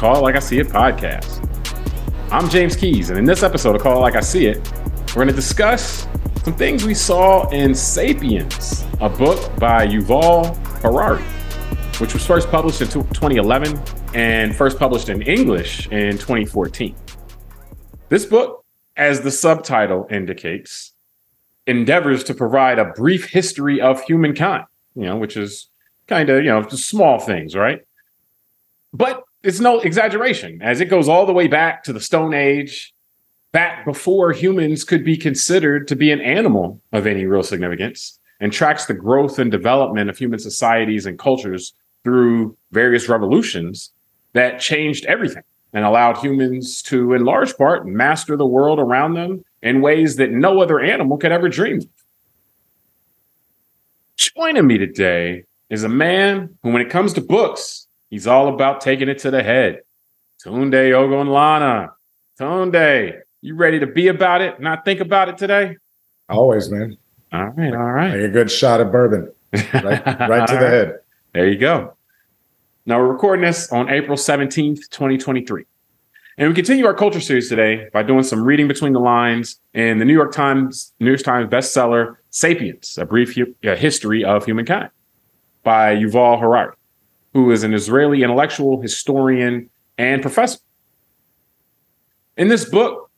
Call 0.00 0.16
It 0.16 0.20
Like 0.20 0.34
I 0.34 0.38
See 0.38 0.58
It 0.58 0.68
podcast. 0.68 1.46
I'm 2.32 2.48
James 2.48 2.74
Keys, 2.74 3.10
and 3.10 3.18
in 3.18 3.26
this 3.26 3.42
episode 3.42 3.76
of 3.76 3.82
Call 3.82 3.98
It 3.98 4.00
Like 4.00 4.16
I 4.16 4.20
See 4.20 4.46
It, 4.46 4.66
we're 5.08 5.16
going 5.16 5.28
to 5.28 5.34
discuss 5.34 6.08
some 6.42 6.54
things 6.54 6.86
we 6.86 6.94
saw 6.94 7.46
in 7.50 7.74
Sapiens, 7.74 8.86
a 9.02 9.10
book 9.10 9.54
by 9.58 9.86
Yuval 9.86 10.56
Harari, 10.80 11.22
which 11.98 12.14
was 12.14 12.26
first 12.26 12.50
published 12.50 12.80
in 12.80 12.88
2011 12.88 13.78
and 14.14 14.56
first 14.56 14.78
published 14.78 15.10
in 15.10 15.20
English 15.20 15.86
in 15.88 16.12
2014. 16.12 16.96
This 18.08 18.24
book, 18.24 18.64
as 18.96 19.20
the 19.20 19.30
subtitle 19.30 20.08
indicates, 20.10 20.94
endeavors 21.66 22.24
to 22.24 22.32
provide 22.32 22.78
a 22.78 22.86
brief 22.86 23.28
history 23.28 23.82
of 23.82 24.02
humankind, 24.04 24.64
you 24.94 25.02
know, 25.02 25.18
which 25.18 25.36
is 25.36 25.68
kind 26.06 26.30
of, 26.30 26.42
you 26.42 26.48
know, 26.48 26.66
small 26.68 27.18
things, 27.18 27.54
right? 27.54 27.82
But 28.94 29.24
it's 29.42 29.60
no 29.60 29.80
exaggeration 29.80 30.60
as 30.62 30.80
it 30.80 30.86
goes 30.86 31.08
all 31.08 31.26
the 31.26 31.32
way 31.32 31.46
back 31.46 31.82
to 31.84 31.92
the 31.92 32.00
Stone 32.00 32.34
Age, 32.34 32.92
back 33.52 33.84
before 33.84 34.32
humans 34.32 34.84
could 34.84 35.04
be 35.04 35.16
considered 35.16 35.88
to 35.88 35.96
be 35.96 36.12
an 36.12 36.20
animal 36.20 36.80
of 36.92 37.06
any 37.06 37.26
real 37.26 37.42
significance, 37.42 38.18
and 38.40 38.52
tracks 38.52 38.86
the 38.86 38.94
growth 38.94 39.38
and 39.38 39.50
development 39.50 40.08
of 40.08 40.16
human 40.16 40.38
societies 40.38 41.06
and 41.06 41.18
cultures 41.18 41.74
through 42.04 42.56
various 42.70 43.08
revolutions 43.08 43.92
that 44.32 44.60
changed 44.60 45.04
everything 45.06 45.42
and 45.72 45.84
allowed 45.84 46.16
humans 46.18 46.82
to, 46.82 47.12
in 47.12 47.24
large 47.24 47.56
part, 47.56 47.86
master 47.86 48.36
the 48.36 48.46
world 48.46 48.78
around 48.78 49.14
them 49.14 49.44
in 49.62 49.80
ways 49.80 50.16
that 50.16 50.30
no 50.30 50.60
other 50.60 50.80
animal 50.80 51.16
could 51.16 51.32
ever 51.32 51.48
dream 51.48 51.78
of. 51.78 51.86
Joining 54.16 54.66
me 54.66 54.78
today 54.78 55.44
is 55.68 55.84
a 55.84 55.88
man 55.88 56.58
who, 56.62 56.70
when 56.70 56.82
it 56.82 56.90
comes 56.90 57.12
to 57.14 57.20
books, 57.20 57.88
He's 58.10 58.26
all 58.26 58.52
about 58.52 58.80
taking 58.80 59.08
it 59.08 59.20
to 59.20 59.30
the 59.30 59.42
head. 59.42 59.82
Tunde 60.44 60.72
Ogunlana. 60.72 61.90
Tunde, 62.38 63.20
you 63.40 63.54
ready 63.54 63.78
to 63.78 63.86
be 63.86 64.08
about 64.08 64.42
it, 64.42 64.60
not 64.60 64.84
think 64.84 65.00
about 65.00 65.28
it 65.28 65.38
today? 65.38 65.76
Always, 66.28 66.70
man. 66.70 66.96
All 67.32 67.46
right, 67.46 67.72
all 67.72 67.92
right. 67.92 68.10
Like 68.10 68.20
a 68.22 68.28
good 68.28 68.50
shot 68.50 68.80
of 68.80 68.90
bourbon. 68.90 69.32
Right, 69.52 70.04
right 70.04 70.46
to 70.48 70.54
the 70.54 70.58
head. 70.68 70.98
There 71.32 71.48
you 71.48 71.56
go. 71.56 71.96
Now 72.84 72.98
we're 72.98 73.12
recording 73.12 73.44
this 73.44 73.70
on 73.70 73.88
April 73.88 74.16
17th, 74.16 74.90
2023. 74.90 75.64
And 76.38 76.48
we 76.48 76.54
continue 76.54 76.86
our 76.86 76.94
culture 76.94 77.20
series 77.20 77.48
today 77.48 77.88
by 77.92 78.02
doing 78.02 78.24
some 78.24 78.42
reading 78.42 78.66
between 78.66 78.92
the 78.92 79.00
lines 79.00 79.60
in 79.74 79.98
the 79.98 80.04
New 80.04 80.14
York 80.14 80.32
Times, 80.32 80.92
New 80.98 81.10
York 81.10 81.22
Times 81.22 81.48
bestseller, 81.48 82.16
Sapiens, 82.30 82.98
A 82.98 83.04
Brief 83.04 83.36
History 83.62 84.24
of 84.24 84.44
Humankind 84.46 84.90
by 85.62 85.94
Yuval 85.94 86.40
Harari 86.40 86.74
who 87.32 87.50
is 87.50 87.62
an 87.62 87.74
Israeli 87.74 88.22
intellectual, 88.22 88.80
historian, 88.80 89.70
and 89.98 90.22
professor. 90.22 90.58
In 92.36 92.48
this 92.48 92.64
book, 92.64 93.10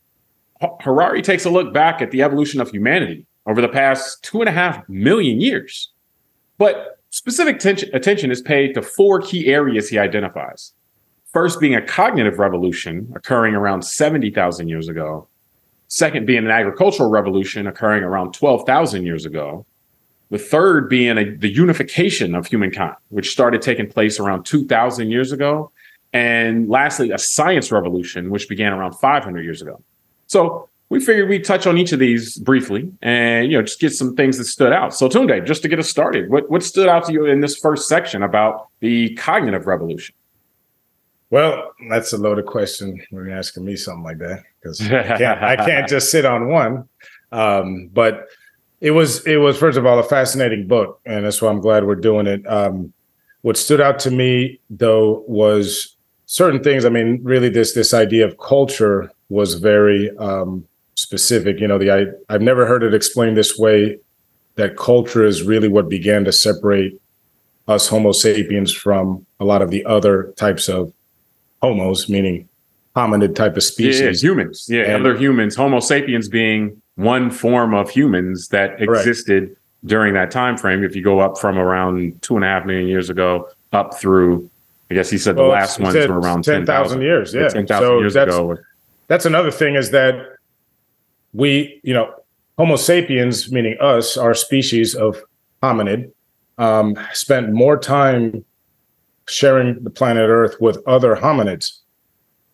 Harari 0.81 1.21
takes 1.21 1.45
a 1.45 1.49
look 1.49 1.73
back 1.73 2.01
at 2.01 2.11
the 2.11 2.21
evolution 2.21 2.61
of 2.61 2.69
humanity 2.69 3.25
over 3.45 3.61
the 3.61 3.69
past 3.69 4.23
two 4.23 4.41
and 4.41 4.49
a 4.49 4.51
half 4.51 4.87
million 4.87 5.41
years. 5.41 5.91
But 6.57 6.99
specific 7.09 7.59
tension, 7.59 7.89
attention 7.93 8.31
is 8.31 8.41
paid 8.41 8.73
to 8.73 8.81
four 8.81 9.21
key 9.21 9.47
areas 9.47 9.89
he 9.89 9.97
identifies. 9.97 10.73
First, 11.31 11.59
being 11.59 11.75
a 11.75 11.81
cognitive 11.81 12.37
revolution 12.37 13.11
occurring 13.15 13.55
around 13.55 13.81
70,000 13.81 14.67
years 14.67 14.87
ago. 14.87 15.27
Second, 15.87 16.25
being 16.25 16.45
an 16.45 16.51
agricultural 16.51 17.09
revolution 17.09 17.67
occurring 17.67 18.03
around 18.03 18.33
12,000 18.33 19.03
years 19.03 19.25
ago. 19.25 19.65
The 20.33 20.39
third 20.39 20.89
being 20.89 21.19
a, 21.19 21.29
the 21.29 21.47
unification 21.47 22.33
of 22.33 22.47
humankind, 22.47 22.95
which 23.09 23.29
started 23.29 23.61
taking 23.61 23.87
place 23.87 24.19
around 24.19 24.45
2,000 24.45 25.11
years 25.11 25.31
ago. 25.31 25.71
And 26.11 26.67
lastly, 26.67 27.11
a 27.11 27.19
science 27.19 27.71
revolution, 27.71 28.31
which 28.31 28.49
began 28.49 28.73
around 28.73 28.93
500 28.93 29.43
years 29.43 29.61
ago. 29.61 29.83
So 30.25 30.69
we 30.89 30.99
figured 30.99 31.29
we'd 31.29 31.45
touch 31.45 31.67
on 31.67 31.77
each 31.77 31.91
of 31.91 31.99
these 31.99 32.39
briefly 32.39 32.91
and, 33.03 33.51
you 33.51 33.59
know, 33.59 33.61
just 33.61 33.79
get 33.79 33.93
some 33.93 34.15
things 34.15 34.39
that 34.39 34.45
stood 34.45 34.73
out. 34.73 34.95
So 34.95 35.07
Tunde, 35.07 35.45
just 35.45 35.61
to 35.61 35.67
get 35.67 35.77
us 35.77 35.87
started, 35.87 36.31
what, 36.31 36.49
what 36.49 36.63
stood 36.63 36.87
out 36.87 37.05
to 37.05 37.13
you 37.13 37.27
in 37.27 37.41
this 37.41 37.55
first 37.55 37.87
section 37.87 38.23
about 38.23 38.69
the 38.79 39.13
cognitive 39.13 39.67
revolution? 39.67 40.15
Well, 41.29 41.73
that's 41.91 42.11
a 42.11 42.17
loaded 42.17 42.47
question 42.47 42.99
when 43.11 43.25
you're 43.25 43.37
asking 43.37 43.65
me 43.65 43.75
something 43.75 44.03
like 44.03 44.17
that 44.17 44.41
because 44.59 44.81
I 44.81 45.15
can't, 45.15 45.43
I 45.43 45.55
can't 45.57 45.87
just 45.87 46.09
sit 46.09 46.25
on 46.25 46.47
one. 46.47 46.89
Um, 47.31 47.91
but 47.93 48.29
it 48.83 48.91
was 48.91 49.25
it 49.25 49.37
was 49.37 49.57
first 49.57 49.77
of 49.77 49.85
all 49.85 49.97
a 49.97 50.03
fascinating 50.03 50.67
book, 50.67 50.99
and 51.05 51.25
that's 51.25 51.41
why 51.41 51.49
I'm 51.49 51.61
glad 51.61 51.85
we're 51.85 51.95
doing 51.95 52.27
it. 52.27 52.45
Um, 52.45 52.93
what 53.41 53.55
stood 53.55 53.79
out 53.79 53.97
to 53.99 54.11
me 54.11 54.59
though 54.69 55.23
was 55.25 55.95
certain 56.25 56.61
things. 56.61 56.83
I 56.83 56.89
mean, 56.89 57.21
really, 57.23 57.47
this 57.47 57.73
this 57.73 57.93
idea 57.93 58.25
of 58.25 58.37
culture 58.39 59.09
was 59.29 59.53
very 59.53 60.15
um, 60.17 60.67
specific. 60.95 61.61
You 61.61 61.67
know, 61.69 61.77
the 61.77 61.91
I 61.91 62.05
I've 62.27 62.41
never 62.41 62.65
heard 62.65 62.83
it 62.83 62.93
explained 62.93 63.37
this 63.37 63.57
way. 63.57 63.97
That 64.55 64.75
culture 64.75 65.23
is 65.23 65.43
really 65.43 65.69
what 65.69 65.89
began 65.89 66.25
to 66.25 66.33
separate 66.33 67.01
us 67.69 67.87
Homo 67.87 68.11
sapiens 68.11 68.73
from 68.73 69.25
a 69.39 69.45
lot 69.45 69.61
of 69.61 69.71
the 69.71 69.83
other 69.85 70.33
types 70.35 70.67
of 70.67 70.91
homos, 71.61 72.09
meaning 72.09 72.49
hominid 72.97 73.33
type 73.33 73.55
of 73.55 73.63
species. 73.63 74.21
Yeah, 74.21 74.29
humans. 74.29 74.67
Yeah, 74.69 74.83
and, 74.83 75.05
other 75.05 75.17
humans. 75.17 75.55
Homo 75.55 75.79
sapiens 75.79 76.27
being 76.27 76.81
one 76.95 77.31
form 77.31 77.73
of 77.73 77.89
humans 77.89 78.49
that 78.49 78.81
existed 78.81 79.43
right. 79.43 79.57
during 79.85 80.13
that 80.13 80.31
time 80.31 80.57
frame. 80.57 80.83
If 80.83 80.95
you 80.95 81.03
go 81.03 81.19
up 81.19 81.37
from 81.37 81.57
around 81.57 82.21
two 82.21 82.35
and 82.35 82.45
a 82.45 82.47
half 82.47 82.65
million 82.65 82.87
years 82.87 83.09
ago 83.09 83.49
up 83.71 83.99
through, 83.99 84.49
I 84.91 84.93
guess 84.93 85.09
he 85.09 85.17
said 85.17 85.35
well, 85.35 85.45
the 85.45 85.51
last 85.51 85.79
ones 85.79 85.95
were 85.95 86.19
around 86.19 86.43
10,000 86.43 86.97
10, 86.97 87.01
years. 87.01 87.33
Yeah. 87.33 87.47
10,000 87.49 87.67
so 87.67 87.99
years 87.99 88.13
that's, 88.13 88.33
ago. 88.33 88.57
That's 89.07 89.25
another 89.25 89.51
thing 89.51 89.75
is 89.75 89.91
that 89.91 90.37
we, 91.33 91.79
you 91.83 91.93
know, 91.93 92.13
Homo 92.57 92.75
sapiens, 92.75 93.51
meaning 93.51 93.75
us, 93.81 94.15
our 94.15 94.35
species 94.35 94.93
of 94.93 95.21
hominid, 95.63 96.11
um, 96.59 96.95
spent 97.13 97.51
more 97.51 97.77
time 97.77 98.45
sharing 99.27 99.83
the 99.83 99.89
planet 99.89 100.29
Earth 100.29 100.57
with 100.59 100.77
other 100.85 101.15
hominids 101.15 101.79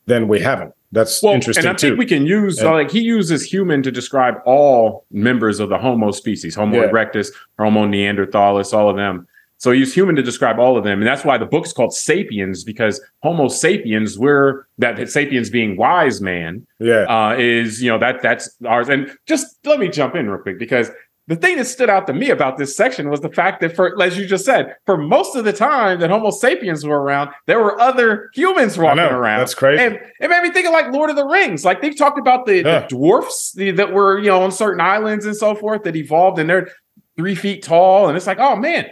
than 0.09 0.27
we 0.27 0.39
haven't. 0.39 0.73
That's 0.91 1.21
well, 1.21 1.35
interesting 1.35 1.65
and 1.65 1.75
I 1.75 1.77
too. 1.77 1.89
think 1.89 1.99
we 1.99 2.05
can 2.05 2.25
use 2.25 2.61
yeah. 2.61 2.71
like 2.71 2.89
he 2.89 2.99
uses 2.99 3.43
human 3.43 3.83
to 3.83 3.91
describe 3.91 4.35
all 4.43 5.05
members 5.11 5.59
of 5.59 5.69
the 5.69 5.77
Homo 5.77 6.11
species, 6.11 6.55
Homo 6.55 6.81
yeah. 6.81 6.89
erectus, 6.89 7.31
Homo 7.59 7.85
neanderthalis, 7.85 8.73
all 8.73 8.89
of 8.89 8.95
them. 8.95 9.27
So 9.57 9.71
he 9.71 9.79
used 9.79 9.93
human 9.93 10.15
to 10.15 10.23
describe 10.23 10.57
all 10.57 10.77
of 10.77 10.85
them, 10.85 10.99
and 10.99 11.07
that's 11.07 11.25
why 11.25 11.37
the 11.37 11.45
book's 11.45 11.73
called 11.73 11.93
Sapiens 11.93 12.63
because 12.63 13.01
Homo 13.23 13.49
sapiens, 13.49 14.17
we're 14.17 14.65
that 14.77 15.09
sapiens 15.09 15.49
being 15.49 15.75
wise 15.75 16.21
man, 16.21 16.65
yeah, 16.79 17.03
uh, 17.03 17.35
is 17.37 17.83
you 17.83 17.91
know 17.91 17.99
that 17.99 18.21
that's 18.21 18.49
ours. 18.65 18.89
And 18.89 19.11
just 19.27 19.59
let 19.65 19.79
me 19.79 19.89
jump 19.89 20.15
in 20.15 20.29
real 20.29 20.41
quick 20.41 20.57
because 20.57 20.89
the 21.29 21.35
thing 21.35 21.57
that 21.57 21.66
stood 21.66 21.91
out 21.91 22.07
to 22.07 22.13
me 22.13 22.31
about 22.31 22.57
this 22.57 22.75
section 22.75 23.07
was 23.07 23.22
the 23.22 23.29
fact 23.29 23.62
that 23.62 23.75
for 23.75 24.01
as 24.01 24.17
you 24.17 24.25
just 24.25 24.45
said 24.45 24.75
for 24.88 24.97
most 24.97 25.35
of 25.35 25.45
the 25.45 25.53
time 25.53 26.00
that 26.00 26.09
homo 26.09 26.31
sapiens 26.31 26.84
were 26.84 27.00
around 27.00 27.29
there 27.45 27.59
were 27.59 27.79
other 27.79 28.31
humans 28.34 28.78
walking 28.78 29.00
around. 29.00 29.39
That's 29.39 29.53
crazy. 29.53 29.81
And 29.81 30.00
it 30.19 30.29
made 30.29 30.41
me 30.41 30.51
think 30.51 30.66
of 30.66 30.73
like 30.73 30.91
lord 30.91 31.12
of 31.12 31.16
the 31.16 31.25
rings. 31.25 31.63
Like 31.63 31.81
they've 31.81 31.95
talked 31.95 32.18
about 32.18 32.47
the, 32.47 32.57
yeah. 32.57 32.79
the 32.81 32.88
dwarfs 32.88 33.53
the, 33.53 33.72
that 33.72 33.94
were 33.94 34.18
you 34.19 34.25
know 34.25 34.41
on 34.41 34.51
certain 34.51 34.81
islands 34.81 35.25
and 35.25 35.35
so 35.35 35.53
forth 35.53 35.84
that 35.84 35.95
evolved 35.95 36.39
and 36.39 36.50
they're 36.50 36.72
three 37.16 37.35
feet 37.35 37.63
tall. 37.63 38.07
And 38.07 38.18
it's 38.18 38.28
like 38.28 38.39
oh 38.39 38.56
man. 38.56 38.88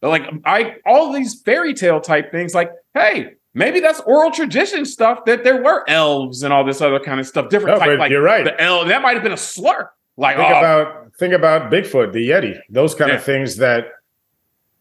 Like 0.00 0.22
i 0.44 0.76
all 0.86 1.12
these 1.12 1.42
fairy 1.42 1.74
tale 1.74 2.00
type 2.00 2.30
things 2.30 2.54
like 2.54 2.70
hey 2.94 3.34
maybe 3.54 3.80
that's 3.80 4.00
oral 4.00 4.30
tradition 4.30 4.84
stuff 4.84 5.24
that 5.26 5.42
there 5.42 5.62
were 5.62 5.88
elves 5.88 6.44
and 6.44 6.52
all 6.52 6.64
this 6.64 6.80
other 6.80 7.00
kind 7.00 7.18
of 7.18 7.26
stuff 7.26 7.48
different 7.48 7.78
no, 7.78 7.84
type 7.84 7.98
like 7.98 8.10
you're 8.10 8.22
right. 8.22 8.44
the 8.44 8.60
elf 8.60 8.86
that 8.86 9.02
might 9.02 9.14
have 9.14 9.22
been 9.24 9.32
a 9.32 9.36
slur. 9.36 9.90
Like 10.16 10.36
think 10.36 10.48
oh, 10.48 10.58
about 10.58 11.01
think 11.22 11.34
about 11.34 11.70
Bigfoot, 11.70 12.12
the 12.12 12.30
Yeti, 12.30 12.58
those 12.68 12.94
kind 12.96 13.10
yeah. 13.10 13.16
of 13.16 13.24
things 13.24 13.56
that 13.56 13.84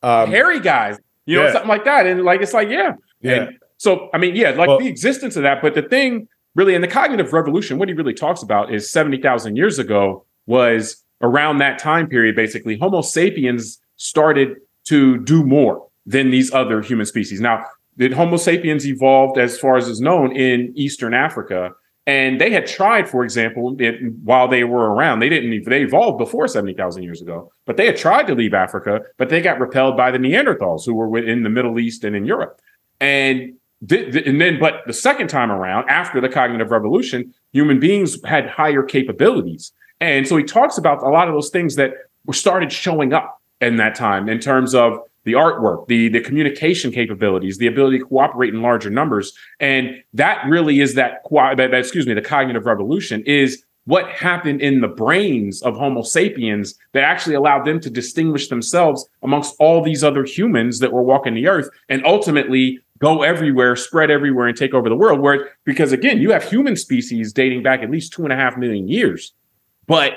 um, 0.02 0.32
hairy 0.32 0.60
guys, 0.60 0.98
you 1.26 1.38
know, 1.38 1.46
yeah. 1.46 1.54
something 1.54 1.70
like 1.70 1.86
that. 1.86 2.08
And 2.08 2.24
like 2.24 2.42
it's 2.42 2.54
like, 2.54 2.70
yeah. 2.70 2.94
Yeah. 3.22 3.34
And 3.34 3.58
so 3.78 4.10
I 4.14 4.18
mean, 4.18 4.36
yeah, 4.36 4.50
like 4.52 4.68
well, 4.68 4.80
the 4.80 4.88
existence 4.88 5.36
of 5.36 5.44
that, 5.44 5.62
but 5.62 5.76
the 5.76 5.84
thing 5.84 6.28
really 6.56 6.74
in 6.74 6.82
the 6.82 6.88
cognitive 6.88 7.32
revolution, 7.32 7.78
what 7.78 7.90
he 7.90 7.94
really 7.94 8.14
talks 8.14 8.42
about 8.42 8.74
is 8.74 8.90
70,000 8.90 9.56
years 9.56 9.78
ago 9.78 10.26
was 10.48 11.04
around 11.22 11.60
that 11.60 11.78
time 11.78 12.08
period, 12.08 12.36
basically, 12.36 12.78
Homo 12.80 13.02
sapiens 13.02 13.80
started 13.98 14.58
to 14.86 15.20
do 15.20 15.44
more 15.44 15.88
than 16.08 16.32
these 16.32 16.52
other 16.52 16.82
human 16.82 17.06
species. 17.06 17.40
Now, 17.40 17.64
did 17.98 18.14
Homo 18.14 18.38
sapiens 18.38 18.88
evolved 18.88 19.38
as 19.38 19.60
far 19.60 19.78
as 19.78 19.88
is 19.88 20.02
known 20.02 20.36
in 20.36 20.74
Eastern 20.76 21.14
Africa 21.14 21.72
and 22.08 22.42
they 22.42 22.50
had 22.52 22.66
tried, 22.66 23.08
for 23.08 23.24
example, 23.24 23.76
it, 23.80 23.96
while 24.24 24.48
they 24.48 24.64
were 24.64 24.92
around, 24.92 25.20
they 25.20 25.30
didn't, 25.30 25.70
they 25.70 25.84
evolved 25.84 26.18
before 26.18 26.48
70,000 26.48 27.04
years 27.04 27.22
ago, 27.22 27.52
but 27.66 27.78
they 27.78 27.86
had 27.86 27.96
tried 27.96 28.26
to 28.28 28.36
leave 28.36 28.56
Africa, 28.56 29.02
but 29.18 29.30
they 29.30 29.40
got 29.40 29.60
repelled 29.60 29.96
by 29.96 30.10
the 30.10 30.18
Neanderthals 30.18 30.86
who 30.86 30.96
were 30.96 31.16
in 31.18 31.44
the 31.44 31.50
Middle 31.50 31.80
East 31.80 32.04
and 32.04 32.16
in 32.16 32.26
Europe. 32.26 32.60
And, 33.00 33.54
th- 33.88 34.14
th- 34.14 34.26
and 34.26 34.42
then, 34.42 34.60
but 34.60 34.82
the 34.88 34.94
second 34.94 35.28
time 35.28 35.52
around, 35.52 35.90
after 35.90 36.20
the 36.20 36.30
cognitive 36.30 36.72
revolution, 36.72 37.34
human 37.54 37.80
beings 37.80 38.18
had 38.26 38.48
higher 38.48 38.82
capabilities. 38.82 39.72
And 40.00 40.28
so 40.28 40.38
he 40.38 40.44
talks 40.44 40.80
about 40.80 41.04
a 41.04 41.10
lot 41.10 41.28
of 41.28 41.36
those 41.36 41.52
things 41.52 41.76
that 41.76 41.92
were 42.26 42.34
started 42.34 42.72
showing 42.72 43.14
up 43.14 43.40
in 43.60 43.76
that 43.76 43.94
time 43.94 44.28
in 44.28 44.40
terms 44.40 44.74
of 44.74 44.98
the 45.24 45.34
artwork, 45.34 45.88
the 45.88 46.10
the 46.10 46.22
communication 46.22 46.92
capabilities, 46.92 47.58
the 47.58 47.68
ability 47.68 48.00
to 48.00 48.06
cooperate 48.06 48.54
in 48.54 48.62
larger 48.62 48.90
numbers, 48.90 49.34
and 49.60 50.04
that 50.14 50.44
really 50.48 50.82
is 50.82 50.96
that, 50.96 51.22
excuse 51.74 52.08
me, 52.08 52.14
the 52.14 52.22
cognitive 52.22 52.66
revolution 52.66 53.24
is 53.26 53.64
what 53.86 54.10
happened 54.10 54.62
in 54.62 54.82
the 54.82 54.88
brains 54.88 55.62
of 55.64 55.76
Homo 55.76 56.04
sapiens 56.04 56.76
that 56.94 57.04
actually 57.04 57.36
allowed 57.36 57.66
them 57.66 57.80
to 57.80 57.90
distinguish 57.90 58.48
themselves 58.48 59.08
amongst 59.24 59.56
all 59.60 59.84
these 59.84 60.04
other 60.04 60.24
humans 60.24 60.80
that 60.80 60.94
were 60.94 61.02
walking 61.02 61.34
the 61.34 61.48
earth 61.48 61.70
and 61.90 62.06
ultimately 62.06 62.80
go 63.00 63.24
everywhere, 63.24 63.76
spread 63.76 64.12
everywhere, 64.12 64.48
and 64.48 64.56
take 64.56 64.76
over 64.76 64.88
the 64.88 64.96
world. 64.96 65.20
Where 65.20 65.50
because 65.66 65.92
again, 65.92 66.22
you 66.22 66.32
have 66.32 66.44
human 66.44 66.76
species 66.76 67.34
dating 67.34 67.64
back 67.64 67.82
at 67.82 67.90
least 67.90 68.14
two 68.14 68.24
and 68.24 68.32
a 68.32 68.36
half 68.36 68.58
million 68.58 68.88
years, 68.88 69.34
but 69.88 70.14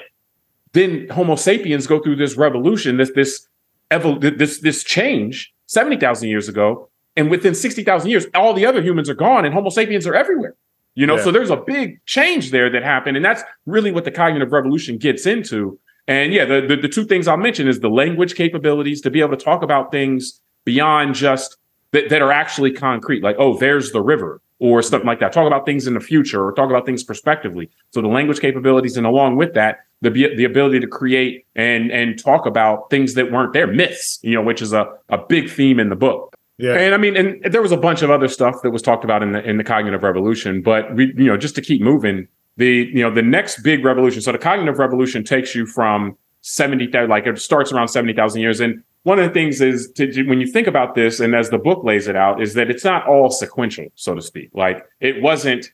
then 0.72 1.08
Homo 1.08 1.36
sapiens 1.36 1.86
go 1.86 2.00
through 2.00 2.16
this 2.16 2.36
revolution, 2.36 2.98
this 2.98 3.12
this 3.14 3.46
this 3.90 4.60
this 4.60 4.84
change 4.84 5.52
seventy 5.66 5.96
thousand 5.96 6.28
years 6.28 6.48
ago, 6.48 6.88
and 7.16 7.30
within 7.30 7.54
sixty 7.54 7.82
thousand 7.82 8.10
years, 8.10 8.26
all 8.34 8.54
the 8.54 8.66
other 8.66 8.82
humans 8.82 9.08
are 9.08 9.14
gone, 9.14 9.44
and 9.44 9.54
Homo 9.54 9.70
sapiens 9.70 10.06
are 10.06 10.14
everywhere. 10.14 10.54
You 10.94 11.06
know, 11.06 11.16
yeah. 11.16 11.24
so 11.24 11.30
there's 11.32 11.50
a 11.50 11.56
big 11.56 12.04
change 12.06 12.50
there 12.50 12.70
that 12.70 12.82
happened, 12.82 13.16
and 13.16 13.24
that's 13.24 13.42
really 13.66 13.90
what 13.90 14.04
the 14.04 14.12
cognitive 14.12 14.52
revolution 14.52 14.96
gets 14.96 15.26
into. 15.26 15.78
And 16.06 16.32
yeah, 16.32 16.44
the, 16.44 16.60
the, 16.60 16.76
the 16.76 16.88
two 16.88 17.04
things 17.04 17.26
I'll 17.26 17.36
mention 17.36 17.66
is 17.66 17.80
the 17.80 17.88
language 17.88 18.34
capabilities 18.34 19.00
to 19.00 19.10
be 19.10 19.20
able 19.20 19.36
to 19.36 19.42
talk 19.44 19.62
about 19.62 19.90
things 19.90 20.40
beyond 20.64 21.14
just 21.14 21.56
that, 21.92 22.10
that 22.10 22.22
are 22.22 22.30
actually 22.30 22.72
concrete, 22.72 23.22
like 23.22 23.36
oh, 23.38 23.58
there's 23.58 23.90
the 23.92 24.02
river 24.02 24.40
or 24.60 24.82
something 24.82 25.06
like 25.06 25.20
that. 25.20 25.32
Talk 25.32 25.46
about 25.46 25.66
things 25.66 25.86
in 25.86 25.94
the 25.94 26.00
future 26.00 26.44
or 26.44 26.52
talk 26.52 26.70
about 26.70 26.86
things 26.86 27.02
prospectively. 27.02 27.70
So 27.90 28.00
the 28.00 28.08
language 28.08 28.40
capabilities, 28.40 28.96
and 28.96 29.06
along 29.06 29.36
with 29.36 29.54
that, 29.54 29.80
the 30.04 30.34
the 30.36 30.44
ability 30.44 30.80
to 30.80 30.86
create 30.86 31.46
and 31.54 31.90
and 31.90 32.22
talk 32.22 32.46
about 32.46 32.90
things 32.90 33.14
that 33.14 33.32
weren't 33.32 33.52
there, 33.52 33.66
myths, 33.66 34.18
you 34.22 34.34
know, 34.34 34.42
which 34.42 34.62
is 34.62 34.72
a 34.72 34.86
a 35.08 35.18
big 35.18 35.50
theme 35.50 35.80
in 35.80 35.88
the 35.88 35.96
book. 35.96 36.34
Yeah. 36.58 36.74
And 36.74 36.94
I 36.94 36.98
mean, 36.98 37.16
and 37.16 37.52
there 37.52 37.62
was 37.62 37.72
a 37.72 37.76
bunch 37.76 38.02
of 38.02 38.10
other 38.10 38.28
stuff 38.28 38.62
that 38.62 38.70
was 38.70 38.82
talked 38.82 39.04
about 39.04 39.22
in 39.22 39.32
the 39.32 39.42
in 39.42 39.56
the 39.56 39.64
cognitive 39.64 40.02
revolution, 40.02 40.62
but 40.62 40.94
we, 40.94 41.12
you 41.16 41.24
know, 41.24 41.36
just 41.36 41.56
to 41.56 41.62
keep 41.62 41.82
moving, 41.82 42.28
the 42.56 42.90
you 42.92 43.02
know, 43.02 43.12
the 43.12 43.22
next 43.22 43.62
big 43.62 43.84
revolution. 43.84 44.22
So 44.22 44.32
the 44.32 44.38
cognitive 44.38 44.78
revolution 44.78 45.24
takes 45.24 45.54
you 45.54 45.66
from 45.66 46.16
70 46.44 46.90
like 47.08 47.26
it 47.26 47.38
starts 47.40 47.72
around 47.72 47.88
70,000 47.88 48.40
years 48.40 48.60
and 48.60 48.82
one 49.04 49.18
of 49.18 49.26
the 49.26 49.32
things 49.32 49.62
is 49.62 49.90
to, 49.92 50.24
when 50.24 50.40
you 50.40 50.46
think 50.46 50.66
about 50.66 50.94
this 50.94 51.18
and 51.18 51.34
as 51.34 51.48
the 51.48 51.56
book 51.56 51.82
lays 51.84 52.06
it 52.06 52.16
out 52.16 52.42
is 52.42 52.52
that 52.52 52.70
it's 52.70 52.84
not 52.84 53.06
all 53.06 53.30
sequential 53.30 53.86
so 53.94 54.14
to 54.14 54.20
speak 54.20 54.50
like 54.52 54.84
it 55.00 55.22
wasn't 55.22 55.72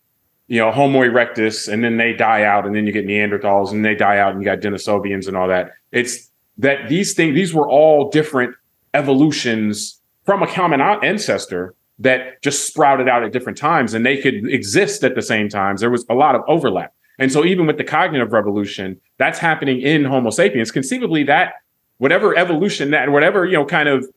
you 0.51 0.59
know 0.59 0.71
homo 0.71 1.01
erectus 1.01 1.73
and 1.73 1.83
then 1.83 1.97
they 1.97 2.13
die 2.13 2.43
out 2.43 2.67
and 2.67 2.75
then 2.75 2.87
you 2.87 2.93
get 2.93 3.07
neanderthals 3.07 3.71
and 3.71 3.83
they 3.83 3.95
die 3.95 4.19
out 4.19 4.33
and 4.33 4.43
you 4.43 4.45
got 4.45 4.61
denisovians 4.61 5.27
and 5.27 5.37
all 5.37 5.49
that 5.49 5.71
it's 5.93 6.31
that 6.59 6.89
these 6.91 7.15
things 7.15 7.35
these 7.35 7.55
were 7.55 7.69
all 7.69 8.11
different 8.11 8.55
evolutions 8.93 10.01
from 10.25 10.43
a 10.43 10.47
common 10.47 10.81
ancestor 10.81 11.75
that 12.01 12.41
just 12.43 12.67
sprouted 12.67 13.09
out 13.09 13.23
at 13.23 13.33
different 13.33 13.59
times 13.59 13.95
and 13.95 14.05
they 14.05 14.17
could 14.17 14.49
exist 14.51 15.05
at 15.05 15.15
the 15.15 15.23
same 15.23 15.49
times. 15.49 15.81
There 15.81 15.91
was 15.91 16.05
a 16.09 16.15
lot 16.15 16.35
of 16.35 16.43
overlap. 16.49 16.95
And 17.19 17.31
so 17.31 17.45
even 17.45 17.67
with 17.67 17.77
the 17.77 17.85
cognitive 17.85 18.33
revolution, 18.33 18.99
that's 19.19 19.39
happening 19.39 19.83
in 19.83 20.05
Homo 20.05 20.31
sapiens. 20.31 20.71
Conceivably, 20.71 21.23
that 21.25 21.55
whatever 21.99 22.37
evolution 22.37 22.91
that 22.93 23.11
whatever, 23.11 23.45
you 23.45 23.53
know, 23.53 23.67
kind 23.67 23.89
of 23.89 24.09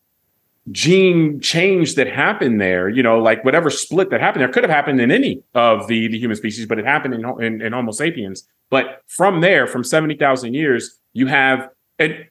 gene 0.71 1.39
change 1.41 1.95
that 1.95 2.07
happened 2.07 2.61
there, 2.61 2.87
you 2.87 3.03
know, 3.03 3.19
like 3.19 3.43
whatever 3.43 3.69
split 3.69 4.09
that 4.09 4.21
happened 4.21 4.41
there 4.41 4.49
could 4.49 4.63
have 4.63 4.71
happened 4.71 5.01
in 5.01 5.11
any 5.11 5.43
of 5.53 5.87
the, 5.87 6.07
the 6.07 6.17
human 6.17 6.37
species, 6.37 6.65
but 6.65 6.79
it 6.79 6.85
happened 6.85 7.13
in, 7.13 7.43
in, 7.43 7.61
in 7.61 7.73
Homo 7.73 7.91
sapiens. 7.91 8.47
But 8.69 9.01
from 9.07 9.41
there, 9.41 9.67
from 9.67 9.83
70,000 9.83 10.53
years, 10.53 10.97
you 11.11 11.27
have, 11.27 11.69
and 11.99 12.25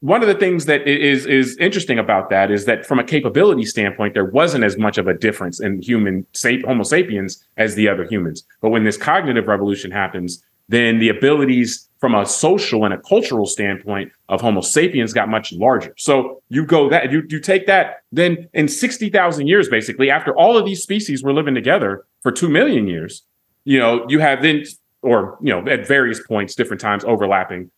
one 0.00 0.20
of 0.20 0.28
the 0.28 0.34
things 0.34 0.64
that 0.66 0.86
is 0.88 1.26
is 1.26 1.56
interesting 1.58 1.96
about 1.96 2.28
that 2.30 2.50
is 2.50 2.64
that 2.64 2.84
from 2.84 2.98
a 2.98 3.04
capability 3.04 3.64
standpoint, 3.64 4.14
there 4.14 4.24
wasn't 4.24 4.64
as 4.64 4.76
much 4.76 4.98
of 4.98 5.06
a 5.06 5.14
difference 5.14 5.60
in 5.60 5.80
human 5.80 6.26
Homo 6.64 6.82
sapiens 6.82 7.44
as 7.56 7.76
the 7.76 7.88
other 7.88 8.04
humans. 8.04 8.42
But 8.60 8.70
when 8.70 8.82
this 8.82 8.96
cognitive 8.96 9.46
revolution 9.46 9.92
happens, 9.92 10.42
then 10.68 10.98
the 10.98 11.08
abilities 11.08 11.88
from 12.02 12.16
a 12.16 12.26
social 12.26 12.84
and 12.84 12.92
a 12.92 12.98
cultural 12.98 13.46
standpoint 13.46 14.10
of 14.28 14.40
Homo 14.40 14.60
sapiens 14.60 15.12
got 15.12 15.28
much 15.28 15.52
larger. 15.52 15.94
So 15.96 16.42
you 16.48 16.66
go 16.66 16.88
that 16.88 17.12
you 17.12 17.22
you 17.28 17.38
take 17.38 17.68
that, 17.68 18.02
then 18.10 18.48
in 18.52 18.66
sixty 18.66 19.08
thousand 19.08 19.46
years, 19.46 19.68
basically, 19.68 20.10
after 20.10 20.36
all 20.36 20.58
of 20.58 20.64
these 20.64 20.82
species 20.82 21.22
were 21.22 21.32
living 21.32 21.54
together 21.54 22.04
for 22.20 22.32
two 22.32 22.48
million 22.48 22.88
years, 22.88 23.22
you 23.64 23.78
know, 23.78 24.04
you 24.08 24.18
have 24.18 24.42
then 24.42 24.64
or 25.02 25.38
you 25.40 25.52
know 25.52 25.64
at 25.70 25.86
various 25.86 26.20
points, 26.26 26.56
different 26.56 26.80
times 26.80 27.04
overlapping 27.04 27.70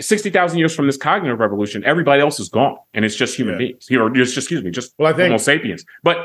60,000 0.00 0.58
years 0.58 0.74
from 0.74 0.86
this 0.86 0.96
cognitive 0.96 1.40
revolution, 1.40 1.84
everybody 1.84 2.22
else 2.22 2.38
is 2.40 2.48
gone 2.48 2.78
and 2.94 3.04
it's 3.04 3.16
just 3.16 3.36
human 3.36 3.54
yeah. 3.54 3.58
beings, 3.58 3.88
know, 3.90 4.08
just, 4.08 4.36
excuse 4.36 4.62
me, 4.62 4.70
just 4.70 4.94
well, 4.96 5.12
I 5.12 5.16
think, 5.16 5.26
Homo 5.26 5.38
sapiens. 5.38 5.84
But 6.04 6.18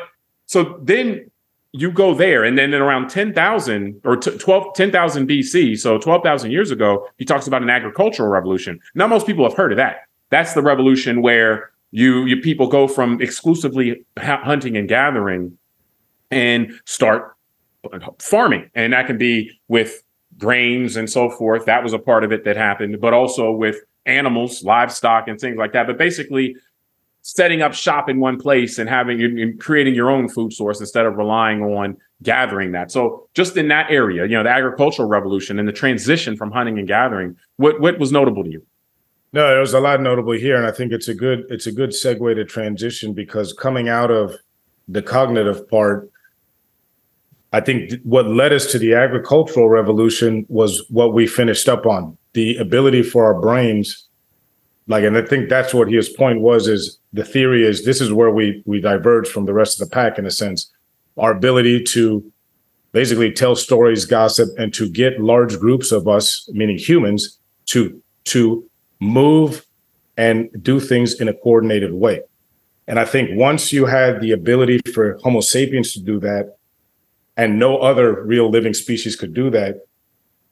so 0.46 0.80
then 0.81 1.30
you 1.74 1.92
go 1.92 2.14
there 2.14 2.44
and 2.44 2.58
then 2.58 2.74
in 2.74 2.81
around 2.81 3.10
10,000 3.10 4.02
or 4.06 4.16
12, 4.16 4.75
10,000 4.75 5.28
BC, 5.28 5.78
so 5.78 5.98
12,000 5.98 6.52
years 6.52 6.70
ago, 6.70 7.08
he 7.18 7.25
talks 7.25 7.48
about 7.48 7.64
an 7.64 7.70
agricultural 7.70 8.30
revolution. 8.30 8.80
Now, 8.94 9.08
most 9.08 9.25
people 9.25 9.44
have 9.44 9.58
heard 9.58 9.72
of 9.72 9.78
that. 9.78 10.08
That's 10.30 10.54
the 10.54 10.62
revolution 10.62 11.24
where 11.24 11.72
you, 11.92 12.25
you 12.25 12.38
people 12.38 12.68
go 12.68 12.88
from 12.88 13.20
exclusively 13.22 14.06
hunting 14.18 14.78
and 14.78 14.88
gathering 14.88 15.58
and 16.30 16.80
start 16.86 17.36
farming. 18.20 18.70
And 18.75 18.94
that 18.94 19.08
can 19.08 19.18
be 19.18 19.60
with 19.68 20.04
grains 20.38 20.96
and 20.96 21.10
so 21.10 21.30
forth. 21.30 21.66
That 21.66 21.84
was 21.84 21.94
a 21.94 22.00
part 22.00 22.24
of 22.24 22.31
it 22.31 22.46
that 22.46 22.56
happened, 22.56 23.02
but 23.02 23.14
also 23.14 23.52
with 23.52 23.78
animals, 24.06 24.64
livestock, 24.64 25.28
and 25.28 25.40
things 25.40 25.58
like 25.58 25.74
that. 25.74 25.88
But 25.88 25.98
basically, 25.98 26.56
setting 27.24 27.62
up 27.62 27.74
shop 27.74 28.10
in 28.10 28.20
one 28.20 28.38
place 28.38 28.78
and 28.78 28.90
having 28.90 29.22
and 29.22 29.60
creating 29.60 29.96
your 29.96 30.12
own 30.12 30.28
food 30.30 30.54
source 30.54 30.80
instead 30.80 31.06
of 31.06 31.16
relying 31.18 31.64
on 31.64 31.98
gathering 32.22 32.74
that. 32.74 32.92
So 32.92 33.28
just 33.34 33.58
in 33.58 33.70
that 33.70 33.90
area, 33.90 34.24
you 34.24 34.36
know, 34.36 34.44
the 34.44 34.50
agricultural 34.50 35.08
revolution 35.08 35.58
and 35.58 35.68
the 35.68 35.74
transition 35.74 36.36
from 36.36 36.52
hunting 36.52 36.78
and 36.78 36.88
gathering, 36.88 37.36
what 37.56 37.80
what 37.80 37.98
was 37.98 38.12
notable 38.12 38.44
to 38.44 38.52
you? 38.52 38.66
No, 39.31 39.48
there 39.48 39.62
was 39.62 39.74
a 39.74 39.80
lot 39.80 40.00
notable 40.00 40.34
here, 40.34 40.58
and 40.58 40.66
I 40.68 40.72
think 40.72 40.92
it's 40.92 41.08
a 41.08 41.16
good 41.16 41.46
it's 41.50 41.66
a 41.66 41.72
good 41.72 41.90
segue 41.92 42.36
to 42.36 42.46
transition 42.46 43.14
because 43.14 43.54
coming 43.54 43.88
out 43.88 44.12
of 44.12 44.36
the 44.90 45.02
cognitive 45.02 45.68
part, 45.70 46.12
I 47.54 47.62
think 47.62 48.02
what 48.04 48.27
led 48.27 48.51
us 48.51 48.70
to 48.74 48.80
the 48.80 48.96
agricultural 48.96 49.70
revolution 49.70 50.46
was 50.50 50.86
what 50.89 51.13
we 51.13 51.25
finished 51.25 51.70
up 51.70 51.86
on 51.86 52.18
the 52.34 52.58
ability 52.58 53.01
for 53.01 53.24
our 53.24 53.39
brains. 53.39 54.10
Like, 54.88 55.06
and 55.06 55.18
I 55.18 55.22
think 55.22 55.48
that's 55.48 55.74
what 55.74 55.89
his 55.89 56.10
point 56.10 56.42
was 56.42 56.68
is 56.68 57.00
the 57.13 57.24
theory 57.24 57.65
is 57.65 57.86
this 57.86 58.01
is 58.01 58.12
where 58.12 58.32
we 58.32 58.63
we 58.65 58.82
diverge 58.82 59.27
from 59.27 59.46
the 59.46 59.53
rest 59.53 59.79
of 59.79 59.88
the 59.88 59.93
pack 59.93 60.17
in 60.17 60.25
a 60.25 60.32
sense. 60.32 60.72
Our 61.17 61.32
ability 61.32 61.84
to 61.84 62.32
basically 62.91 63.32
tell 63.32 63.55
stories, 63.55 64.05
gossip, 64.05 64.50
and 64.58 64.74
to 64.74 64.89
get 64.89 65.22
large 65.22 65.60
groups 65.60 65.91
of 65.91 66.08
us, 66.08 66.50
meaning 66.51 66.77
humans, 66.77 67.38
to 67.67 68.01
to 68.25 68.67
move 69.00 69.65
and 70.17 70.50
do 70.62 70.79
things 70.79 71.20
in 71.20 71.27
a 71.27 71.34
coordinated 71.34 71.93
way. 71.93 72.22
And 72.88 73.00
I 73.00 73.05
think 73.05 73.29
once 73.34 73.72
you 73.72 73.86
had 73.86 74.22
the 74.22 74.32
ability 74.32 74.79
for 74.93 75.17
Homo 75.24 75.41
sapiens 75.41 75.93
to 75.93 76.00
do 76.01 76.20
that, 76.20 76.58
and 77.38 77.58
no 77.58 77.77
other 77.77 78.24
real 78.24 78.50
living 78.50 78.74
species 78.74 79.15
could 79.15 79.34
do 79.34 79.50
that 79.50 79.82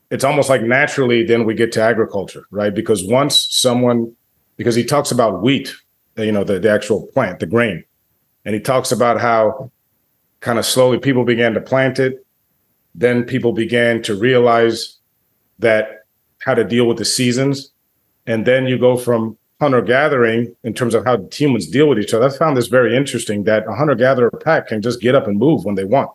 it's 0.09 0.23
almost 0.23 0.49
like 0.49 0.61
naturally 0.61 1.23
then 1.23 1.45
we 1.45 1.55
get 1.55 1.71
to 1.71 1.81
agriculture 1.81 2.45
right 2.51 2.75
because 2.75 3.03
once 3.05 3.47
someone 3.49 4.13
because 4.57 4.75
he 4.75 4.83
talks 4.83 5.11
about 5.11 5.41
wheat 5.41 5.73
Uh, 6.17 6.23
you 6.23 6.31
know 6.31 6.43
the, 6.43 6.59
the 6.59 6.69
actual 6.69 7.07
plant 7.07 7.39
the 7.39 7.45
grain. 7.45 7.83
And 8.45 8.55
he 8.55 8.61
talks 8.61 8.91
about 8.91 9.19
how 9.19 9.71
kind 10.39 10.57
of 10.59 10.65
slowly 10.65 10.99
people 10.99 11.23
began 11.23 11.53
to 11.53 11.61
plant 11.61 11.99
it. 11.99 12.25
Then 12.95 13.23
people 13.23 13.53
began 13.53 14.01
to 14.03 14.15
realize 14.15 14.97
that 15.59 16.05
how 16.39 16.55
to 16.55 16.63
deal 16.63 16.87
with 16.87 16.97
the 16.97 17.05
seasons. 17.05 17.71
And 18.25 18.45
then 18.45 18.65
you 18.65 18.77
go 18.77 18.97
from 18.97 19.37
hunter 19.59 19.81
gathering 19.81 20.55
in 20.63 20.73
terms 20.73 20.95
of 20.95 21.05
how 21.05 21.23
humans 21.31 21.67
deal 21.67 21.87
with 21.87 21.99
each 21.99 22.13
other. 22.13 22.25
I 22.25 22.29
found 22.29 22.57
this 22.57 22.67
very 22.67 22.97
interesting 22.97 23.43
that 23.43 23.67
a 23.67 23.73
hunter 23.73 23.95
gatherer 23.95 24.31
pack 24.31 24.67
can 24.67 24.81
just 24.81 24.99
get 24.99 25.13
up 25.13 25.27
and 25.27 25.37
move 25.37 25.63
when 25.63 25.75
they 25.75 25.83
want. 25.83 26.09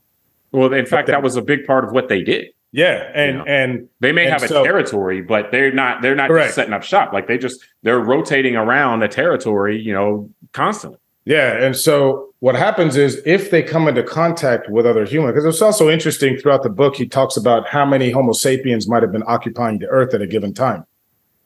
Well, 0.50 0.72
in 0.72 0.84
fact, 0.86 1.06
that 1.06 1.22
was 1.22 1.36
a 1.36 1.42
big 1.42 1.64
part 1.64 1.84
of 1.84 1.92
what 1.92 2.08
they 2.08 2.22
did. 2.22 2.48
Yeah, 2.72 3.10
and 3.14 3.32
you 3.32 3.38
know? 3.38 3.44
and 3.44 3.88
they 4.00 4.12
may 4.12 4.26
and 4.26 4.32
have 4.32 4.42
a 4.42 4.48
territory, 4.48 5.22
but 5.22 5.50
they're 5.50 5.72
not 5.72 6.02
they're 6.02 6.14
not 6.14 6.28
just 6.28 6.54
setting 6.54 6.74
up 6.74 6.82
shop. 6.82 7.12
Like 7.12 7.26
they 7.26 7.38
just 7.38 7.64
they're 7.82 8.00
rotating 8.00 8.56
around 8.56 9.00
the 9.00 9.08
territory, 9.08 9.80
you 9.80 9.92
know, 9.92 10.30
constantly. 10.52 10.98
Yeah, 11.24 11.64
and 11.64 11.74
so 11.74 12.34
what 12.40 12.54
happens 12.54 12.96
is 12.96 13.20
if 13.24 13.50
they 13.50 13.62
come 13.62 13.88
into 13.88 14.02
contact 14.02 14.68
with 14.70 14.86
other 14.86 15.04
humans, 15.04 15.34
because 15.34 15.44
it's 15.46 15.62
also 15.62 15.88
interesting 15.88 16.36
throughout 16.36 16.62
the 16.62 16.70
book, 16.70 16.96
he 16.96 17.06
talks 17.06 17.36
about 17.36 17.66
how 17.66 17.84
many 17.84 18.10
Homo 18.10 18.32
sapiens 18.32 18.86
might 18.86 19.02
have 19.02 19.10
been 19.10 19.24
occupying 19.26 19.78
the 19.78 19.88
Earth 19.88 20.14
at 20.14 20.22
a 20.22 20.26
given 20.26 20.54
time. 20.54 20.84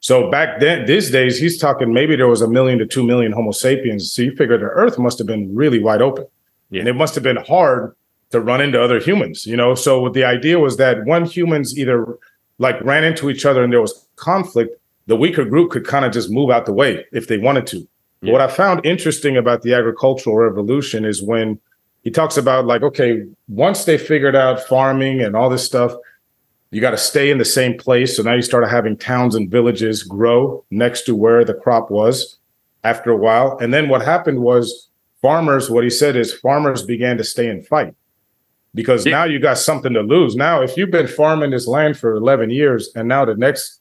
So 0.00 0.30
back 0.30 0.60
then, 0.60 0.86
these 0.86 1.10
days, 1.10 1.38
he's 1.38 1.58
talking 1.58 1.92
maybe 1.92 2.16
there 2.16 2.28
was 2.28 2.42
a 2.42 2.48
million 2.48 2.78
to 2.78 2.86
two 2.86 3.04
million 3.04 3.32
Homo 3.32 3.52
sapiens. 3.52 4.12
So 4.12 4.22
you 4.22 4.34
figure 4.34 4.58
the 4.58 4.64
Earth 4.64 4.98
must 4.98 5.18
have 5.18 5.26
been 5.26 5.54
really 5.54 5.78
wide 5.78 6.02
open, 6.02 6.26
yeah. 6.70 6.80
and 6.80 6.88
it 6.88 6.94
must 6.94 7.14
have 7.14 7.24
been 7.24 7.36
hard 7.36 7.94
to 8.30 8.40
run 8.40 8.60
into 8.60 8.82
other 8.82 9.00
humans, 9.00 9.46
you 9.46 9.56
know? 9.56 9.74
So 9.74 10.08
the 10.08 10.24
idea 10.24 10.58
was 10.58 10.76
that 10.76 11.04
when 11.04 11.24
humans 11.24 11.76
either 11.78 12.18
like 12.58 12.80
ran 12.82 13.04
into 13.04 13.30
each 13.30 13.44
other 13.44 13.62
and 13.62 13.72
there 13.72 13.80
was 13.80 14.06
conflict, 14.16 14.76
the 15.06 15.16
weaker 15.16 15.44
group 15.44 15.70
could 15.70 15.86
kind 15.86 16.04
of 16.04 16.12
just 16.12 16.30
move 16.30 16.50
out 16.50 16.66
the 16.66 16.72
way 16.72 17.04
if 17.12 17.26
they 17.26 17.38
wanted 17.38 17.66
to. 17.68 17.88
Yeah. 18.22 18.32
What 18.32 18.40
I 18.40 18.48
found 18.48 18.84
interesting 18.84 19.36
about 19.36 19.62
the 19.62 19.74
agricultural 19.74 20.36
revolution 20.36 21.04
is 21.04 21.22
when 21.22 21.58
he 22.02 22.10
talks 22.10 22.36
about 22.36 22.66
like, 22.66 22.82
okay, 22.82 23.24
once 23.48 23.84
they 23.84 23.98
figured 23.98 24.36
out 24.36 24.60
farming 24.66 25.20
and 25.20 25.34
all 25.34 25.50
this 25.50 25.64
stuff, 25.64 25.92
you 26.70 26.80
got 26.80 26.92
to 26.92 26.98
stay 26.98 27.30
in 27.30 27.38
the 27.38 27.44
same 27.44 27.76
place. 27.76 28.16
So 28.16 28.22
now 28.22 28.34
you 28.34 28.42
started 28.42 28.68
having 28.68 28.96
towns 28.96 29.34
and 29.34 29.50
villages 29.50 30.04
grow 30.04 30.64
next 30.70 31.02
to 31.02 31.16
where 31.16 31.44
the 31.44 31.54
crop 31.54 31.90
was 31.90 32.38
after 32.84 33.10
a 33.10 33.16
while. 33.16 33.58
And 33.58 33.74
then 33.74 33.88
what 33.88 34.02
happened 34.02 34.40
was 34.40 34.88
farmers, 35.20 35.68
what 35.68 35.82
he 35.82 35.90
said 35.90 36.14
is 36.14 36.32
farmers 36.32 36.82
began 36.82 37.16
to 37.16 37.24
stay 37.24 37.48
and 37.48 37.66
fight 37.66 37.94
because 38.74 39.04
yeah. 39.04 39.12
now 39.12 39.24
you 39.24 39.38
got 39.38 39.58
something 39.58 39.92
to 39.92 40.00
lose. 40.00 40.36
Now, 40.36 40.62
if 40.62 40.76
you've 40.76 40.90
been 40.90 41.08
farming 41.08 41.50
this 41.50 41.66
land 41.66 41.98
for 41.98 42.14
11 42.14 42.50
years 42.50 42.90
and 42.94 43.08
now 43.08 43.24
the 43.24 43.34
next 43.34 43.80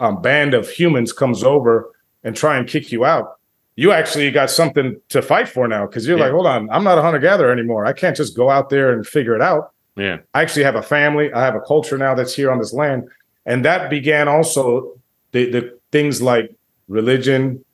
um, 0.00 0.22
band 0.22 0.54
of 0.54 0.68
humans 0.68 1.12
comes 1.12 1.42
over 1.42 1.92
and 2.22 2.36
try 2.36 2.56
and 2.56 2.68
kick 2.68 2.92
you 2.92 3.04
out, 3.04 3.38
you 3.76 3.92
actually 3.92 4.30
got 4.30 4.50
something 4.50 5.00
to 5.08 5.22
fight 5.22 5.48
for 5.48 5.68
now 5.68 5.86
because 5.86 6.06
you're 6.06 6.18
yeah. 6.18 6.24
like, 6.24 6.32
hold 6.32 6.46
on, 6.46 6.68
I'm 6.70 6.84
not 6.84 6.98
a 6.98 7.02
hunter 7.02 7.20
gatherer 7.20 7.52
anymore. 7.52 7.86
I 7.86 7.92
can't 7.92 8.16
just 8.16 8.36
go 8.36 8.50
out 8.50 8.70
there 8.70 8.92
and 8.92 9.06
figure 9.06 9.34
it 9.34 9.40
out. 9.40 9.72
Yeah. 9.96 10.18
I 10.34 10.42
actually 10.42 10.64
have 10.64 10.76
a 10.76 10.82
family. 10.82 11.32
I 11.32 11.44
have 11.44 11.54
a 11.54 11.60
culture 11.60 11.98
now 11.98 12.14
that's 12.14 12.34
here 12.34 12.50
on 12.50 12.58
this 12.58 12.72
land. 12.72 13.08
And 13.46 13.64
that 13.64 13.90
began 13.90 14.28
also 14.28 14.98
the, 15.32 15.50
the 15.50 15.78
things 15.90 16.20
like 16.20 16.54
religion, 16.88 17.64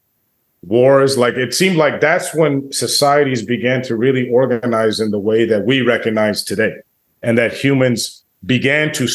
wars. 0.66 1.16
Like 1.18 1.34
it 1.34 1.54
seemed 1.54 1.76
like 1.76 2.00
that's 2.00 2.34
when 2.34 2.70
societies 2.72 3.44
began 3.44 3.82
to 3.82 3.96
really 3.96 4.28
organize 4.30 5.00
in 5.00 5.10
the 5.10 5.18
way 5.18 5.44
that 5.46 5.64
we 5.64 5.82
recognize 5.82 6.42
today. 6.42 6.74
And 7.22 7.38
that 7.38 7.52
humans 7.52 8.22
began 8.44 8.92
to 8.94 9.08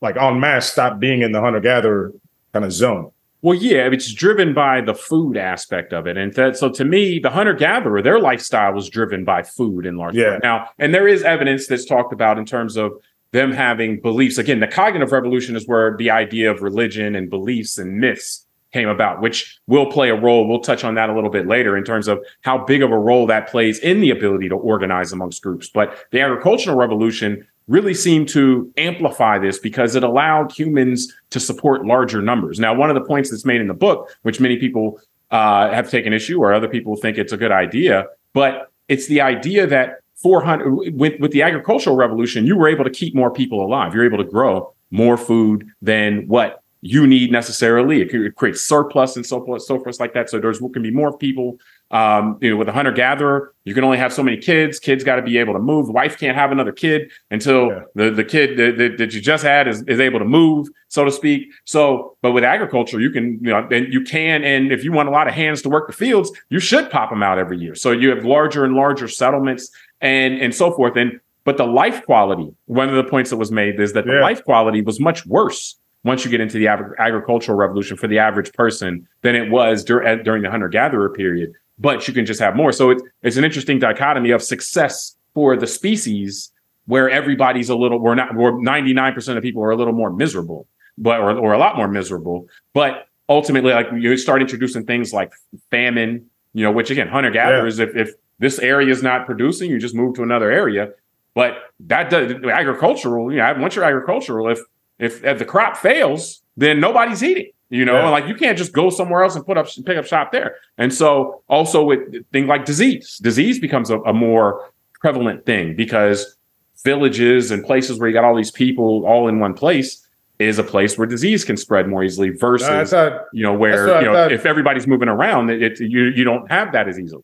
like 0.00 0.16
en 0.16 0.40
masse 0.40 0.72
stop 0.72 0.98
being 0.98 1.22
in 1.22 1.32
the 1.32 1.40
hunter 1.40 1.60
gatherer 1.60 2.12
kind 2.52 2.64
of 2.64 2.72
zone. 2.72 3.10
Well, 3.42 3.58
yeah, 3.58 3.88
it's 3.92 4.12
driven 4.12 4.54
by 4.54 4.80
the 4.80 4.94
food 4.94 5.36
aspect 5.36 5.92
of 5.92 6.06
it. 6.06 6.16
And 6.16 6.32
that, 6.34 6.56
so 6.56 6.70
to 6.70 6.84
me, 6.84 7.18
the 7.18 7.30
hunter 7.30 7.54
gatherer, 7.54 8.00
their 8.00 8.20
lifestyle 8.20 8.72
was 8.72 8.88
driven 8.88 9.24
by 9.24 9.42
food 9.42 9.84
in 9.84 9.96
large 9.96 10.14
yeah. 10.14 10.30
part. 10.30 10.42
Now, 10.44 10.68
and 10.78 10.94
there 10.94 11.08
is 11.08 11.24
evidence 11.24 11.66
that's 11.66 11.84
talked 11.84 12.12
about 12.12 12.38
in 12.38 12.46
terms 12.46 12.76
of 12.76 12.92
them 13.32 13.50
having 13.50 14.00
beliefs. 14.00 14.38
Again, 14.38 14.60
the 14.60 14.68
cognitive 14.68 15.10
revolution 15.10 15.56
is 15.56 15.66
where 15.66 15.96
the 15.96 16.10
idea 16.10 16.52
of 16.52 16.62
religion 16.62 17.16
and 17.16 17.28
beliefs 17.28 17.78
and 17.78 17.98
myths 17.98 18.46
came 18.72 18.88
about, 18.88 19.20
which 19.20 19.60
will 19.66 19.90
play 19.90 20.08
a 20.08 20.14
role. 20.14 20.48
We'll 20.48 20.60
touch 20.60 20.84
on 20.84 20.94
that 20.94 21.10
a 21.10 21.14
little 21.14 21.30
bit 21.30 21.46
later 21.46 21.76
in 21.76 21.84
terms 21.84 22.08
of 22.08 22.24
how 22.40 22.64
big 22.64 22.82
of 22.82 22.90
a 22.90 22.98
role 22.98 23.26
that 23.26 23.48
plays 23.48 23.78
in 23.78 24.00
the 24.00 24.10
ability 24.10 24.48
to 24.48 24.56
organize 24.56 25.12
amongst 25.12 25.42
groups. 25.42 25.68
But 25.68 26.06
the 26.10 26.20
agricultural 26.20 26.76
revolution 26.76 27.46
really 27.68 27.94
seemed 27.94 28.28
to 28.30 28.72
amplify 28.76 29.38
this 29.38 29.58
because 29.58 29.94
it 29.94 30.02
allowed 30.02 30.52
humans 30.52 31.12
to 31.30 31.38
support 31.38 31.84
larger 31.84 32.20
numbers. 32.20 32.58
Now, 32.58 32.74
one 32.74 32.90
of 32.90 32.94
the 32.94 33.04
points 33.04 33.30
that's 33.30 33.44
made 33.44 33.60
in 33.60 33.68
the 33.68 33.74
book, 33.74 34.10
which 34.22 34.40
many 34.40 34.56
people 34.56 35.00
uh, 35.30 35.70
have 35.70 35.90
taken 35.90 36.12
issue 36.12 36.38
or 36.38 36.52
other 36.52 36.68
people 36.68 36.96
think 36.96 37.18
it's 37.18 37.32
a 37.32 37.36
good 37.36 37.52
idea, 37.52 38.06
but 38.32 38.72
it's 38.88 39.06
the 39.06 39.20
idea 39.20 39.66
that 39.66 40.00
400 40.16 40.94
with, 40.94 41.18
with 41.20 41.32
the 41.32 41.42
agricultural 41.42 41.96
revolution, 41.96 42.46
you 42.46 42.56
were 42.56 42.68
able 42.68 42.84
to 42.84 42.90
keep 42.90 43.14
more 43.14 43.30
people 43.30 43.64
alive. 43.64 43.94
You're 43.94 44.04
able 44.04 44.18
to 44.18 44.30
grow 44.30 44.72
more 44.90 45.16
food 45.16 45.68
than 45.80 46.28
what 46.28 46.61
you 46.84 47.06
need 47.06 47.30
necessarily. 47.30 48.02
It 48.02 48.34
creates 48.34 48.60
surplus 48.60 49.14
and 49.14 49.24
so 49.24 49.44
forth, 49.44 49.62
so 49.62 49.78
forth 49.78 50.00
like 50.00 50.14
that. 50.14 50.28
So 50.28 50.40
there's 50.40 50.58
can 50.58 50.82
be 50.82 50.90
more 50.90 51.16
people. 51.16 51.58
Um, 51.92 52.38
you 52.40 52.50
know, 52.50 52.56
with 52.56 52.68
a 52.68 52.72
hunter 52.72 52.90
gatherer, 52.90 53.54
you 53.64 53.74
can 53.74 53.84
only 53.84 53.98
have 53.98 54.12
so 54.12 54.22
many 54.22 54.36
kids. 54.38 54.80
Kids 54.80 55.04
got 55.04 55.16
to 55.16 55.22
be 55.22 55.38
able 55.38 55.52
to 55.52 55.60
move. 55.60 55.86
The 55.86 55.92
wife 55.92 56.18
can't 56.18 56.36
have 56.36 56.50
another 56.50 56.72
kid 56.72 57.12
until 57.30 57.68
yeah. 57.68 57.80
the, 57.94 58.10
the 58.10 58.24
kid 58.24 58.56
that, 58.56 58.78
that, 58.78 58.98
that, 58.98 59.14
you 59.14 59.20
just 59.20 59.44
had 59.44 59.68
is, 59.68 59.82
is 59.82 60.00
able 60.00 60.18
to 60.18 60.24
move, 60.24 60.68
so 60.88 61.04
to 61.04 61.10
speak. 61.12 61.52
So, 61.64 62.16
but 62.22 62.32
with 62.32 62.44
agriculture, 62.44 62.98
you 62.98 63.10
can, 63.10 63.38
you 63.42 63.50
know, 63.50 63.68
and 63.70 63.92
you 63.92 64.00
can, 64.00 64.42
and 64.42 64.72
if 64.72 64.82
you 64.82 64.90
want 64.90 65.08
a 65.08 65.12
lot 65.12 65.28
of 65.28 65.34
hands 65.34 65.62
to 65.62 65.68
work 65.68 65.86
the 65.86 65.92
fields, 65.92 66.32
you 66.48 66.58
should 66.58 66.90
pop 66.90 67.10
them 67.10 67.22
out 67.22 67.38
every 67.38 67.58
year. 67.58 67.74
So 67.74 67.92
you 67.92 68.08
have 68.08 68.24
larger 68.24 68.64
and 68.64 68.74
larger 68.74 69.06
settlements 69.06 69.70
and 70.00 70.40
and 70.40 70.54
so 70.54 70.72
forth. 70.72 70.96
And 70.96 71.20
but 71.44 71.58
the 71.58 71.66
life 71.66 72.04
quality, 72.06 72.54
one 72.64 72.88
of 72.88 72.94
the 72.96 73.04
points 73.04 73.30
that 73.30 73.36
was 73.36 73.52
made 73.52 73.78
is 73.78 73.92
that 73.92 74.06
the 74.06 74.14
life 74.14 74.42
quality 74.44 74.80
was 74.80 74.98
much 74.98 75.26
worse 75.26 75.78
once 76.04 76.24
you 76.24 76.30
get 76.30 76.40
into 76.40 76.58
the 76.58 76.66
ag- 76.66 76.94
agricultural 76.98 77.56
revolution 77.56 77.96
for 77.96 78.08
the 78.08 78.18
average 78.18 78.52
person 78.52 79.06
than 79.22 79.34
it 79.34 79.50
was 79.50 79.84
dur- 79.84 80.22
during 80.22 80.42
the 80.42 80.50
hunter 80.50 80.68
gatherer 80.68 81.10
period. 81.10 81.52
But 81.78 82.06
you 82.06 82.14
can 82.14 82.26
just 82.26 82.40
have 82.40 82.54
more. 82.56 82.72
So 82.72 82.90
it's 82.90 83.02
it's 83.22 83.36
an 83.36 83.44
interesting 83.44 83.78
dichotomy 83.78 84.30
of 84.30 84.42
success 84.42 85.16
for 85.34 85.56
the 85.56 85.66
species 85.66 86.52
where 86.86 87.08
everybody's 87.08 87.70
a 87.70 87.76
little 87.76 87.98
we're 87.98 88.14
not 88.14 88.34
we're 88.34 88.52
99% 88.52 89.36
of 89.36 89.42
people 89.42 89.62
are 89.62 89.70
a 89.70 89.76
little 89.76 89.94
more 89.94 90.12
miserable, 90.12 90.66
but 90.98 91.20
or, 91.20 91.36
or 91.36 91.52
a 91.52 91.58
lot 91.58 91.76
more 91.76 91.88
miserable. 91.88 92.46
But 92.74 93.06
ultimately, 93.28 93.72
like 93.72 93.86
you 93.96 94.16
start 94.16 94.42
introducing 94.42 94.84
things 94.84 95.12
like 95.12 95.32
famine, 95.70 96.26
you 96.52 96.64
know, 96.64 96.72
which 96.72 96.90
again, 96.90 97.08
hunter 97.08 97.30
gatherers, 97.30 97.78
yeah. 97.78 97.86
if 97.86 97.96
if 97.96 98.14
this 98.38 98.58
area 98.58 98.90
is 98.90 99.02
not 99.02 99.24
producing, 99.26 99.70
you 99.70 99.78
just 99.78 99.94
move 99.94 100.14
to 100.16 100.22
another 100.22 100.50
area. 100.50 100.90
But 101.34 101.54
that 101.80 102.10
does 102.10 102.32
agricultural, 102.44 103.32
you 103.32 103.38
know, 103.38 103.54
once 103.58 103.74
you're 103.74 103.84
agricultural, 103.84 104.50
if 104.50 104.58
if, 105.02 105.24
if 105.24 105.38
the 105.38 105.44
crop 105.44 105.76
fails, 105.76 106.42
then 106.56 106.80
nobody's 106.80 107.22
eating. 107.22 107.50
You 107.70 107.86
know, 107.86 107.94
yeah. 107.94 108.08
like 108.10 108.28
you 108.28 108.34
can't 108.34 108.58
just 108.58 108.74
go 108.74 108.90
somewhere 108.90 109.22
else 109.22 109.34
and 109.34 109.46
put 109.46 109.56
up 109.56 109.66
pick 109.86 109.96
up 109.96 110.04
shop 110.04 110.30
there. 110.30 110.56
And 110.76 110.92
so 110.92 111.42
also 111.48 111.82
with 111.82 112.00
things 112.30 112.46
like 112.46 112.66
disease, 112.66 113.18
disease 113.22 113.58
becomes 113.58 113.88
a, 113.88 113.98
a 114.00 114.12
more 114.12 114.70
prevalent 115.00 115.46
thing 115.46 115.74
because 115.74 116.36
villages 116.84 117.50
and 117.50 117.64
places 117.64 117.98
where 117.98 118.10
you 118.10 118.14
got 118.14 118.24
all 118.24 118.36
these 118.36 118.50
people 118.50 119.06
all 119.06 119.26
in 119.26 119.40
one 119.40 119.54
place 119.54 120.06
is 120.38 120.58
a 120.58 120.62
place 120.62 120.98
where 120.98 121.06
disease 121.06 121.44
can 121.44 121.56
spread 121.56 121.88
more 121.88 122.04
easily 122.04 122.28
versus 122.28 122.90
thought, 122.90 123.24
you 123.32 123.42
know 123.42 123.54
where 123.54 124.02
you 124.02 124.06
know 124.06 124.28
if 124.28 124.44
everybody's 124.44 124.86
moving 124.86 125.08
around 125.08 125.48
it, 125.50 125.80
you 125.80 126.04
you 126.04 126.24
don't 126.24 126.50
have 126.50 126.72
that 126.72 126.88
as 126.88 126.98
easily. 126.98 127.22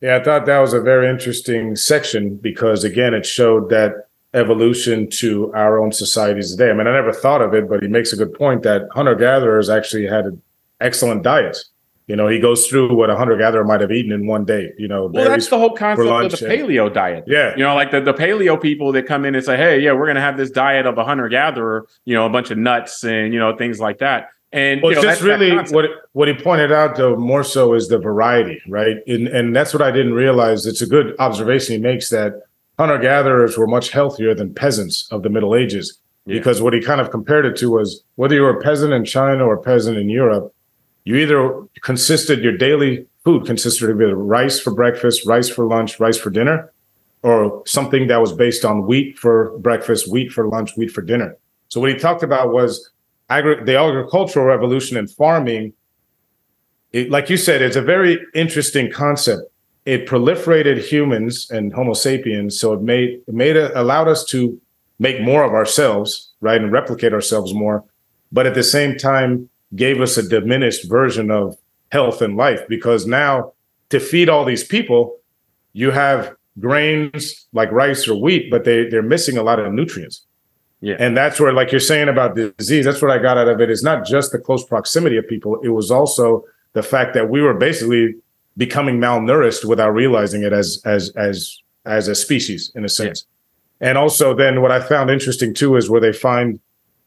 Yeah, 0.00 0.16
I 0.16 0.24
thought 0.24 0.44
that 0.46 0.58
was 0.58 0.72
a 0.72 0.80
very 0.80 1.08
interesting 1.08 1.76
section 1.76 2.36
because 2.36 2.82
again 2.82 3.14
it 3.14 3.24
showed 3.24 3.70
that 3.70 4.08
evolution 4.34 5.08
to 5.08 5.52
our 5.54 5.78
own 5.78 5.92
societies 5.92 6.50
today. 6.50 6.70
I 6.70 6.74
mean, 6.74 6.86
I 6.86 6.92
never 6.92 7.12
thought 7.12 7.40
of 7.40 7.54
it, 7.54 7.68
but 7.68 7.82
he 7.82 7.88
makes 7.88 8.12
a 8.12 8.16
good 8.16 8.34
point 8.34 8.62
that 8.64 8.82
hunter 8.92 9.14
gatherers 9.14 9.70
actually 9.70 10.06
had 10.06 10.26
an 10.26 10.42
excellent 10.80 11.22
diet. 11.22 11.58
You 12.06 12.16
know, 12.16 12.28
he 12.28 12.38
goes 12.38 12.66
through 12.66 12.94
what 12.94 13.08
a 13.08 13.16
hunter 13.16 13.34
gatherer 13.36 13.64
might 13.64 13.80
have 13.80 13.90
eaten 13.90 14.12
in 14.12 14.26
one 14.26 14.44
day. 14.44 14.72
You 14.76 14.88
know, 14.88 15.06
well, 15.06 15.26
that's 15.26 15.48
the 15.48 15.58
whole 15.58 15.70
concept 15.70 16.34
of 16.34 16.38
the 16.38 16.46
paleo 16.46 16.92
diet. 16.92 17.24
Yeah, 17.26 17.52
you 17.56 17.62
know, 17.62 17.74
like 17.74 17.92
the, 17.92 18.00
the 18.02 18.12
paleo 18.12 18.60
people 18.60 18.92
that 18.92 19.06
come 19.06 19.24
in 19.24 19.34
and 19.34 19.42
say, 19.42 19.56
"Hey, 19.56 19.80
yeah, 19.80 19.92
we're 19.92 20.04
going 20.04 20.16
to 20.16 20.20
have 20.20 20.36
this 20.36 20.50
diet 20.50 20.84
of 20.84 20.98
a 20.98 21.04
hunter 21.04 21.30
gatherer." 21.30 21.86
You 22.04 22.14
know, 22.14 22.26
a 22.26 22.28
bunch 22.28 22.50
of 22.50 22.58
nuts 22.58 23.04
and 23.04 23.32
you 23.32 23.38
know 23.38 23.56
things 23.56 23.80
like 23.80 23.98
that. 23.98 24.28
And 24.52 24.82
well, 24.82 24.92
you 24.92 24.96
know, 24.96 25.02
just 25.02 25.22
really 25.22 25.56
what 25.72 25.86
what 26.12 26.28
he 26.28 26.34
pointed 26.34 26.70
out 26.72 26.96
though 26.96 27.16
more 27.16 27.42
so 27.42 27.72
is 27.72 27.88
the 27.88 27.98
variety, 27.98 28.60
right? 28.68 28.98
And 29.06 29.26
and 29.26 29.56
that's 29.56 29.72
what 29.72 29.82
I 29.82 29.90
didn't 29.90 30.12
realize. 30.12 30.66
It's 30.66 30.82
a 30.82 30.86
good 30.86 31.16
observation 31.18 31.74
he 31.74 31.80
makes 31.80 32.10
that 32.10 32.42
hunter 32.78 32.98
gatherers 32.98 33.56
were 33.56 33.66
much 33.66 33.90
healthier 33.90 34.34
than 34.34 34.54
peasants 34.54 35.08
of 35.10 35.22
the 35.22 35.30
Middle 35.30 35.54
Ages. 35.54 35.98
Yeah. 36.26 36.38
Because 36.38 36.62
what 36.62 36.72
he 36.72 36.80
kind 36.80 37.00
of 37.00 37.10
compared 37.10 37.44
it 37.44 37.56
to 37.56 37.70
was 37.70 38.02
whether 38.16 38.34
you 38.34 38.42
were 38.42 38.58
a 38.58 38.62
peasant 38.62 38.92
in 38.92 39.04
China 39.04 39.44
or 39.44 39.54
a 39.54 39.62
peasant 39.62 39.98
in 39.98 40.08
Europe, 40.08 40.54
you 41.04 41.16
either 41.16 41.62
consisted 41.82 42.42
your 42.42 42.56
daily 42.56 43.06
food 43.24 43.46
consisted 43.46 43.90
of 43.90 44.00
either 44.00 44.16
rice 44.16 44.60
for 44.60 44.72
breakfast, 44.72 45.26
rice 45.26 45.48
for 45.48 45.66
lunch, 45.66 45.98
rice 45.98 46.16
for 46.16 46.30
dinner, 46.30 46.72
or 47.22 47.62
something 47.66 48.06
that 48.08 48.20
was 48.20 48.32
based 48.32 48.64
on 48.64 48.86
wheat 48.86 49.18
for 49.18 49.58
breakfast, 49.58 50.10
wheat 50.10 50.30
for 50.30 50.48
lunch, 50.48 50.76
wheat 50.76 50.90
for 50.90 51.02
dinner. 51.02 51.36
So 51.68 51.80
what 51.80 51.90
he 51.90 51.96
talked 51.96 52.22
about 52.22 52.52
was 52.52 52.90
agri- 53.30 53.64
the 53.64 53.78
agricultural 53.78 54.46
revolution 54.46 54.96
and 54.96 55.10
farming. 55.10 55.72
It, 56.92 57.10
like 57.10 57.30
you 57.30 57.36
said, 57.36 57.62
it's 57.62 57.76
a 57.76 57.82
very 57.82 58.18
interesting 58.34 58.90
concept 58.90 59.42
it 59.84 60.06
proliferated 60.06 60.78
humans 60.78 61.50
and 61.50 61.72
Homo 61.72 61.92
sapiens, 61.92 62.58
so 62.58 62.72
it 62.72 62.82
made 62.82 63.20
it 63.26 63.34
made 63.34 63.56
it 63.56 63.72
allowed 63.74 64.08
us 64.08 64.24
to 64.26 64.60
make 64.98 65.20
more 65.20 65.44
of 65.44 65.52
ourselves, 65.52 66.32
right, 66.40 66.60
and 66.60 66.72
replicate 66.72 67.12
ourselves 67.12 67.52
more, 67.52 67.84
but 68.32 68.46
at 68.46 68.54
the 68.54 68.62
same 68.62 68.96
time 68.96 69.48
gave 69.74 70.00
us 70.00 70.16
a 70.16 70.26
diminished 70.26 70.88
version 70.88 71.30
of 71.30 71.56
health 71.90 72.22
and 72.22 72.36
life 72.36 72.60
because 72.68 73.06
now 73.06 73.52
to 73.90 74.00
feed 74.00 74.28
all 74.28 74.44
these 74.44 74.64
people, 74.64 75.16
you 75.72 75.90
have 75.90 76.34
grains 76.60 77.46
like 77.52 77.70
rice 77.72 78.08
or 78.08 78.14
wheat, 78.14 78.50
but 78.50 78.64
they 78.64 78.88
they're 78.88 79.02
missing 79.02 79.36
a 79.36 79.42
lot 79.42 79.58
of 79.58 79.72
nutrients. 79.72 80.24
Yeah. 80.80 80.96
And 80.98 81.16
that's 81.16 81.40
where, 81.40 81.52
like 81.52 81.72
you're 81.72 81.80
saying 81.80 82.08
about 82.08 82.36
disease, 82.36 82.84
that's 82.84 83.00
what 83.00 83.10
I 83.10 83.18
got 83.18 83.38
out 83.38 83.48
of 83.48 83.60
it. 83.60 83.70
Is 83.70 83.82
not 83.82 84.04
just 84.06 84.32
the 84.32 84.38
close 84.38 84.64
proximity 84.64 85.16
of 85.16 85.26
people, 85.26 85.58
it 85.62 85.70
was 85.70 85.90
also 85.90 86.44
the 86.74 86.82
fact 86.82 87.14
that 87.14 87.30
we 87.30 87.40
were 87.40 87.54
basically 87.54 88.14
becoming 88.56 88.98
malnourished 88.98 89.64
without 89.64 89.90
realizing 89.90 90.42
it 90.42 90.52
as 90.52 90.80
as 90.84 91.10
as 91.16 91.60
as 91.84 92.08
a 92.08 92.14
species 92.14 92.72
in 92.74 92.84
a 92.84 92.88
sense. 92.88 93.26
Yeah. 93.80 93.88
And 93.88 93.98
also, 93.98 94.34
then 94.34 94.62
what 94.62 94.70
I 94.70 94.80
found 94.80 95.10
interesting 95.10 95.52
too 95.52 95.76
is 95.76 95.90
where 95.90 96.00
they 96.00 96.12
find 96.12 96.60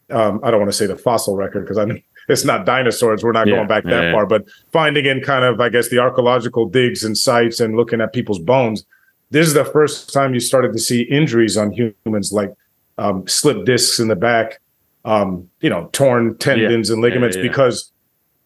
um, 0.10 0.40
I 0.44 0.52
don't 0.52 0.60
want 0.60 0.72
to 0.72 0.78
say 0.78 0.86
the 0.86 0.98
fossil 0.98 1.36
record 1.36 1.62
because 1.62 1.78
I 1.78 1.86
mean 1.86 2.04
it's 2.30 2.44
not 2.44 2.66
dinosaurs. 2.66 3.24
We're 3.24 3.32
not 3.32 3.48
yeah. 3.48 3.56
going 3.56 3.68
back 3.68 3.84
that 3.86 4.04
yeah, 4.04 4.12
far, 4.12 4.26
but 4.26 4.46
finding 4.72 5.06
in 5.06 5.22
kind 5.22 5.44
of 5.44 5.60
I 5.60 5.70
guess 5.70 5.90
the 5.90 6.00
archaeological 6.00 6.68
digs 6.68 7.04
and 7.04 7.18
sites 7.18 7.60
and 7.60 7.76
looking 7.76 8.02
at 8.02 8.14
people's 8.14 8.40
bones. 8.40 8.86
This 9.30 9.48
is 9.48 9.54
the 9.54 9.66
first 9.66 10.14
time 10.14 10.34
you 10.34 10.40
started 10.40 10.72
to 10.72 10.80
see 10.80 11.02
injuries 11.02 11.58
on 11.58 11.72
humans 11.72 12.32
like 12.32 12.54
um, 12.98 13.28
slip 13.28 13.66
discs 13.66 14.00
in 14.00 14.08
the 14.08 14.16
back, 14.16 14.62
um, 15.04 15.50
you 15.60 15.70
know, 15.70 15.90
torn 15.92 16.38
tendons 16.38 16.90
and 16.90 17.02
ligaments 17.02 17.36
because 17.36 17.92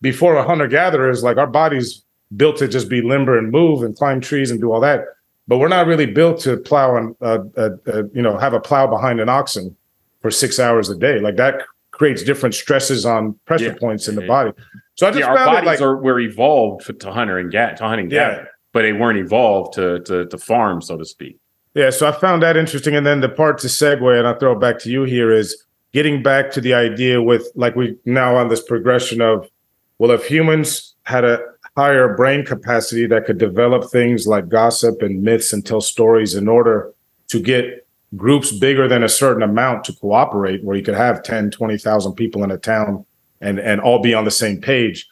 before 0.01 0.35
a 0.35 0.43
hunter 0.43 0.67
gatherer 0.67 1.11
is 1.11 1.21
like 1.21 1.37
our 1.37 1.45
bodies 1.45 2.03
built 2.35 2.57
to 2.57 2.67
just 2.67 2.89
be 2.89 3.01
limber 3.01 3.37
and 3.37 3.51
move 3.51 3.83
and 3.83 3.95
climb 3.95 4.21
trees 4.21 4.51
and 4.51 4.59
do 4.59 4.71
all 4.71 4.79
that. 4.79 5.05
But 5.47 5.57
we're 5.57 5.67
not 5.67 5.87
really 5.87 6.05
built 6.05 6.39
to 6.41 6.57
plow 6.57 6.95
and 6.95 7.15
uh, 7.21 7.39
uh, 7.57 7.69
uh, 7.87 8.03
you 8.13 8.21
know 8.21 8.37
have 8.37 8.53
a 8.53 8.59
plow 8.59 8.87
behind 8.87 9.19
an 9.19 9.29
oxen 9.29 9.75
for 10.21 10.31
six 10.31 10.59
hours 10.59 10.89
a 10.89 10.95
day. 10.95 11.19
Like 11.19 11.35
that 11.37 11.63
creates 11.91 12.23
different 12.23 12.55
stresses 12.55 13.05
on 13.05 13.37
pressure 13.45 13.65
yeah. 13.65 13.75
points 13.79 14.07
in 14.07 14.15
the 14.15 14.25
body. 14.25 14.51
So 14.95 15.07
I 15.07 15.11
just 15.11 15.19
yeah, 15.19 15.27
our 15.27 15.45
bodies 15.45 15.67
like, 15.67 15.81
are 15.81 15.97
were 15.97 16.19
evolved 16.19 16.99
to 16.99 17.11
hunter 17.11 17.37
and 17.37 17.51
get 17.51 17.77
to 17.77 17.83
hunting 17.83 18.09
yeah. 18.09 18.45
but 18.71 18.83
they 18.83 18.93
weren't 18.93 19.19
evolved 19.19 19.73
to, 19.73 19.99
to 20.01 20.25
to 20.27 20.37
farm, 20.37 20.81
so 20.81 20.97
to 20.97 21.05
speak. 21.05 21.37
Yeah, 21.73 21.89
so 21.89 22.07
I 22.07 22.11
found 22.11 22.43
that 22.43 22.57
interesting. 22.57 22.95
And 22.95 23.05
then 23.05 23.21
the 23.21 23.29
part 23.29 23.57
to 23.59 23.67
segue, 23.67 24.17
and 24.17 24.27
I'll 24.27 24.37
throw 24.37 24.51
it 24.53 24.59
back 24.59 24.77
to 24.79 24.91
you 24.91 25.03
here, 25.03 25.31
is 25.31 25.65
getting 25.93 26.21
back 26.21 26.51
to 26.51 26.61
the 26.61 26.73
idea 26.73 27.21
with 27.21 27.47
like 27.55 27.75
we 27.75 27.97
now 28.05 28.35
on 28.35 28.49
this 28.49 28.61
progression 28.61 29.21
of, 29.21 29.49
well, 29.97 30.11
if 30.11 30.25
humans 30.25 30.95
had 31.03 31.23
a 31.23 31.41
higher 31.81 32.15
brain 32.15 32.45
capacity 32.45 33.07
that 33.07 33.25
could 33.25 33.39
develop 33.39 33.89
things 33.89 34.27
like 34.27 34.47
gossip 34.47 35.01
and 35.01 35.23
myths 35.23 35.51
and 35.51 35.65
tell 35.65 35.81
stories 35.81 36.35
in 36.35 36.47
order 36.47 36.93
to 37.27 37.39
get 37.39 37.87
groups 38.15 38.51
bigger 38.51 38.87
than 38.87 39.03
a 39.03 39.09
certain 39.09 39.41
amount 39.41 39.83
to 39.83 39.93
cooperate, 39.93 40.63
where 40.63 40.77
you 40.77 40.83
could 40.83 40.93
have 40.93 41.23
10, 41.23 41.49
20,000 41.49 42.13
people 42.13 42.43
in 42.43 42.51
a 42.51 42.57
town 42.57 43.03
and, 43.39 43.59
and 43.59 43.81
all 43.81 43.99
be 43.99 44.13
on 44.13 44.25
the 44.25 44.37
same 44.43 44.61
page, 44.61 45.09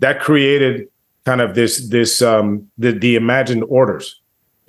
that 0.00 0.20
created 0.20 0.88
kind 1.24 1.40
of 1.40 1.54
this, 1.54 1.88
this, 1.88 2.20
um, 2.20 2.70
the, 2.76 2.92
the 2.92 3.16
imagined 3.16 3.64
orders 3.68 4.20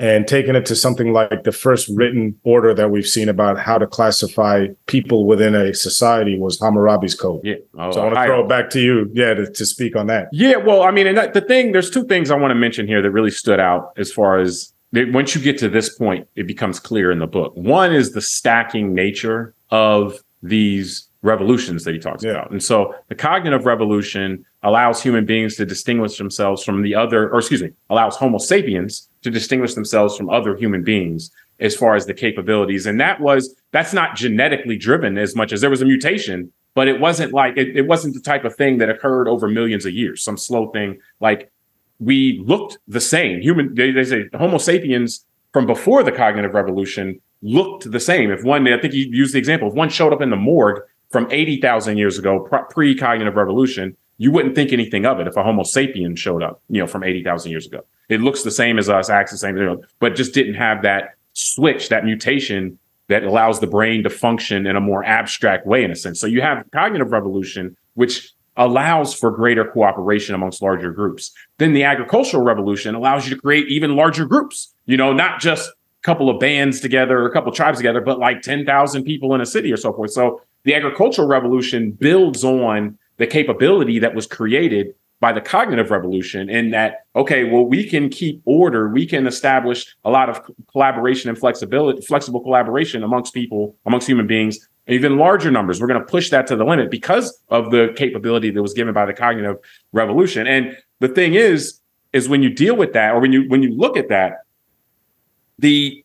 and 0.01 0.27
taking 0.27 0.55
it 0.55 0.65
to 0.65 0.75
something 0.75 1.13
like 1.13 1.43
the 1.43 1.51
first 1.51 1.87
written 1.89 2.35
order 2.43 2.73
that 2.73 2.89
we've 2.89 3.07
seen 3.07 3.29
about 3.29 3.59
how 3.59 3.77
to 3.77 3.85
classify 3.85 4.65
people 4.87 5.25
within 5.25 5.53
a 5.53 5.75
society 5.75 6.39
was 6.39 6.59
Hammurabi's 6.59 7.13
code. 7.13 7.41
Yeah. 7.43 7.57
Oh, 7.77 7.91
so 7.91 8.01
I 8.01 8.03
want 8.05 8.15
to 8.15 8.25
throw 8.25 8.43
it 8.43 8.49
back 8.49 8.71
to 8.71 8.81
you, 8.81 9.11
yeah, 9.13 9.35
to, 9.35 9.51
to 9.51 9.63
speak 9.63 9.95
on 9.95 10.07
that. 10.07 10.29
Yeah. 10.31 10.57
Well, 10.57 10.81
I 10.81 10.89
mean, 10.89 11.05
and 11.05 11.15
that, 11.19 11.35
the 11.35 11.41
thing, 11.41 11.71
there's 11.71 11.91
two 11.91 12.03
things 12.05 12.31
I 12.31 12.35
want 12.35 12.49
to 12.49 12.55
mention 12.55 12.87
here 12.87 13.03
that 13.03 13.11
really 13.11 13.29
stood 13.29 13.59
out 13.59 13.93
as 13.95 14.11
far 14.11 14.39
as 14.39 14.73
once 14.91 15.35
you 15.35 15.41
get 15.41 15.59
to 15.59 15.69
this 15.69 15.95
point, 15.95 16.27
it 16.35 16.47
becomes 16.47 16.79
clear 16.79 17.11
in 17.11 17.19
the 17.19 17.27
book. 17.27 17.55
One 17.55 17.93
is 17.93 18.13
the 18.13 18.21
stacking 18.21 18.95
nature 18.95 19.53
of 19.69 20.19
these 20.41 21.07
revolutions 21.21 21.83
that 21.83 21.93
he 21.93 21.99
talks 21.99 22.23
yeah. 22.23 22.31
about. 22.31 22.49
And 22.49 22.63
so 22.63 22.95
the 23.07 23.15
cognitive 23.15 23.67
revolution 23.67 24.45
allows 24.63 25.01
human 25.01 25.25
beings 25.25 25.55
to 25.55 25.65
distinguish 25.65 26.17
themselves 26.17 26.63
from 26.63 26.83
the 26.83 26.95
other, 26.95 27.29
or 27.29 27.39
excuse 27.39 27.61
me, 27.61 27.71
allows 27.89 28.15
Homo 28.15 28.37
sapiens 28.37 29.09
to 29.23 29.31
distinguish 29.31 29.73
themselves 29.73 30.15
from 30.15 30.29
other 30.29 30.55
human 30.55 30.83
beings 30.83 31.31
as 31.59 31.75
far 31.75 31.95
as 31.95 32.05
the 32.05 32.13
capabilities. 32.13 32.85
And 32.85 32.99
that 32.99 33.21
was, 33.21 33.55
that's 33.71 33.93
not 33.93 34.15
genetically 34.15 34.77
driven 34.77 35.17
as 35.17 35.35
much 35.35 35.51
as 35.51 35.61
there 35.61 35.69
was 35.69 35.81
a 35.81 35.85
mutation, 35.85 36.51
but 36.73 36.87
it 36.87 36.99
wasn't 36.99 37.33
like, 37.33 37.57
it, 37.57 37.75
it 37.75 37.87
wasn't 37.87 38.13
the 38.13 38.21
type 38.21 38.45
of 38.45 38.55
thing 38.55 38.77
that 38.79 38.89
occurred 38.89 39.27
over 39.27 39.47
millions 39.47 39.85
of 39.85 39.93
years, 39.93 40.23
some 40.23 40.37
slow 40.37 40.71
thing. 40.71 40.99
Like 41.19 41.51
we 41.99 42.41
looked 42.45 42.77
the 42.87 43.01
same. 43.01 43.41
Human, 43.41 43.75
they, 43.75 43.91
they 43.91 44.03
say 44.03 44.25
Homo 44.33 44.57
sapiens 44.57 45.25
from 45.53 45.65
before 45.65 46.03
the 46.03 46.11
cognitive 46.11 46.53
revolution 46.53 47.19
looked 47.41 47.91
the 47.91 47.99
same. 47.99 48.31
If 48.31 48.43
one, 48.43 48.67
I 48.67 48.79
think 48.79 48.93
you 48.93 49.05
used 49.11 49.33
the 49.33 49.39
example, 49.39 49.69
if 49.69 49.73
one 49.73 49.89
showed 49.89 50.13
up 50.13 50.21
in 50.21 50.29
the 50.29 50.35
morgue 50.35 50.81
from 51.09 51.27
80,000 51.29 51.97
years 51.97 52.17
ago, 52.17 52.47
pre 52.69 52.95
cognitive 52.95 53.35
revolution, 53.35 53.95
you 54.21 54.31
wouldn't 54.31 54.53
think 54.53 54.71
anything 54.71 55.03
of 55.03 55.19
it 55.19 55.25
if 55.25 55.35
a 55.35 55.41
Homo 55.41 55.63
sapien 55.63 56.15
showed 56.15 56.43
up, 56.43 56.61
you 56.69 56.79
know, 56.79 56.85
from 56.85 57.03
80,000 57.03 57.49
years 57.49 57.65
ago. 57.65 57.83
It 58.07 58.21
looks 58.21 58.43
the 58.43 58.51
same 58.51 58.77
as 58.77 58.87
us, 58.87 59.09
acts 59.09 59.31
the 59.31 59.37
same, 59.39 59.57
you 59.57 59.65
know, 59.65 59.81
but 59.99 60.13
just 60.13 60.35
didn't 60.35 60.53
have 60.53 60.83
that 60.83 61.15
switch, 61.33 61.89
that 61.89 62.05
mutation 62.05 62.77
that 63.07 63.23
allows 63.23 63.61
the 63.61 63.65
brain 63.65 64.03
to 64.03 64.11
function 64.11 64.67
in 64.67 64.75
a 64.75 64.79
more 64.79 65.03
abstract 65.03 65.65
way, 65.65 65.83
in 65.83 65.89
a 65.89 65.95
sense. 65.95 66.19
So 66.19 66.27
you 66.27 66.39
have 66.39 66.63
cognitive 66.71 67.11
revolution, 67.11 67.75
which 67.95 68.31
allows 68.57 69.11
for 69.11 69.31
greater 69.31 69.65
cooperation 69.65 70.35
amongst 70.35 70.61
larger 70.61 70.91
groups. 70.91 71.31
Then 71.57 71.73
the 71.73 71.83
agricultural 71.83 72.43
revolution 72.43 72.93
allows 72.93 73.27
you 73.27 73.33
to 73.33 73.41
create 73.41 73.69
even 73.69 73.95
larger 73.95 74.25
groups, 74.25 74.71
you 74.85 74.97
know, 74.97 75.13
not 75.13 75.39
just 75.39 75.67
a 75.67 75.73
couple 76.03 76.29
of 76.29 76.39
bands 76.39 76.79
together 76.79 77.17
or 77.17 77.25
a 77.25 77.33
couple 77.33 77.49
of 77.49 77.55
tribes 77.55 77.79
together, 77.79 78.01
but 78.01 78.19
like 78.19 78.43
10,000 78.43 79.03
people 79.03 79.33
in 79.33 79.41
a 79.41 79.47
city 79.47 79.73
or 79.73 79.77
so 79.77 79.91
forth. 79.91 80.11
So 80.11 80.43
the 80.63 80.75
agricultural 80.75 81.27
revolution 81.27 81.89
builds 81.89 82.43
on 82.43 82.99
the 83.21 83.27
capability 83.27 83.99
that 83.99 84.15
was 84.15 84.25
created 84.25 84.95
by 85.19 85.31
the 85.31 85.39
cognitive 85.39 85.91
revolution 85.91 86.49
in 86.49 86.71
that 86.71 87.05
okay 87.15 87.43
well 87.43 87.63
we 87.63 87.87
can 87.87 88.09
keep 88.09 88.41
order. 88.45 88.89
We 88.89 89.05
can 89.05 89.27
establish 89.27 89.95
a 90.03 90.09
lot 90.09 90.27
of 90.27 90.41
collaboration 90.71 91.29
and 91.29 91.37
flexibility 91.37 92.01
flexible 92.01 92.41
collaboration 92.41 93.03
amongst 93.03 93.31
people 93.31 93.75
amongst 93.85 94.07
human 94.07 94.25
beings 94.25 94.67
even 94.87 95.17
larger 95.17 95.51
numbers. 95.51 95.79
We're 95.79 95.87
going 95.87 95.99
to 95.99 96.05
push 96.05 96.31
that 96.31 96.47
to 96.47 96.55
the 96.55 96.65
limit 96.65 96.89
because 96.89 97.39
of 97.49 97.69
the 97.69 97.93
capability 97.95 98.49
that 98.49 98.61
was 98.61 98.73
given 98.73 98.95
by 98.95 99.05
the 99.05 99.13
cognitive 99.13 99.57
revolution. 99.93 100.47
And 100.47 100.75
the 100.99 101.07
thing 101.07 101.35
is 101.35 101.79
is 102.13 102.27
when 102.27 102.41
you 102.41 102.49
deal 102.49 102.75
with 102.75 102.93
that 102.93 103.13
or 103.13 103.19
when 103.19 103.31
you 103.31 103.47
when 103.49 103.61
you 103.61 103.69
look 103.69 103.97
at 103.97 104.09
that 104.09 104.39
the 105.59 106.03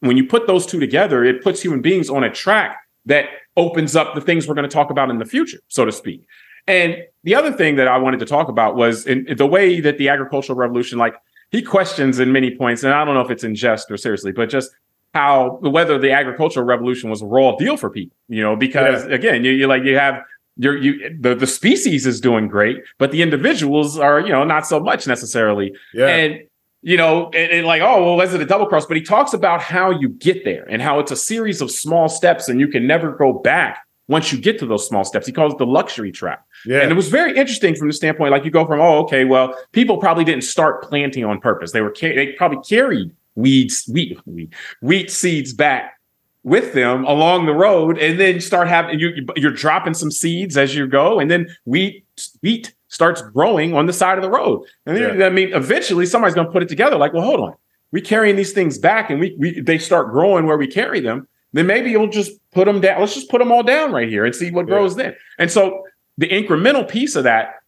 when 0.00 0.16
you 0.16 0.26
put 0.26 0.48
those 0.48 0.66
two 0.66 0.80
together 0.80 1.24
it 1.24 1.44
puts 1.44 1.62
human 1.62 1.80
beings 1.80 2.10
on 2.10 2.24
a 2.24 2.30
track 2.30 2.76
that 3.06 3.26
opens 3.56 3.94
up 3.94 4.14
the 4.16 4.20
things 4.20 4.46
we're 4.46 4.54
going 4.54 4.68
to 4.68 4.74
talk 4.74 4.90
about 4.90 5.08
in 5.10 5.18
the 5.18 5.24
future 5.24 5.60
so 5.68 5.84
to 5.84 5.92
speak 5.92 6.26
and 6.66 6.96
the 7.22 7.34
other 7.34 7.52
thing 7.52 7.76
that 7.76 7.88
I 7.88 7.98
wanted 7.98 8.20
to 8.20 8.26
talk 8.26 8.48
about 8.48 8.76
was 8.76 9.06
in, 9.06 9.26
the 9.36 9.46
way 9.46 9.80
that 9.80 9.98
the 9.98 10.08
agricultural 10.08 10.56
revolution, 10.56 10.98
like 10.98 11.14
he 11.50 11.62
questions 11.62 12.18
in 12.18 12.32
many 12.32 12.56
points, 12.56 12.82
and 12.82 12.92
I 12.92 13.04
don't 13.04 13.14
know 13.14 13.20
if 13.20 13.30
it's 13.30 13.44
in 13.44 13.54
jest 13.54 13.90
or 13.90 13.96
seriously, 13.96 14.32
but 14.32 14.48
just 14.48 14.70
how 15.14 15.58
whether 15.62 15.98
the 15.98 16.12
agricultural 16.12 16.66
revolution 16.66 17.08
was 17.08 17.22
a 17.22 17.26
raw 17.26 17.56
deal 17.56 17.76
for 17.76 17.90
people, 17.90 18.16
you 18.28 18.42
know, 18.42 18.56
because 18.56 19.06
yeah. 19.06 19.14
again, 19.14 19.44
you, 19.44 19.52
you 19.52 19.66
like 19.66 19.82
you 19.84 19.98
have 19.98 20.22
you're 20.56 20.76
you 20.76 21.16
the, 21.18 21.34
the 21.34 21.46
species 21.46 22.06
is 22.06 22.20
doing 22.20 22.48
great, 22.48 22.78
but 22.98 23.12
the 23.12 23.22
individuals 23.22 23.98
are, 23.98 24.20
you 24.20 24.30
know, 24.30 24.44
not 24.44 24.66
so 24.66 24.80
much 24.80 25.06
necessarily. 25.06 25.74
Yeah. 25.94 26.08
And 26.08 26.40
you 26.82 26.96
know, 26.96 27.30
and, 27.34 27.50
and, 27.50 27.66
like, 27.66 27.82
oh, 27.82 28.04
well, 28.04 28.16
was 28.16 28.32
it 28.32 28.40
a 28.40 28.46
double 28.46 28.66
cross? 28.66 28.86
But 28.86 28.96
he 28.96 29.02
talks 29.02 29.32
about 29.32 29.60
how 29.60 29.90
you 29.90 30.08
get 30.08 30.44
there 30.44 30.64
and 30.70 30.80
how 30.80 31.00
it's 31.00 31.10
a 31.10 31.16
series 31.16 31.60
of 31.60 31.70
small 31.70 32.08
steps 32.08 32.48
and 32.48 32.60
you 32.60 32.68
can 32.68 32.86
never 32.86 33.10
go 33.10 33.32
back 33.32 33.85
once 34.08 34.32
you 34.32 34.38
get 34.38 34.58
to 34.60 34.66
those 34.66 34.86
small 34.86 35.04
steps. 35.04 35.26
He 35.26 35.32
calls 35.32 35.52
it 35.52 35.58
the 35.58 35.66
luxury 35.66 36.12
trap. 36.12 36.46
Yeah. 36.64 36.80
And 36.80 36.90
it 36.90 36.94
was 36.94 37.08
very 37.08 37.36
interesting 37.36 37.74
from 37.74 37.88
the 37.88 37.92
standpoint, 37.92 38.30
like 38.30 38.44
you 38.44 38.50
go 38.50 38.64
from, 38.64 38.80
oh, 38.80 38.98
okay, 39.04 39.24
well, 39.24 39.56
people 39.72 39.98
probably 39.98 40.24
didn't 40.24 40.44
start 40.44 40.82
planting 40.82 41.24
on 41.24 41.40
purpose. 41.40 41.72
They 41.72 41.80
were, 41.80 41.94
they 42.00 42.32
probably 42.32 42.58
carried 42.68 43.10
weeds, 43.34 43.84
wheat, 43.88 44.18
wheat, 44.26 44.54
wheat 44.80 45.10
seeds 45.10 45.52
back 45.52 45.98
with 46.44 46.74
them 46.74 47.04
along 47.04 47.46
the 47.46 47.52
road 47.52 47.98
and 47.98 48.20
then 48.20 48.40
start 48.40 48.68
having, 48.68 49.00
you, 49.00 49.26
you're 49.34 49.50
dropping 49.50 49.94
some 49.94 50.12
seeds 50.12 50.56
as 50.56 50.74
you 50.76 50.86
go. 50.86 51.18
And 51.18 51.28
then 51.30 51.48
wheat, 51.64 52.04
wheat 52.40 52.72
starts 52.88 53.20
growing 53.20 53.74
on 53.74 53.86
the 53.86 53.92
side 53.92 54.16
of 54.16 54.22
the 54.22 54.30
road. 54.30 54.64
And 54.86 54.96
then, 54.96 55.18
yeah. 55.18 55.26
I 55.26 55.30
mean, 55.30 55.52
eventually 55.52 56.06
somebody's 56.06 56.36
going 56.36 56.46
to 56.46 56.52
put 56.52 56.62
it 56.62 56.68
together 56.68 56.96
like, 56.96 57.12
well, 57.12 57.24
hold 57.24 57.40
on. 57.40 57.54
We 57.90 58.00
carrying 58.00 58.36
these 58.36 58.52
things 58.52 58.78
back 58.78 59.10
and 59.10 59.18
we, 59.18 59.34
we 59.38 59.60
they 59.60 59.78
start 59.78 60.10
growing 60.10 60.46
where 60.46 60.56
we 60.56 60.66
carry 60.66 61.00
them 61.00 61.26
then 61.52 61.66
maybe 61.66 61.90
you'll 61.90 62.08
just 62.08 62.32
put 62.50 62.66
them 62.66 62.80
down. 62.80 63.00
Let's 63.00 63.14
just 63.14 63.30
put 63.30 63.38
them 63.38 63.52
all 63.52 63.62
down 63.62 63.92
right 63.92 64.08
here 64.08 64.24
and 64.24 64.34
see 64.34 64.50
what 64.50 64.66
yeah. 64.66 64.74
grows 64.74 64.96
then. 64.96 65.14
And 65.38 65.50
so 65.50 65.84
the 66.18 66.28
incremental 66.28 66.88
piece 66.88 67.16
of 67.16 67.24
that, 67.24 67.60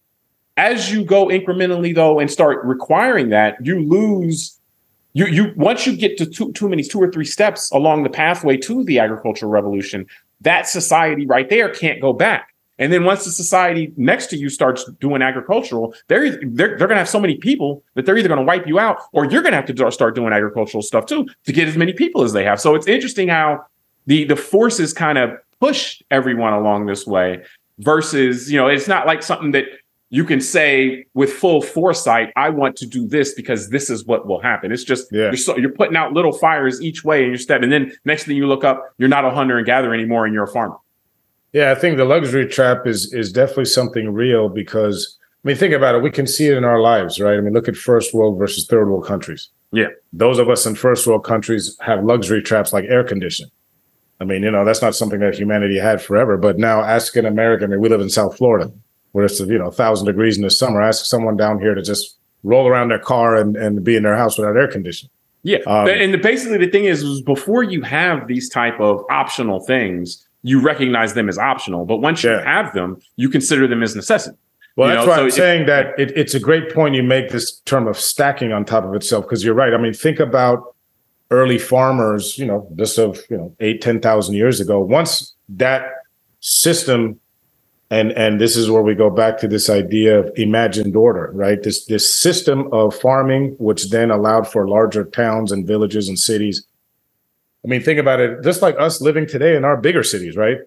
as 0.57 0.91
you 0.91 1.03
go 1.03 1.27
incrementally 1.27 1.93
though 1.95 2.19
and 2.19 2.29
start 2.29 2.63
requiring 2.65 3.29
that, 3.29 3.57
you 3.65 3.79
lose 3.81 4.59
you 5.13 5.25
you 5.25 5.53
once 5.55 5.87
you 5.87 5.95
get 5.95 6.17
to 6.17 6.25
too, 6.25 6.51
too 6.53 6.69
many 6.69 6.83
two 6.83 7.01
or 7.01 7.11
three 7.11 7.25
steps 7.25 7.71
along 7.71 8.03
the 8.03 8.09
pathway 8.09 8.57
to 8.57 8.83
the 8.83 8.99
agricultural 8.99 9.51
revolution, 9.51 10.05
that 10.41 10.67
society 10.67 11.25
right 11.25 11.49
there 11.49 11.69
can't 11.69 12.01
go 12.01 12.13
back. 12.13 12.53
And 12.79 12.91
then 12.91 13.03
once 13.03 13.25
the 13.25 13.31
society 13.31 13.93
next 13.97 14.27
to 14.27 14.37
you 14.37 14.49
starts 14.49 14.89
doing 14.99 15.21
agricultural, 15.21 15.93
they're 16.07 16.31
they're, 16.31 16.77
they're 16.77 16.87
going 16.87 16.91
to 16.91 16.97
have 16.97 17.09
so 17.09 17.19
many 17.19 17.37
people 17.37 17.83
that 17.93 18.05
they're 18.05 18.17
either 18.17 18.29
going 18.29 18.39
to 18.39 18.45
wipe 18.45 18.65
you 18.65 18.79
out 18.79 18.97
or 19.11 19.25
you're 19.25 19.41
going 19.41 19.51
to 19.51 19.57
have 19.57 19.65
to 19.65 19.91
start 19.91 20.15
doing 20.15 20.33
agricultural 20.33 20.81
stuff 20.81 21.05
too 21.05 21.27
to 21.45 21.51
get 21.51 21.67
as 21.67 21.77
many 21.77 21.93
people 21.93 22.23
as 22.23 22.33
they 22.33 22.43
have. 22.43 22.59
So 22.59 22.73
it's 22.75 22.87
interesting 22.87 23.27
how 23.27 23.65
the 24.07 24.23
the 24.23 24.35
forces 24.35 24.93
kind 24.93 25.17
of 25.17 25.31
push 25.59 26.01
everyone 26.09 26.53
along 26.53 26.85
this 26.85 27.05
way 27.05 27.43
versus 27.79 28.51
you 28.51 28.57
know 28.57 28.67
it's 28.67 28.87
not 28.87 29.07
like 29.07 29.23
something 29.23 29.51
that 29.51 29.65
you 30.09 30.23
can 30.23 30.41
say 30.41 31.05
with 31.13 31.31
full 31.31 31.61
foresight 31.61 32.31
i 32.35 32.49
want 32.49 32.75
to 32.75 32.85
do 32.85 33.07
this 33.07 33.33
because 33.33 33.69
this 33.69 33.89
is 33.89 34.05
what 34.05 34.27
will 34.27 34.41
happen 34.41 34.71
it's 34.71 34.83
just 34.83 35.07
yeah. 35.11 35.25
you're, 35.25 35.37
so, 35.37 35.57
you're 35.57 35.71
putting 35.71 35.95
out 35.95 36.13
little 36.13 36.33
fires 36.33 36.81
each 36.81 37.03
way 37.03 37.23
in 37.23 37.29
your 37.29 37.37
step 37.37 37.61
and 37.61 37.71
then 37.71 37.91
next 38.05 38.25
thing 38.25 38.35
you 38.35 38.47
look 38.47 38.63
up 38.63 38.83
you're 38.97 39.09
not 39.09 39.25
a 39.25 39.31
hunter 39.31 39.57
and 39.57 39.65
gatherer 39.65 39.93
anymore 39.93 40.25
and 40.25 40.33
you're 40.33 40.43
a 40.43 40.51
farmer 40.51 40.75
yeah 41.53 41.71
i 41.71 41.75
think 41.75 41.97
the 41.97 42.05
luxury 42.05 42.47
trap 42.47 42.85
is 42.85 43.13
is 43.13 43.31
definitely 43.31 43.65
something 43.65 44.13
real 44.13 44.49
because 44.49 45.17
i 45.43 45.47
mean 45.47 45.57
think 45.57 45.73
about 45.73 45.95
it 45.95 46.03
we 46.03 46.11
can 46.11 46.27
see 46.27 46.47
it 46.47 46.57
in 46.57 46.63
our 46.63 46.79
lives 46.79 47.19
right 47.19 47.37
i 47.37 47.41
mean 47.41 47.53
look 47.53 47.67
at 47.67 47.75
first 47.75 48.13
world 48.13 48.37
versus 48.37 48.65
third 48.67 48.89
world 48.89 49.05
countries 49.05 49.49
yeah 49.71 49.87
those 50.13 50.39
of 50.39 50.49
us 50.49 50.65
in 50.65 50.75
first 50.75 51.05
world 51.05 51.23
countries 51.23 51.77
have 51.81 52.03
luxury 52.03 52.41
traps 52.41 52.73
like 52.73 52.85
air 52.85 53.03
conditioning 53.03 53.51
I 54.19 54.25
mean, 54.25 54.43
you 54.43 54.51
know, 54.51 54.65
that's 54.65 54.81
not 54.81 54.95
something 54.95 55.19
that 55.21 55.35
humanity 55.35 55.77
had 55.77 56.01
forever. 56.01 56.37
But 56.37 56.57
now 56.57 56.81
ask 56.81 57.15
an 57.15 57.25
American, 57.25 57.71
I 57.71 57.75
mean, 57.75 57.81
we 57.81 57.89
live 57.89 58.01
in 58.01 58.09
South 58.09 58.37
Florida, 58.37 58.71
where 59.13 59.25
it's, 59.25 59.39
you 59.39 59.57
know, 59.57 59.67
a 59.67 59.71
thousand 59.71 60.07
degrees 60.07 60.37
in 60.37 60.43
the 60.43 60.49
summer. 60.49 60.81
Ask 60.81 61.05
someone 61.05 61.37
down 61.37 61.59
here 61.59 61.73
to 61.73 61.81
just 61.81 62.17
roll 62.43 62.67
around 62.67 62.89
their 62.89 62.99
car 62.99 63.35
and, 63.35 63.55
and 63.55 63.83
be 63.83 63.95
in 63.95 64.03
their 64.03 64.17
house 64.17 64.37
without 64.37 64.57
air 64.57 64.67
conditioning. 64.67 65.11
Yeah. 65.43 65.59
Um, 65.67 65.87
and 65.87 66.13
the, 66.13 66.17
basically 66.17 66.57
the 66.57 66.69
thing 66.69 66.83
is, 66.83 67.01
is 67.01 67.21
before 67.21 67.63
you 67.63 67.81
have 67.83 68.27
these 68.27 68.49
type 68.49 68.79
of 68.81 69.05
optional 69.09 69.61
things, 69.61 70.27
you 70.43 70.61
recognize 70.61 71.13
them 71.13 71.29
as 71.29 71.37
optional. 71.37 71.85
But 71.85 71.97
once 71.97 72.23
you 72.23 72.29
have 72.29 72.73
them, 72.73 73.01
you 73.15 73.29
consider 73.29 73.67
them 73.67 73.83
as 73.83 73.95
necessity. 73.95 74.37
Well, 74.75 74.87
that's 74.87 75.05
know? 75.05 75.11
why 75.11 75.17
so 75.17 75.23
I'm 75.23 75.31
saying 75.31 75.65
that 75.65 75.99
it, 75.99 76.17
it's 76.17 76.33
a 76.33 76.39
great 76.39 76.73
point 76.73 76.95
you 76.95 77.03
make 77.03 77.29
this 77.29 77.59
term 77.61 77.87
of 77.87 77.99
stacking 77.99 78.53
on 78.53 78.63
top 78.63 78.85
of 78.85 78.93
itself 78.93 79.25
because 79.25 79.43
you're 79.43 79.53
right. 79.53 79.73
I 79.73 79.77
mean, 79.77 79.93
think 79.93 80.19
about 80.19 80.75
early 81.31 81.57
farmers, 81.57 82.37
you 82.37 82.45
know, 82.45 82.71
just 82.75 82.97
of 82.97 83.19
you 83.29 83.37
know 83.37 83.55
eight, 83.59 83.81
ten 83.81 83.99
thousand 83.99 84.35
years 84.35 84.59
ago. 84.59 84.79
Once 84.79 85.35
that 85.49 85.91
system 86.39 87.19
and 87.91 88.11
and 88.13 88.39
this 88.39 88.55
is 88.55 88.69
where 88.69 88.81
we 88.81 88.95
go 88.95 89.09
back 89.09 89.37
to 89.39 89.47
this 89.47 89.69
idea 89.69 90.19
of 90.19 90.31
imagined 90.37 90.95
order 90.95 91.31
right 91.33 91.63
this 91.63 91.85
this 91.85 92.13
system 92.13 92.71
of 92.71 92.95
farming 92.95 93.55
which 93.59 93.89
then 93.89 94.11
allowed 94.11 94.47
for 94.47 94.67
larger 94.67 95.03
towns 95.05 95.51
and 95.51 95.67
villages 95.67 96.07
and 96.07 96.17
cities 96.17 96.65
i 97.63 97.67
mean 97.67 97.81
think 97.81 97.99
about 97.99 98.19
it 98.19 98.43
just 98.43 98.61
like 98.61 98.75
us 98.79 99.01
living 99.01 99.25
today 99.25 99.55
in 99.55 99.65
our 99.65 99.77
bigger 99.77 100.03
cities 100.03 100.35
right 100.35 100.57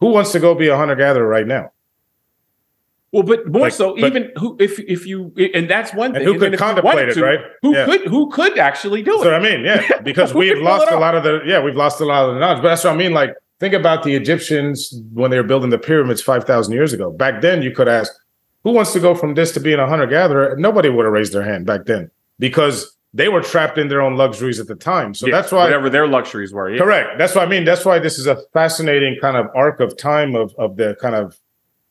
who 0.00 0.08
wants 0.08 0.32
to 0.32 0.40
go 0.40 0.54
be 0.54 0.68
a 0.68 0.76
hunter 0.76 0.96
gatherer 0.96 1.26
right 1.26 1.46
now 1.46 1.70
well, 3.14 3.22
but 3.22 3.46
more 3.46 3.62
like, 3.62 3.72
so, 3.72 3.94
but, 3.94 4.06
even 4.06 4.32
who, 4.36 4.56
if 4.58 4.76
if 4.80 5.06
you, 5.06 5.32
and 5.54 5.70
that's 5.70 5.94
one 5.94 6.14
thing. 6.14 6.24
who 6.24 6.36
could 6.36 6.58
contemplate 6.58 7.10
it, 7.10 7.14
to, 7.14 7.22
right? 7.22 7.38
Who 7.62 7.72
yeah. 7.72 7.86
could 7.86 8.00
who 8.08 8.28
could 8.28 8.58
actually 8.58 9.04
do 9.04 9.14
it? 9.20 9.22
So 9.22 9.32
I 9.32 9.38
mean, 9.38 9.64
yeah, 9.64 10.00
because 10.02 10.34
we've 10.34 10.58
lost 10.58 10.90
a 10.90 10.98
lot 10.98 11.14
of 11.14 11.22
the, 11.22 11.40
yeah, 11.46 11.62
we've 11.62 11.76
lost 11.76 12.00
a 12.00 12.04
lot 12.04 12.28
of 12.28 12.34
the 12.34 12.40
knowledge. 12.40 12.60
But 12.60 12.70
that's 12.70 12.82
what 12.82 12.92
I 12.92 12.96
mean. 12.96 13.12
Like, 13.12 13.36
think 13.60 13.72
about 13.72 14.02
the 14.02 14.16
Egyptians 14.16 15.00
when 15.12 15.30
they 15.30 15.36
were 15.36 15.44
building 15.44 15.70
the 15.70 15.78
pyramids 15.78 16.22
five 16.22 16.42
thousand 16.42 16.74
years 16.74 16.92
ago. 16.92 17.12
Back 17.12 17.40
then, 17.40 17.62
you 17.62 17.70
could 17.70 17.86
ask, 17.86 18.12
who 18.64 18.72
wants 18.72 18.92
to 18.94 18.98
go 18.98 19.14
from 19.14 19.34
this 19.34 19.52
to 19.52 19.60
being 19.60 19.78
a 19.78 19.86
hunter 19.86 20.08
gatherer? 20.08 20.56
Nobody 20.58 20.88
would 20.88 21.04
have 21.04 21.12
raised 21.12 21.32
their 21.32 21.44
hand 21.44 21.66
back 21.66 21.84
then 21.84 22.10
because 22.40 22.93
they 23.14 23.28
were 23.28 23.40
trapped 23.40 23.78
in 23.78 23.86
their 23.88 24.02
own 24.02 24.16
luxuries 24.16 24.58
at 24.58 24.66
the 24.66 24.74
time. 24.74 25.14
So 25.14 25.26
yeah, 25.26 25.36
that's 25.40 25.52
why 25.52 25.64
whatever 25.64 25.88
their 25.88 26.08
luxuries 26.08 26.52
were. 26.52 26.68
Yeah. 26.68 26.78
Correct. 26.78 27.16
That's 27.16 27.34
what 27.34 27.46
I 27.46 27.48
mean. 27.48 27.64
That's 27.64 27.84
why 27.84 28.00
this 28.00 28.18
is 28.18 28.26
a 28.26 28.36
fascinating 28.52 29.16
kind 29.20 29.36
of 29.36 29.46
arc 29.54 29.80
of 29.80 29.96
time 29.96 30.34
of 30.34 30.52
of 30.58 30.76
the 30.76 30.96
kind 31.00 31.14
of 31.14 31.38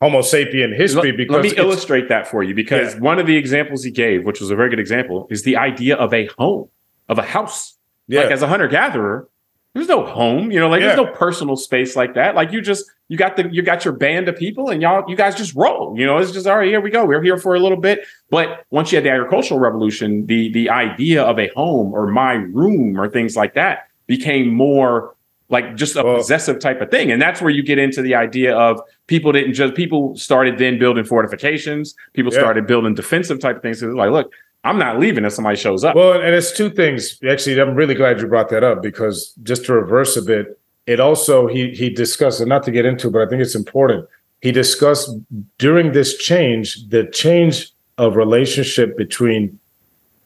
Homo 0.02 0.20
sapien 0.20 0.76
history. 0.76 1.12
Let, 1.12 1.18
because 1.18 1.34
let 1.36 1.44
me 1.44 1.56
illustrate 1.56 2.10
that 2.10 2.28
for 2.28 2.44
you 2.44 2.54
because 2.54 2.94
yeah. 2.94 3.00
one 3.00 3.20
of 3.20 3.26
the 3.26 3.38
examples 3.38 3.84
he 3.84 3.92
gave, 3.92 4.26
which 4.26 4.42
was 4.42 4.52
a 4.52 4.56
very 4.56 4.70
good 4.70 4.80
example, 4.80 5.28
is 5.32 5.44
the 5.44 5.56
idea 5.56 5.96
of 5.96 6.14
a 6.14 6.26
home, 6.38 6.70
of 7.08 7.18
a 7.18 7.24
house. 7.24 7.78
Yeah. 8.08 8.24
Like 8.24 8.32
as 8.32 8.42
a 8.42 8.48
hunter 8.48 8.68
gatherer, 8.68 9.30
there's 9.74 9.88
no 9.88 10.06
home, 10.06 10.52
you 10.52 10.60
know, 10.60 10.70
like 10.70 10.82
yeah. 10.82 10.88
there's 10.88 10.98
no 10.98 11.12
personal 11.14 11.56
space 11.56 11.96
like 11.96 12.14
that. 12.14 12.36
Like 12.36 12.52
you 12.52 12.62
just 12.62 12.90
you 13.08 13.18
got 13.18 13.36
the 13.36 13.50
you 13.50 13.64
got 13.64 13.84
your 13.84 13.94
band 13.94 14.28
of 14.30 14.36
people 14.36 14.70
and 14.70 14.82
y'all 14.82 15.04
you 15.10 15.16
guys 15.16 15.36
just 15.36 15.56
roll. 15.56 15.98
You 15.98 16.06
know, 16.06 16.18
it's 16.18 16.32
just 16.32 16.46
all 16.46 16.58
right, 16.58 16.68
here 16.68 16.80
we 16.80 16.92
go. 16.92 17.06
We're 17.06 17.24
here 17.24 17.38
for 17.38 17.56
a 17.56 17.60
little 17.60 17.80
bit. 17.80 18.06
But 18.30 18.66
once 18.70 18.92
you 18.92 18.98
had 18.98 19.06
the 19.06 19.10
agricultural 19.10 19.60
revolution, 19.60 20.28
the 20.28 20.52
the 20.52 20.70
idea 20.70 21.24
of 21.24 21.40
a 21.40 21.48
home 21.56 21.92
or 21.94 22.08
my 22.08 22.34
room 22.34 23.00
or 23.00 23.10
things 23.10 23.36
like 23.36 23.56
that 23.56 23.88
became 24.06 24.48
more 24.48 25.16
like 25.50 25.76
just 25.76 25.96
a 25.96 26.04
well, 26.04 26.18
possessive 26.18 26.60
type 26.60 26.82
of 26.82 26.92
thing. 26.92 27.12
And 27.12 27.22
that's 27.22 27.42
where 27.42 27.52
you 27.52 27.64
get 27.64 27.78
into 27.80 28.02
the 28.02 28.16
idea 28.16 28.56
of 28.56 28.80
people 29.08 29.32
didn't 29.32 29.54
just 29.54 29.74
people 29.74 30.16
started 30.16 30.60
then 30.60 30.78
building 30.78 31.04
fortifications, 31.04 31.96
people 32.14 32.32
yeah. 32.32 32.40
started 32.40 32.68
building 32.68 32.94
defensive 32.94 33.40
type 33.40 33.58
of 33.58 33.62
things. 33.62 33.80
So 33.80 33.88
like, 33.88 34.12
look, 34.12 34.32
I'm 34.64 34.78
not 34.78 35.00
leaving 35.00 35.26
if 35.26 35.34
somebody 35.34 35.58
shows 35.58 35.84
up. 35.84 35.96
Well, 35.96 36.14
and 36.14 36.34
it's 36.34 36.52
two 36.52 36.70
things. 36.70 37.20
Actually, 37.30 37.60
I'm 37.60 37.76
really 37.76 37.96
glad 37.96 38.22
you 38.22 38.28
brought 38.28 38.50
that 38.50 38.64
up 38.64 38.82
because 38.82 39.34
just 39.44 39.66
to 39.66 39.74
reverse 39.74 40.16
a 40.16 40.22
bit, 40.22 40.60
it 40.86 41.00
also 41.00 41.48
he 41.48 41.72
he 41.72 41.90
discussed, 41.90 42.40
and 42.40 42.50
not 42.50 42.64
to 42.64 42.72
get 42.72 42.86
into, 42.86 43.10
but 43.10 43.22
I 43.22 43.30
think 43.30 43.42
it's 43.42 43.56
important. 43.56 44.08
He 44.42 44.52
discussed 44.52 45.10
during 45.58 45.94
this 45.94 46.18
change, 46.18 46.88
the 46.90 47.06
change 47.08 47.72
of 47.98 48.16
relationship 48.16 48.98
between 48.98 49.60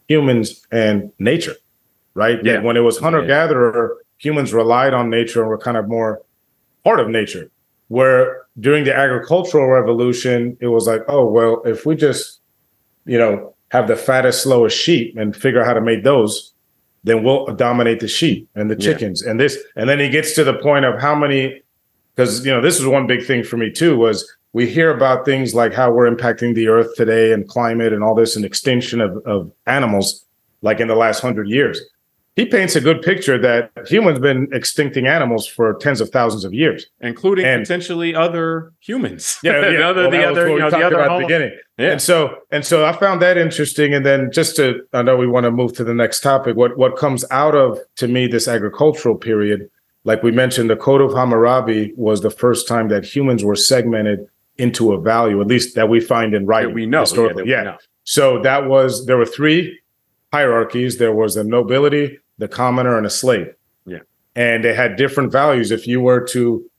humans 0.07 0.65
and 0.71 1.11
nature, 1.19 1.55
right? 2.13 2.43
Yeah. 2.43 2.61
when 2.61 2.77
it 2.77 2.81
was 2.81 2.97
hunter 2.97 3.25
gatherer, 3.25 3.97
humans 4.17 4.53
relied 4.53 4.93
on 4.93 5.09
nature 5.09 5.41
and 5.41 5.49
were 5.49 5.57
kind 5.57 5.77
of 5.77 5.87
more 5.87 6.21
part 6.83 6.99
of 6.99 7.09
nature. 7.09 7.51
Where 7.89 8.45
during 8.59 8.83
the 8.83 8.95
agricultural 8.95 9.67
revolution, 9.67 10.57
it 10.59 10.67
was 10.67 10.87
like, 10.87 11.03
oh, 11.07 11.25
well, 11.25 11.61
if 11.63 11.85
we 11.85 11.95
just, 11.95 12.41
you 13.05 13.17
know, 13.17 13.53
have 13.69 13.87
the 13.87 13.95
fattest, 13.95 14.43
slowest 14.43 14.77
sheep 14.77 15.17
and 15.17 15.35
figure 15.35 15.61
out 15.61 15.67
how 15.67 15.73
to 15.73 15.81
make 15.81 16.03
those, 16.03 16.53
then 17.03 17.23
we'll 17.23 17.45
dominate 17.55 17.99
the 17.99 18.07
sheep 18.07 18.49
and 18.55 18.69
the 18.69 18.75
chickens 18.75 19.21
yeah. 19.23 19.31
and 19.31 19.39
this. 19.39 19.57
And 19.75 19.89
then 19.89 19.99
he 19.99 20.09
gets 20.09 20.33
to 20.35 20.43
the 20.43 20.53
point 20.53 20.85
of 20.85 20.99
how 20.99 21.15
many, 21.15 21.61
because, 22.15 22.45
you 22.45 22.51
know, 22.51 22.61
this 22.61 22.79
is 22.79 22.85
one 22.85 23.07
big 23.07 23.25
thing 23.25 23.43
for 23.43 23.57
me 23.57 23.71
too, 23.71 23.97
was 23.97 24.29
we 24.53 24.67
hear 24.67 24.89
about 24.89 25.25
things 25.25 25.53
like 25.53 25.73
how 25.73 25.91
we're 25.91 26.09
impacting 26.09 26.55
the 26.55 26.67
earth 26.67 26.95
today 26.95 27.31
and 27.31 27.47
climate 27.47 27.93
and 27.93 28.03
all 28.03 28.15
this 28.15 28.35
and 28.35 28.45
extinction 28.45 29.01
of, 29.01 29.17
of 29.25 29.51
animals 29.65 30.25
like 30.61 30.79
in 30.79 30.87
the 30.87 30.95
last 30.95 31.19
hundred 31.19 31.47
years 31.49 31.79
he 32.37 32.45
paints 32.45 32.75
a 32.75 32.81
good 32.81 33.01
picture 33.01 33.39
that 33.39 33.71
humans 33.87 34.19
been 34.19 34.45
extincting 34.51 35.09
animals 35.09 35.47
for 35.47 35.73
tens 35.81 35.99
of 35.99 36.11
thousands 36.11 36.45
of 36.45 36.53
years, 36.53 36.85
including 37.01 37.45
and, 37.45 37.63
potentially 37.63 38.15
other 38.15 38.71
humans. 38.79 39.39
Yeah, 39.43 39.61
yeah. 39.61 39.71
the 39.71 39.83
other, 39.83 40.01
well, 40.03 40.11
the 40.11 40.23
other, 40.23 40.49
you 40.49 40.59
know, 40.59 40.69
the 40.69 40.77
other 40.77 40.99
about 40.99 41.17
the 41.17 41.25
beginning. 41.25 41.57
Yeah. 41.77 41.91
And 41.93 42.01
so, 42.01 42.35
and 42.51 42.63
so, 42.63 42.85
I 42.85 42.91
found 42.91 43.21
that 43.21 43.37
interesting. 43.37 43.93
And 43.93 44.05
then, 44.05 44.31
just 44.31 44.55
to, 44.57 44.81
I 44.93 45.01
know 45.01 45.17
we 45.17 45.25
want 45.25 45.45
to 45.45 45.51
move 45.51 45.73
to 45.73 45.83
the 45.83 45.93
next 45.93 46.21
topic. 46.21 46.55
What 46.55 46.77
what 46.77 46.95
comes 46.95 47.25
out 47.31 47.55
of 47.55 47.79
to 47.95 48.07
me 48.07 48.27
this 48.27 48.47
agricultural 48.47 49.15
period, 49.15 49.69
like 50.03 50.21
we 50.21 50.31
mentioned, 50.31 50.69
the 50.69 50.75
Code 50.75 51.01
of 51.01 51.13
Hammurabi 51.13 51.93
was 51.95 52.21
the 52.21 52.29
first 52.29 52.67
time 52.67 52.89
that 52.89 53.03
humans 53.03 53.43
were 53.43 53.55
segmented 53.55 54.27
into 54.57 54.93
a 54.93 55.01
value, 55.01 55.41
at 55.41 55.47
least 55.47 55.75
that 55.75 55.89
we 55.89 55.99
find 55.99 56.35
in 56.35 56.45
writing. 56.45 56.69
That 56.69 56.75
we 56.75 56.85
know 56.85 57.01
historically. 57.01 57.47
Yeah. 57.47 57.57
yeah. 57.57 57.63
Know. 57.63 57.77
So 58.03 58.41
that 58.43 58.67
was 58.67 59.05
there 59.07 59.17
were 59.17 59.25
three 59.25 59.79
hierarchies. 60.31 60.97
There 60.97 61.13
was 61.13 61.35
the 61.35 61.43
nobility, 61.43 62.19
the 62.37 62.47
commoner, 62.47 62.97
and 62.97 63.05
a 63.05 63.09
slave. 63.09 63.53
Yeah. 63.85 63.99
And 64.35 64.63
they 64.63 64.73
had 64.73 64.95
different 64.95 65.31
values. 65.31 65.71
If 65.71 65.87
you 65.87 66.01
were 66.01 66.21
to 66.27 66.69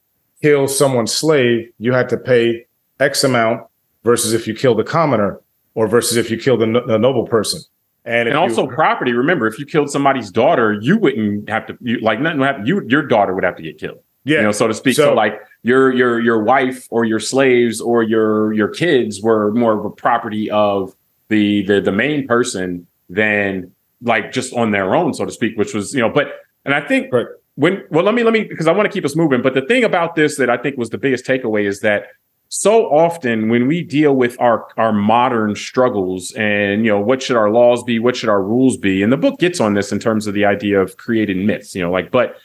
kill 0.43 0.69
someone's 0.69 1.13
slave, 1.13 1.71
you 1.79 1.93
had 1.93 2.09
to 2.11 2.17
pay 2.17 2.67
X 3.01 3.25
amount 3.25 3.67
versus 4.05 4.33
if 4.33 4.47
you 4.47 4.55
killed 4.55 4.79
the 4.79 4.85
commoner 4.85 5.41
or 5.75 5.87
versus 5.87 6.17
if 6.17 6.31
you 6.31 6.39
killed 6.39 6.63
a, 6.63 6.95
a 6.95 6.99
noble 6.99 7.27
person. 7.27 7.61
And, 8.05 8.29
and 8.29 8.39
also 8.39 8.63
you, 8.63 8.75
property. 8.75 9.13
Remember, 9.13 9.47
if 9.47 9.59
you 9.59 9.67
killed 9.67 9.91
somebody's 9.91 10.31
daughter, 10.31 10.79
you 10.81 10.97
wouldn't 10.97 11.49
have 11.49 11.67
to 11.67 11.77
you, 11.81 12.01
like 12.01 12.21
nothing 12.21 12.41
would 12.41 12.47
happen. 12.47 12.67
You 12.67 12.83
your 12.89 13.03
daughter 13.03 13.35
would 13.35 13.45
have 13.45 13.57
to 13.57 13.63
get 13.63 13.79
killed. 13.79 13.99
Yeah, 14.25 14.39
you 14.39 14.43
know, 14.45 14.53
so 14.53 14.67
to 14.67 14.75
speak. 14.75 14.97
So, 14.97 15.11
so, 15.11 15.15
like 15.15 15.41
your 15.63 15.93
your 15.93 16.19
your 16.21 16.43
wife 16.43 16.87
or 16.91 17.05
your 17.05 17.21
slaves 17.21 17.81
or 17.81 18.03
your 18.03 18.53
your 18.55 18.69
kids 18.69 19.21
were 19.21 19.53
more 19.53 19.79
of 19.79 19.85
a 19.85 19.91
property 19.91 20.51
of 20.51 20.95
the 21.29 21.63
the 21.67 21.81
the 21.81 21.93
main 21.93 22.27
person 22.27 22.87
than 23.11 23.73
like 24.03 24.33
just 24.33 24.53
on 24.55 24.71
their 24.71 24.95
own, 24.95 25.15
so 25.15 25.25
to 25.25 25.33
speak, 25.33 25.57
which 25.57 25.75
was, 25.75 25.95
you 25.95 26.01
know, 26.01 26.11
but, 26.11 26.29
and 26.65 26.75
I 26.75 26.81
think 26.81 27.13
right. 27.13 27.27
when, 27.57 27.85
well, 27.91 28.05
let 28.05 28.15
me, 28.15 28.23
let 28.23 28.33
me, 28.33 28.45
because 28.45 28.67
I 28.67 28.73
want 28.73 28.87
to 28.87 28.93
keep 28.93 29.05
us 29.05 29.17
moving. 29.17 29.43
But 29.43 29.55
the 29.55 29.63
thing 29.63 29.85
about 29.85 30.15
this 30.15 30.37
that 30.37 30.51
I 30.51 30.57
think 30.57 30.77
was 30.77 30.91
the 30.91 30.99
biggest 30.99 31.25
takeaway 31.25 31.65
is 31.67 31.81
that 31.81 32.09
so 32.49 32.87
often 32.87 33.49
when 33.49 33.67
we 33.67 33.83
deal 33.83 34.15
with 34.17 34.39
our 34.41 34.67
our 34.79 34.93
modern 34.93 35.55
struggles 35.55 36.33
and 36.33 36.85
you 36.85 36.91
know 36.91 37.01
what 37.01 37.23
should 37.23 37.37
our 37.37 37.51
laws 37.51 37.83
be 37.83 37.99
what 37.99 38.17
should 38.17 38.31
our 38.31 38.43
rules 38.43 38.77
be 38.77 39.03
and 39.03 39.13
the 39.13 39.17
book 39.17 39.39
gets 39.39 39.61
on 39.61 39.75
this 39.75 39.93
in 39.93 39.99
terms 39.99 40.27
of 40.27 40.35
the 40.35 40.45
idea 40.45 40.81
of 40.81 40.97
creating 40.97 41.45
myths 41.45 41.75
you 41.75 41.83
know 41.83 41.91
like 41.91 42.11
but 42.11 42.37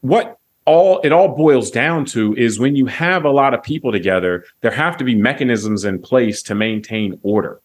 what 0.00 0.36
all 0.64 1.00
it 1.02 1.12
all 1.12 1.28
boils 1.28 1.70
down 1.70 2.04
to 2.04 2.34
is 2.34 2.58
when 2.58 2.74
you 2.74 2.86
have 2.86 3.24
a 3.24 3.30
lot 3.30 3.54
of 3.54 3.62
people 3.62 3.92
together 3.92 4.44
there 4.62 4.72
have 4.72 4.96
to 4.96 5.04
be 5.04 5.14
mechanisms 5.14 5.84
in 5.84 6.00
place 6.00 6.42
to 6.42 6.54
maintain 6.54 7.18
order 7.22 7.60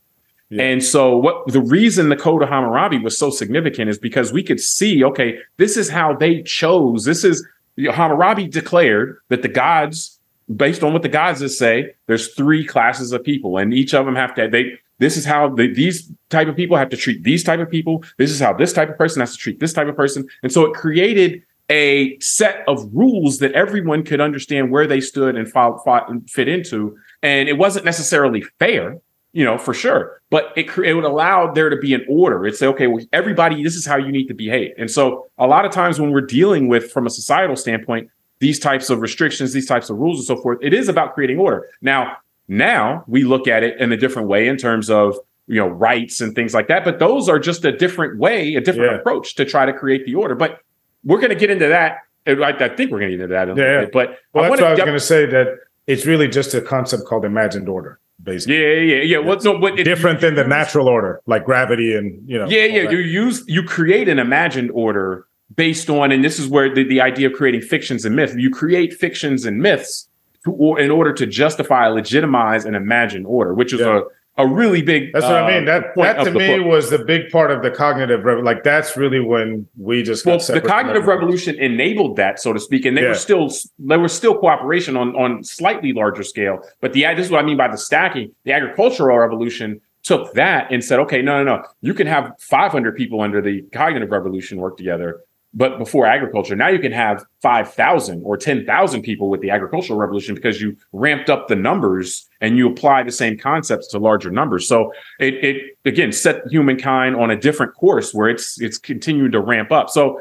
And 0.59 0.83
so 0.83 1.17
what 1.17 1.47
the 1.47 1.61
reason 1.61 2.09
the 2.09 2.15
code 2.15 2.43
of 2.43 2.49
Hammurabi 2.49 2.99
was 2.99 3.17
so 3.17 3.29
significant 3.29 3.89
is 3.89 3.97
because 3.97 4.31
we 4.31 4.43
could 4.43 4.59
see, 4.59 5.03
okay, 5.03 5.37
this 5.57 5.77
is 5.77 5.89
how 5.89 6.13
they 6.13 6.41
chose. 6.43 7.05
This 7.05 7.23
is 7.23 7.45
you 7.75 7.87
know, 7.87 7.93
Hammurabi 7.93 8.47
declared 8.47 9.17
that 9.29 9.41
the 9.41 9.47
gods, 9.47 10.19
based 10.55 10.83
on 10.83 10.93
what 10.93 11.01
the 11.01 11.09
gods 11.09 11.57
say, 11.57 11.93
there's 12.07 12.33
three 12.33 12.65
classes 12.65 13.11
of 13.11 13.23
people, 13.23 13.57
and 13.57 13.73
each 13.73 13.93
of 13.93 14.05
them 14.05 14.15
have 14.15 14.33
to 14.35 14.47
they 14.47 14.77
this 14.97 15.17
is 15.17 15.25
how 15.25 15.49
the, 15.49 15.73
these 15.73 16.09
type 16.29 16.47
of 16.47 16.55
people 16.55 16.77
have 16.77 16.89
to 16.89 16.97
treat 16.97 17.23
these 17.23 17.43
type 17.43 17.59
of 17.59 17.69
people. 17.69 18.03
This 18.17 18.31
is 18.31 18.39
how 18.39 18.53
this 18.53 18.71
type 18.71 18.89
of 18.89 18.97
person 18.97 19.19
has 19.19 19.33
to 19.33 19.37
treat 19.37 19.59
this 19.59 19.73
type 19.73 19.87
of 19.87 19.95
person. 19.95 20.27
And 20.41 20.51
so 20.51 20.65
it 20.65 20.73
created 20.73 21.43
a 21.69 22.17
set 22.19 22.63
of 22.67 22.87
rules 22.93 23.39
that 23.39 23.51
everyone 23.53 24.03
could 24.03 24.21
understand 24.21 24.71
where 24.71 24.87
they 24.87 25.01
stood 25.01 25.35
and 25.35 25.51
fought, 25.51 25.83
fought, 25.83 26.09
fit 26.29 26.47
into. 26.47 26.95
And 27.21 27.49
it 27.49 27.57
wasn't 27.57 27.85
necessarily 27.85 28.43
fair 28.59 28.99
you 29.35 29.43
know, 29.43 29.57
for 29.57 29.73
sure. 29.73 30.21
But 30.29 30.53
it, 30.55 30.75
it 30.77 30.93
would 30.93 31.03
allow 31.03 31.51
there 31.51 31.69
to 31.69 31.75
be 31.75 31.93
an 31.93 32.05
order. 32.07 32.45
It'd 32.45 32.57
say, 32.57 32.67
okay, 32.67 32.87
well, 32.87 33.03
everybody, 33.11 33.61
this 33.61 33.75
is 33.75 33.85
how 33.85 33.97
you 33.97 34.09
need 34.09 34.27
to 34.27 34.33
behave. 34.33 34.71
And 34.77 34.89
so 34.89 35.27
a 35.37 35.45
lot 35.45 35.65
of 35.65 35.73
times 35.73 35.99
when 35.99 36.11
we're 36.11 36.21
dealing 36.21 36.69
with, 36.69 36.89
from 36.89 37.05
a 37.05 37.09
societal 37.09 37.57
standpoint, 37.57 38.09
these 38.39 38.59
types 38.59 38.89
of 38.89 39.01
restrictions, 39.01 39.51
these 39.51 39.67
types 39.67 39.89
of 39.89 39.97
rules 39.97 40.19
and 40.19 40.25
so 40.25 40.41
forth, 40.41 40.59
it 40.61 40.73
is 40.73 40.87
about 40.87 41.13
creating 41.13 41.37
order. 41.37 41.67
Now, 41.81 42.15
now 42.47 43.03
we 43.07 43.25
look 43.25 43.45
at 43.45 43.61
it 43.61 43.77
in 43.79 43.91
a 43.91 43.97
different 43.97 44.29
way 44.29 44.47
in 44.47 44.55
terms 44.55 44.89
of, 44.89 45.17
you 45.47 45.59
know, 45.59 45.67
rights 45.67 46.21
and 46.21 46.33
things 46.33 46.53
like 46.53 46.69
that. 46.69 46.85
But 46.85 46.99
those 46.99 47.27
are 47.27 47.37
just 47.37 47.65
a 47.65 47.73
different 47.73 48.17
way, 48.17 48.55
a 48.55 48.61
different 48.61 48.93
yeah. 48.93 48.99
approach 48.99 49.35
to 49.35 49.43
try 49.43 49.65
to 49.65 49.73
create 49.73 50.05
the 50.05 50.15
order. 50.15 50.35
But 50.35 50.61
we're 51.03 51.19
going 51.19 51.29
to 51.29 51.35
get 51.35 51.49
into 51.49 51.67
that. 51.67 51.97
I, 52.25 52.31
I 52.31 52.69
think 52.69 52.89
we're 52.89 52.99
going 52.99 53.11
to 53.11 53.17
get 53.17 53.23
into 53.23 53.33
that. 53.33 53.47
yeah. 53.49 53.81
Bit, 53.81 53.91
but 53.91 54.19
well, 54.31 54.49
that's 54.49 54.61
what 54.61 54.63
I 54.63 54.71
was 54.71 54.79
going 54.79 54.93
to 54.93 54.99
say 54.99 55.25
that 55.25 55.57
it's 55.87 56.05
really 56.05 56.29
just 56.29 56.53
a 56.53 56.61
concept 56.61 57.03
called 57.05 57.25
imagined 57.25 57.67
order 57.67 57.99
basically. 58.21 58.57
Yeah, 58.57 58.95
yeah, 58.95 59.03
yeah. 59.03 59.17
Well, 59.19 59.37
no, 59.43 59.59
but 59.59 59.75
different 59.77 60.21
than 60.21 60.35
the 60.35 60.43
natural 60.43 60.87
order, 60.87 61.21
like 61.25 61.45
gravity 61.45 61.95
and 61.95 62.27
you 62.27 62.37
know. 62.37 62.47
Yeah, 62.47 62.65
yeah. 62.65 62.83
That. 62.83 62.91
You 62.91 62.99
use 62.99 63.43
you 63.47 63.63
create 63.63 64.09
an 64.09 64.19
imagined 64.19 64.71
order 64.73 65.27
based 65.55 65.89
on, 65.89 66.11
and 66.11 66.23
this 66.23 66.39
is 66.39 66.47
where 66.47 66.73
the, 66.73 66.83
the 66.83 67.01
idea 67.01 67.27
of 67.27 67.33
creating 67.33 67.61
fictions 67.61 68.05
and 68.05 68.15
myths. 68.15 68.33
You 68.35 68.49
create 68.49 68.93
fictions 68.93 69.45
and 69.45 69.59
myths 69.59 70.07
to, 70.43 70.51
or 70.51 70.79
in 70.79 70.91
order 70.91 71.13
to 71.13 71.25
justify, 71.25 71.87
legitimize, 71.87 72.65
and 72.65 72.75
imagine 72.75 73.25
order, 73.25 73.53
which 73.53 73.73
is 73.73 73.79
yeah. 73.79 73.99
a 73.99 74.01
a 74.37 74.45
really 74.45 74.81
big. 74.81 75.13
That's 75.13 75.23
what 75.23 75.35
uh, 75.35 75.45
I 75.45 75.55
mean. 75.55 75.65
That 75.65 75.95
that 75.95 76.23
to 76.23 76.31
me 76.31 76.57
book. 76.57 76.67
was 76.67 76.89
the 76.89 76.99
big 76.99 77.29
part 77.29 77.51
of 77.51 77.61
the 77.61 77.71
cognitive 77.71 78.25
revolution. 78.25 78.45
Like 78.45 78.63
that's 78.63 78.97
really 78.97 79.19
when 79.19 79.67
we 79.77 80.03
just 80.03 80.25
well, 80.25 80.39
the 80.39 80.61
cognitive 80.61 81.07
revolution 81.07 81.55
enabled 81.55 82.17
that, 82.17 82.39
so 82.39 82.51
to 82.51 82.59
speak, 82.59 82.85
and 82.85 82.97
they 82.97 83.01
yeah. 83.01 83.09
were 83.09 83.15
still 83.15 83.49
there 83.79 83.99
was 83.99 84.13
still 84.13 84.37
cooperation 84.37 84.97
on 84.97 85.15
on 85.15 85.43
slightly 85.43 85.93
larger 85.93 86.23
scale. 86.23 86.59
But 86.81 86.93
the 86.93 87.05
this 87.15 87.27
is 87.27 87.31
what 87.31 87.43
I 87.43 87.47
mean 87.47 87.57
by 87.57 87.69
the 87.69 87.77
stacking. 87.77 88.33
The 88.43 88.51
agricultural 88.51 89.17
revolution 89.17 89.79
took 90.03 90.33
that 90.33 90.71
and 90.71 90.83
said, 90.83 90.99
okay, 90.99 91.21
no, 91.21 91.43
no, 91.43 91.55
no, 91.55 91.63
you 91.81 91.93
can 91.93 92.05
have 92.05 92.31
500 92.39 92.95
people 92.95 93.21
under 93.21 93.41
the 93.41 93.63
cognitive 93.73 94.11
revolution 94.11 94.59
work 94.59 94.77
together 94.77 95.21
but 95.55 95.77
before 95.79 96.05
agriculture, 96.05 96.55
now 96.55 96.67
you 96.67 96.79
can 96.79 96.91
have 96.91 97.25
5,000 97.41 98.21
or 98.23 98.35
10,000 98.35 99.01
people 99.01 99.29
with 99.29 99.39
the 99.39 99.49
agricultural 99.49 99.97
revolution 99.97 100.35
because 100.35 100.61
you 100.61 100.75
ramped 100.91 101.29
up 101.29 101.47
the 101.47 101.55
numbers 101.55 102.27
and 102.41 102.57
you 102.57 102.69
apply 102.69 103.03
the 103.03 103.11
same 103.11 103.37
concepts 103.37 103.87
to 103.87 103.97
larger 103.97 104.29
numbers. 104.29 104.67
So 104.67 104.91
it, 105.19 105.33
it 105.35 105.77
again 105.85 106.11
set 106.11 106.41
humankind 106.49 107.15
on 107.15 107.31
a 107.31 107.37
different 107.37 107.73
course 107.73 108.13
where 108.13 108.27
it's 108.27 108.59
it's 108.59 108.77
continuing 108.77 109.31
to 109.31 109.39
ramp 109.39 109.71
up. 109.71 109.89
So 109.89 110.19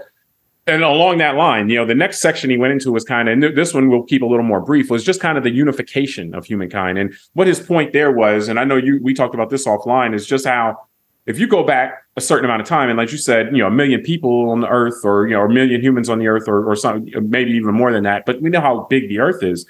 and 0.67 0.83
along 0.83 1.19
that 1.19 1.35
line, 1.35 1.69
you 1.69 1.77
know, 1.77 1.85
the 1.85 1.95
next 1.95 2.21
section 2.21 2.49
he 2.49 2.57
went 2.57 2.73
into 2.73 2.91
was 2.91 3.05
kind 3.05 3.29
of, 3.29 3.35
and 3.35 3.57
this 3.57 3.75
one 3.75 3.91
we'll 3.91 4.03
keep 4.03 4.23
a 4.23 4.27
little 4.27 4.47
more 4.47 4.63
brief, 4.63 4.91
was 4.91 5.05
just 5.05 5.21
kind 5.21 5.37
of 5.37 5.45
the 5.45 5.51
unification 5.51 6.35
of 6.35 6.47
humankind. 6.47 6.97
And 6.97 7.13
what 7.35 7.47
his 7.47 7.61
point 7.61 7.93
there 7.93 8.11
was, 8.11 8.49
and 8.49 8.59
I 8.59 8.65
know 8.65 8.77
you 8.77 8.99
we 9.03 9.13
talked 9.13 9.35
about 9.35 9.51
this 9.51 9.67
offline, 9.67 10.15
is 10.15 10.27
just 10.27 10.47
how 10.47 10.79
if 11.27 11.39
you 11.39 11.47
go 11.47 11.65
back 11.65 12.05
a 12.17 12.21
certain 12.21 12.45
amount 12.45 12.63
of 12.63 12.69
time, 12.69 12.89
and 12.89 12.99
like 12.99 13.11
you 13.11 13.19
said, 13.19 13.47
you 13.53 13.59
know, 13.59 13.67
a 13.67 13.71
million 13.71 14.01
people 14.03 14.51
on 14.51 14.61
the 14.61 14.69
earth, 14.69 15.05
or 15.05 15.27
you 15.27 15.35
know, 15.35 15.43
a 15.43 15.49
million 15.49 15.81
humans 15.81 16.09
on 16.09 16.19
the 16.19 16.29
earth, 16.29 16.49
or 16.49 16.69
or 16.69 16.77
something, 16.77 17.13
maybe 17.29 17.53
even 17.53 17.75
more 17.75 17.93
than 17.93 18.05
that. 18.05 18.27
But 18.27 18.43
we 18.43 18.51
know 18.51 18.61
how 18.61 18.87
big 18.91 19.09
the 19.09 19.21
earth 19.21 19.43
is, 19.43 19.67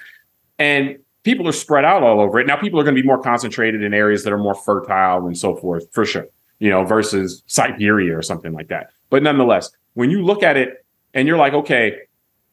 and 0.58 0.98
people 1.22 1.48
are 1.48 1.52
spread 1.52 1.84
out 1.84 2.02
all 2.02 2.20
over 2.20 2.38
it. 2.38 2.46
Now, 2.46 2.56
people 2.56 2.78
are 2.78 2.84
going 2.84 2.94
to 2.94 3.00
be 3.00 3.06
more 3.06 3.20
concentrated 3.20 3.82
in 3.82 3.94
areas 3.94 4.24
that 4.24 4.32
are 4.32 4.38
more 4.38 4.54
fertile 4.54 5.26
and 5.26 5.36
so 5.36 5.56
forth, 5.56 5.86
for 5.92 6.04
sure. 6.04 6.26
You 6.60 6.70
know, 6.70 6.84
versus 6.84 7.42
Siberia 7.46 8.16
or 8.16 8.22
something 8.22 8.52
like 8.52 8.68
that. 8.68 8.90
But 9.10 9.22
nonetheless, 9.22 9.70
when 9.94 10.10
you 10.10 10.22
look 10.22 10.42
at 10.42 10.56
it 10.56 10.84
and 11.12 11.26
you're 11.26 11.36
like, 11.36 11.52
okay, 11.52 11.98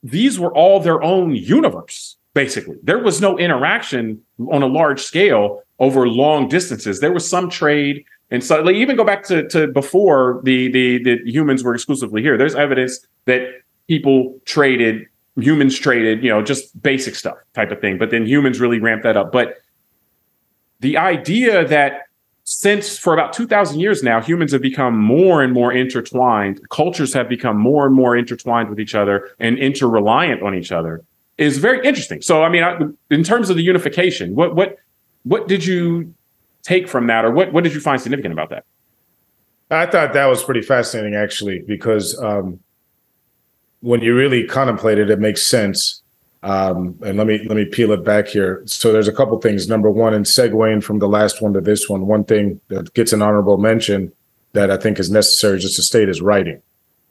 these 0.03 0.39
were 0.39 0.53
all 0.53 0.79
their 0.79 1.01
own 1.03 1.35
universe. 1.35 2.17
Basically, 2.33 2.77
there 2.81 2.99
was 2.99 3.19
no 3.19 3.37
interaction 3.37 4.21
on 4.51 4.63
a 4.63 4.67
large 4.67 5.01
scale 5.01 5.61
over 5.79 6.07
long 6.07 6.47
distances. 6.47 6.99
There 7.01 7.11
was 7.11 7.27
some 7.27 7.49
trade 7.49 8.05
and 8.32 8.41
so, 8.44 8.62
like, 8.62 8.76
even 8.76 8.96
go 8.96 9.04
back 9.04 9.24
to, 9.24 9.48
to 9.50 9.67
before 9.67 10.39
the, 10.44 10.72
the 10.72 11.04
the 11.04 11.20
humans 11.26 11.63
were 11.63 11.76
exclusively 11.76 12.22
here. 12.22 12.38
There's 12.38 12.56
evidence 12.56 13.06
that 13.26 13.41
people 13.89 14.39
traded, 14.46 15.06
humans 15.36 15.78
traded, 15.78 16.24
you 16.24 16.30
know, 16.30 16.41
just 16.41 16.82
basic 16.82 17.15
stuff 17.15 17.36
type 17.54 17.72
of 17.72 17.82
thing. 17.82 17.98
But 17.98 18.10
then 18.10 18.26
humans 18.26 18.62
really 18.62 18.80
ramped 18.80 19.04
that 19.04 19.17
up. 19.17 19.34
But 19.34 19.58
the 20.80 20.98
idea 20.98 21.67
that 21.67 22.04
since 22.44 22.98
for 22.98 23.13
about 23.13 23.34
2000 23.34 23.80
years 23.80 24.02
now 24.02 24.20
humans 24.20 24.52
have 24.52 24.63
become 24.63 24.98
more 24.98 25.44
and 25.44 25.54
more 25.54 25.72
intertwined 25.72 26.60
cultures 26.70 27.13
have 27.13 27.30
become 27.30 27.56
more 27.56 27.86
and 27.86 27.94
more 27.94 28.17
intertwined 28.17 28.67
with 28.67 28.80
each 28.80 28.96
other 28.96 29.30
and 29.39 29.58
interreliant 29.58 30.41
on 30.41 30.56
each 30.56 30.72
other 30.72 31.04
is 31.38 31.60
very 31.60 31.86
interesting 31.86 32.20
so 32.20 32.41
i 32.41 32.50
mean 32.50 32.98
in 33.12 33.24
terms 33.24 33.52
of 33.52 33.56
the 33.56 33.62
unification 33.62 34.34
what 34.34 34.56
what 34.56 34.80
what 35.22 35.48
did 35.48 35.63
you 35.63 36.12
take 36.63 36.88
from 36.88 37.08
that, 37.08 37.26
or 37.26 37.32
what 37.32 37.54
what 37.54 37.63
did 37.63 37.74
you 37.74 37.80
find 37.80 38.02
significant 38.02 38.34
about 38.34 38.50
that? 38.50 38.65
I 39.71 39.86
thought 39.86 40.13
that 40.13 40.26
was 40.26 40.43
pretty 40.43 40.62
fascinating, 40.62 41.15
actually, 41.15 41.60
because 41.60 42.19
um, 42.21 42.60
when 43.80 44.02
you 44.02 44.15
really 44.15 44.45
contemplate 44.45 45.00
it, 45.00 45.10
it 45.10 45.19
makes 45.19 45.47
sense. 45.47 46.02
Um, 46.43 46.97
and 47.06 47.17
let 47.17 47.28
me 47.28 47.39
let 47.45 47.56
me 47.56 47.65
peel 47.65 47.91
it 47.91 48.04
back 48.04 48.28
here. 48.28 48.63
So 48.65 48.91
there's 48.91 49.08
a 49.08 49.13
couple 49.13 49.39
things. 49.39 49.69
Number 49.69 49.89
one, 49.89 50.13
and 50.13 50.26
segueing 50.26 50.84
from 50.84 51.00
the 51.00 51.08
last 51.08 51.41
one 51.41 51.54
to 51.54 51.62
this 51.62 51.88
one, 51.88 52.08
one 52.08 52.24
thing 52.24 52.60
that 52.69 52.93
gets 52.93 53.13
an 53.13 53.21
honorable 53.21 53.58
mention 53.58 54.12
that 54.54 54.71
I 54.71 54.78
think 54.78 55.00
is 55.00 55.12
necessary 55.12 55.60
just 55.60 55.76
to 55.78 55.84
state 55.84 56.10
is 56.10 56.21
writing. 56.21 56.62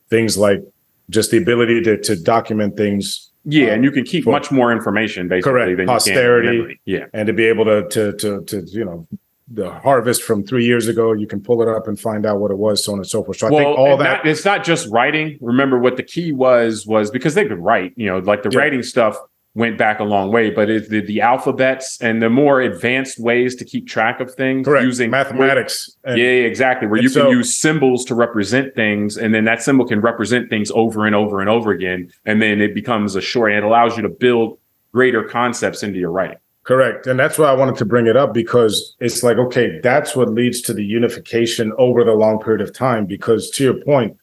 Things 0.09 0.37
like 0.37 0.63
just 1.11 1.31
the 1.31 1.39
ability 1.39 1.81
to 1.83 1.97
to 1.99 2.17
document 2.17 2.77
things. 2.77 3.31
Yeah, 3.45 3.69
um, 3.69 3.75
and 3.75 3.85
you 3.85 3.93
can 3.93 4.05
keep 4.05 4.25
for, 4.25 4.33
much 4.33 4.51
more 4.51 4.73
information 4.73 5.29
basically 5.29 5.53
correct, 5.53 5.77
than 5.77 5.87
posterity. 5.87 6.81
Yeah, 6.85 7.07
and 7.15 7.27
to 7.29 7.33
be 7.33 7.45
able 7.45 7.65
to 7.67 7.89
to 7.89 8.13
to 8.15 8.43
to 8.43 8.63
you 8.67 8.85
know 8.85 9.07
the 9.51 9.71
harvest 9.71 10.23
from 10.23 10.45
three 10.45 10.65
years 10.65 10.87
ago. 10.87 11.13
You 11.13 11.27
can 11.27 11.41
pull 11.41 11.61
it 11.61 11.69
up 11.69 11.89
and 11.89 11.99
find 11.99 12.25
out 12.25 12.39
what 12.39 12.51
it 12.51 12.59
was, 12.59 12.85
so 12.85 12.93
on 12.93 12.99
and 12.99 13.07
so 13.07 13.25
forth. 13.25 13.39
So 13.39 13.49
I 13.49 13.51
think 13.51 13.79
all 13.79 13.97
that 13.97 14.25
not, 14.25 14.27
it's 14.27 14.45
not 14.45 14.65
just 14.65 14.89
writing. 14.91 15.39
Remember 15.41 15.79
what 15.79 15.97
the 15.97 16.03
key 16.03 16.33
was 16.33 16.87
was 16.87 17.11
because 17.11 17.35
they 17.35 17.47
could 17.47 17.59
write. 17.59 17.93
You 17.97 18.07
know, 18.07 18.19
like 18.19 18.43
the 18.43 18.51
yeah. 18.51 18.59
writing 18.61 18.83
stuff 18.83 19.17
went 19.55 19.77
back 19.77 19.99
a 19.99 20.05
long 20.05 20.31
way, 20.31 20.49
but 20.51 20.71
it's 20.71 20.89
the, 20.89 21.01
the 21.01 21.21
alphabets 21.21 21.99
and 22.01 22.23
the 22.23 22.31
more 22.31 22.61
advanced 22.61 23.19
ways 23.19 23.57
to 23.57 23.65
keep 23.65 23.89
track 23.89 24.21
of 24.21 24.33
things 24.33 24.65
Correct. 24.65 24.85
using 24.85 25.11
mathematics. 25.11 25.97
And, 26.05 26.19
yeah, 26.19 26.25
exactly. 26.27 26.87
Where 26.87 27.03
you 27.03 27.09
so, 27.09 27.25
can 27.25 27.33
use 27.33 27.59
symbols 27.59 28.05
to 28.07 28.15
represent 28.15 28.77
things, 28.77 29.17
and 29.17 29.35
then 29.35 29.45
that 29.47 29.63
symbol 29.63 29.87
can 29.87 30.01
represent 30.01 30.49
things 30.49 30.71
over 30.71 31.05
and 31.07 31.17
over 31.17 31.41
and 31.41 31.51
over 31.51 31.73
again, 31.73 32.13
and 32.25 32.41
then 32.41 32.61
it 32.61 32.75
becomes 32.75 33.17
a 33.17 33.21
short. 33.21 33.51
And 33.51 33.59
it 33.59 33.65
allows 33.65 33.97
you 33.97 34.03
to 34.03 34.09
build 34.09 34.59
greater 34.93 35.25
concepts 35.25 35.83
into 35.83 35.99
your 35.99 36.13
writing. 36.13 36.39
Correct. 36.71 37.09
And 37.09 37.19
that's 37.19 37.37
why 37.37 37.47
I 37.47 37.53
wanted 37.53 37.75
to 37.79 37.85
bring 37.85 38.07
it 38.07 38.17
up 38.17 38.33
because 38.33 38.95
it's 39.01 39.25
like, 39.25 39.39
okay, 39.39 39.81
that's 39.83 40.15
what 40.15 40.29
leads 40.29 40.61
to 40.63 40.73
the 40.73 40.85
unification 40.85 41.73
over 41.79 42.05
the 42.05 42.13
long 42.13 42.39
period 42.39 42.61
of 42.61 42.73
time. 42.73 43.07
Because 43.07 43.51
to 43.51 43.65
your 43.65 43.75
point, 43.75 44.17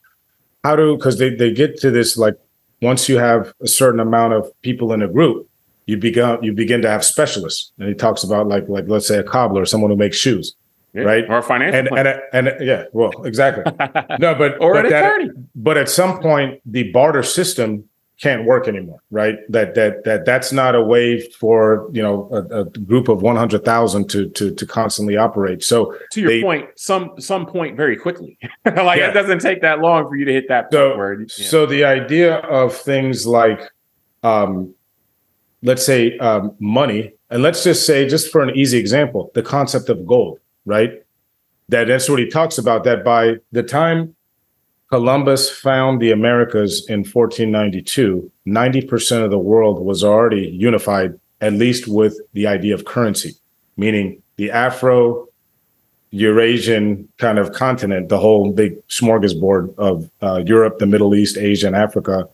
how 0.63 0.77
do, 0.77 0.95
because 0.95 1.17
they, 1.17 1.29
they 1.29 1.51
get 1.51 1.77
to 1.81 1.91
this 1.91 2.15
like, 2.17 2.35
once 2.81 3.09
you 3.09 3.17
have 3.17 3.53
a 3.61 3.67
certain 3.67 3.99
amount 3.99 4.31
of 4.31 4.49
people 4.61 4.93
in 4.93 5.01
a 5.01 5.09
group, 5.09 5.49
you 5.87 5.97
begin 5.97 6.41
you 6.41 6.53
begin 6.53 6.81
to 6.83 6.89
have 6.89 7.03
specialists. 7.03 7.73
And 7.79 7.89
he 7.89 7.93
talks 7.93 8.23
about 8.23 8.47
like 8.47 8.69
like 8.69 8.85
let's 8.87 9.07
say 9.09 9.17
a 9.17 9.23
cobbler, 9.23 9.65
someone 9.65 9.91
who 9.91 9.97
makes 9.97 10.15
shoes, 10.15 10.55
yeah, 10.93 11.01
right? 11.01 11.25
Or 11.27 11.39
a 11.39 11.43
financial 11.43 11.97
and, 11.97 12.07
and 12.07 12.21
and 12.31 12.65
yeah, 12.65 12.85
well, 12.93 13.11
exactly. 13.25 13.63
no, 14.19 14.35
but 14.35 14.61
or 14.61 14.73
but 14.73 14.85
an 14.85 14.93
attorney. 14.93 15.29
but 15.53 15.75
at 15.75 15.89
some 15.89 16.21
point, 16.21 16.61
the 16.65 16.91
barter 16.93 17.23
system 17.23 17.89
can't 18.19 18.45
work 18.45 18.67
anymore, 18.67 18.99
right? 19.11 19.35
That 19.49 19.75
that 19.75 20.03
that 20.05 20.25
that's 20.25 20.51
not 20.51 20.73
a 20.73 20.81
way 20.81 21.21
for 21.21 21.87
you 21.93 22.01
know 22.01 22.27
a, 22.31 22.61
a 22.61 22.65
group 22.65 23.09
of 23.09 23.21
one 23.21 23.35
hundred 23.35 23.63
thousand 23.63 24.09
to 24.09 24.29
to 24.29 24.53
to 24.53 24.65
constantly 24.65 25.17
operate. 25.17 25.63
So 25.63 25.95
to 26.11 26.21
your 26.21 26.29
they, 26.29 26.41
point, 26.41 26.69
some 26.75 27.11
some 27.19 27.45
point 27.45 27.77
very 27.77 27.95
quickly, 27.95 28.37
like 28.65 28.99
yeah. 28.99 29.09
it 29.09 29.13
doesn't 29.13 29.39
take 29.39 29.61
that 29.61 29.79
long 29.79 30.07
for 30.07 30.15
you 30.15 30.25
to 30.25 30.33
hit 30.33 30.47
that 30.49 30.71
so, 30.71 30.97
where, 30.97 31.21
yeah. 31.21 31.27
So 31.27 31.65
the 31.67 31.85
idea 31.85 32.37
of 32.37 32.75
things 32.75 33.27
like, 33.27 33.61
um, 34.23 34.73
let's 35.61 35.85
say 35.85 36.17
um, 36.17 36.55
money, 36.59 37.13
and 37.29 37.43
let's 37.43 37.63
just 37.63 37.85
say, 37.85 38.07
just 38.07 38.31
for 38.31 38.41
an 38.41 38.55
easy 38.55 38.79
example, 38.79 39.31
the 39.35 39.43
concept 39.43 39.89
of 39.89 40.07
gold, 40.07 40.39
right? 40.65 41.03
That 41.69 41.87
that's 41.87 42.09
what 42.09 42.17
he 42.17 42.27
talks 42.27 42.57
about. 42.57 42.83
That 42.85 43.03
by 43.03 43.35
the 43.51 43.61
time 43.61 44.15
Columbus 44.89 45.49
found 45.49 46.01
the 46.01 46.11
Americas 46.11 46.85
in 46.87 46.99
1492, 46.99 48.31
90% 48.47 49.23
of 49.23 49.31
the 49.31 49.37
world 49.37 49.83
was 49.83 50.03
already 50.03 50.47
unified, 50.47 51.19
at 51.41 51.53
least 51.53 51.87
with 51.87 52.17
the 52.33 52.47
idea 52.47 52.73
of 52.73 52.85
currency, 52.85 53.33
meaning 53.75 54.21
the 54.37 54.49
Afro 54.49 55.27
Eurasian 56.11 57.09
kind 57.17 57.37
of 57.37 57.51
continent, 57.51 58.07
the 58.07 58.17
whole 58.17 58.51
big 58.51 58.75
smorgasbord 58.87 59.75
of 59.77 60.09
uh, 60.21 60.41
Europe, 60.45 60.79
the 60.79 60.85
Middle 60.85 61.13
East, 61.13 61.37
Asia, 61.37 61.67
and 61.67 61.75
Africa 61.75 62.29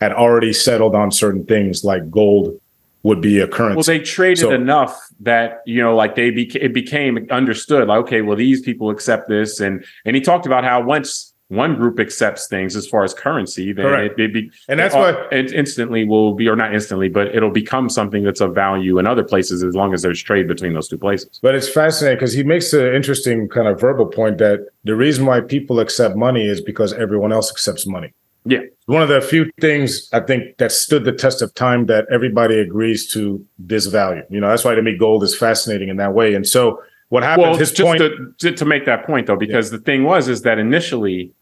had 0.00 0.12
already 0.12 0.52
settled 0.52 0.94
on 0.94 1.10
certain 1.10 1.44
things 1.44 1.84
like 1.84 2.10
gold 2.10 2.58
would 3.02 3.20
be 3.20 3.38
a 3.38 3.46
currency. 3.46 3.76
Well, 3.76 3.98
they 3.98 4.00
traded 4.02 4.38
so, 4.38 4.52
enough 4.52 4.98
that 5.20 5.62
you 5.66 5.82
know, 5.82 5.94
like 5.94 6.14
they 6.14 6.30
beca- 6.30 6.62
it 6.62 6.72
became 6.72 7.26
understood. 7.30 7.86
Like, 7.86 7.98
okay, 8.04 8.22
well, 8.22 8.36
these 8.36 8.60
people 8.60 8.90
accept 8.90 9.28
this, 9.28 9.60
and 9.60 9.84
and 10.04 10.16
he 10.16 10.22
talked 10.22 10.46
about 10.46 10.64
how 10.64 10.80
once 10.82 11.32
one 11.48 11.76
group 11.76 11.98
accepts 11.98 12.46
things 12.46 12.76
as 12.76 12.86
far 12.86 13.04
as 13.04 13.14
currency, 13.14 13.72
then 13.72 13.86
it, 13.94 14.18
it 14.18 14.34
be 14.34 14.50
and 14.68 14.78
that's 14.78 14.94
what 14.94 15.32
it 15.32 15.52
instantly 15.52 16.04
will 16.04 16.34
be, 16.34 16.46
or 16.46 16.54
not 16.54 16.74
instantly, 16.74 17.08
but 17.08 17.34
it'll 17.34 17.50
become 17.50 17.88
something 17.88 18.22
that's 18.22 18.42
of 18.42 18.54
value 18.54 18.98
in 18.98 19.06
other 19.06 19.24
places 19.24 19.62
as 19.62 19.74
long 19.74 19.94
as 19.94 20.02
there's 20.02 20.22
trade 20.22 20.46
between 20.46 20.74
those 20.74 20.88
two 20.88 20.98
places. 20.98 21.40
But 21.42 21.54
it's 21.54 21.68
fascinating 21.68 22.16
because 22.16 22.34
he 22.34 22.42
makes 22.42 22.72
an 22.74 22.94
interesting 22.94 23.48
kind 23.48 23.66
of 23.66 23.80
verbal 23.80 24.06
point 24.06 24.36
that 24.38 24.66
the 24.84 24.94
reason 24.94 25.24
why 25.24 25.40
people 25.40 25.80
accept 25.80 26.16
money 26.16 26.46
is 26.46 26.60
because 26.60 26.92
everyone 26.92 27.32
else 27.32 27.50
accepts 27.50 27.86
money. 27.86 28.12
Yeah, 28.44 28.60
one 28.86 29.02
of 29.02 29.08
the 29.08 29.20
few 29.20 29.50
things 29.60 30.08
I 30.12 30.20
think 30.20 30.58
that 30.58 30.70
stood 30.70 31.04
the 31.04 31.12
test 31.12 31.40
of 31.40 31.54
time 31.54 31.86
that 31.86 32.06
everybody 32.10 32.58
agrees 32.58 33.10
to 33.12 33.44
this 33.58 33.86
value. 33.86 34.22
You 34.28 34.40
know, 34.40 34.48
that's 34.48 34.64
why 34.64 34.74
to 34.74 34.82
me 34.82 34.96
gold 34.96 35.22
is 35.22 35.36
fascinating 35.36 35.88
in 35.88 35.96
that 35.96 36.12
way. 36.12 36.34
And 36.34 36.46
so 36.46 36.82
what 37.08 37.22
happened? 37.22 37.48
Well, 37.48 37.56
his 37.56 37.72
just 37.72 37.82
point 37.82 38.02
to, 38.38 38.52
to, 38.52 38.64
make 38.64 38.84
that 38.84 39.06
point 39.06 39.26
though, 39.26 39.36
because 39.36 39.70
yeah. 39.72 39.78
the 39.78 39.84
thing 39.84 40.04
was 40.04 40.28
is 40.28 40.42
that 40.42 40.58
initially 40.58 41.32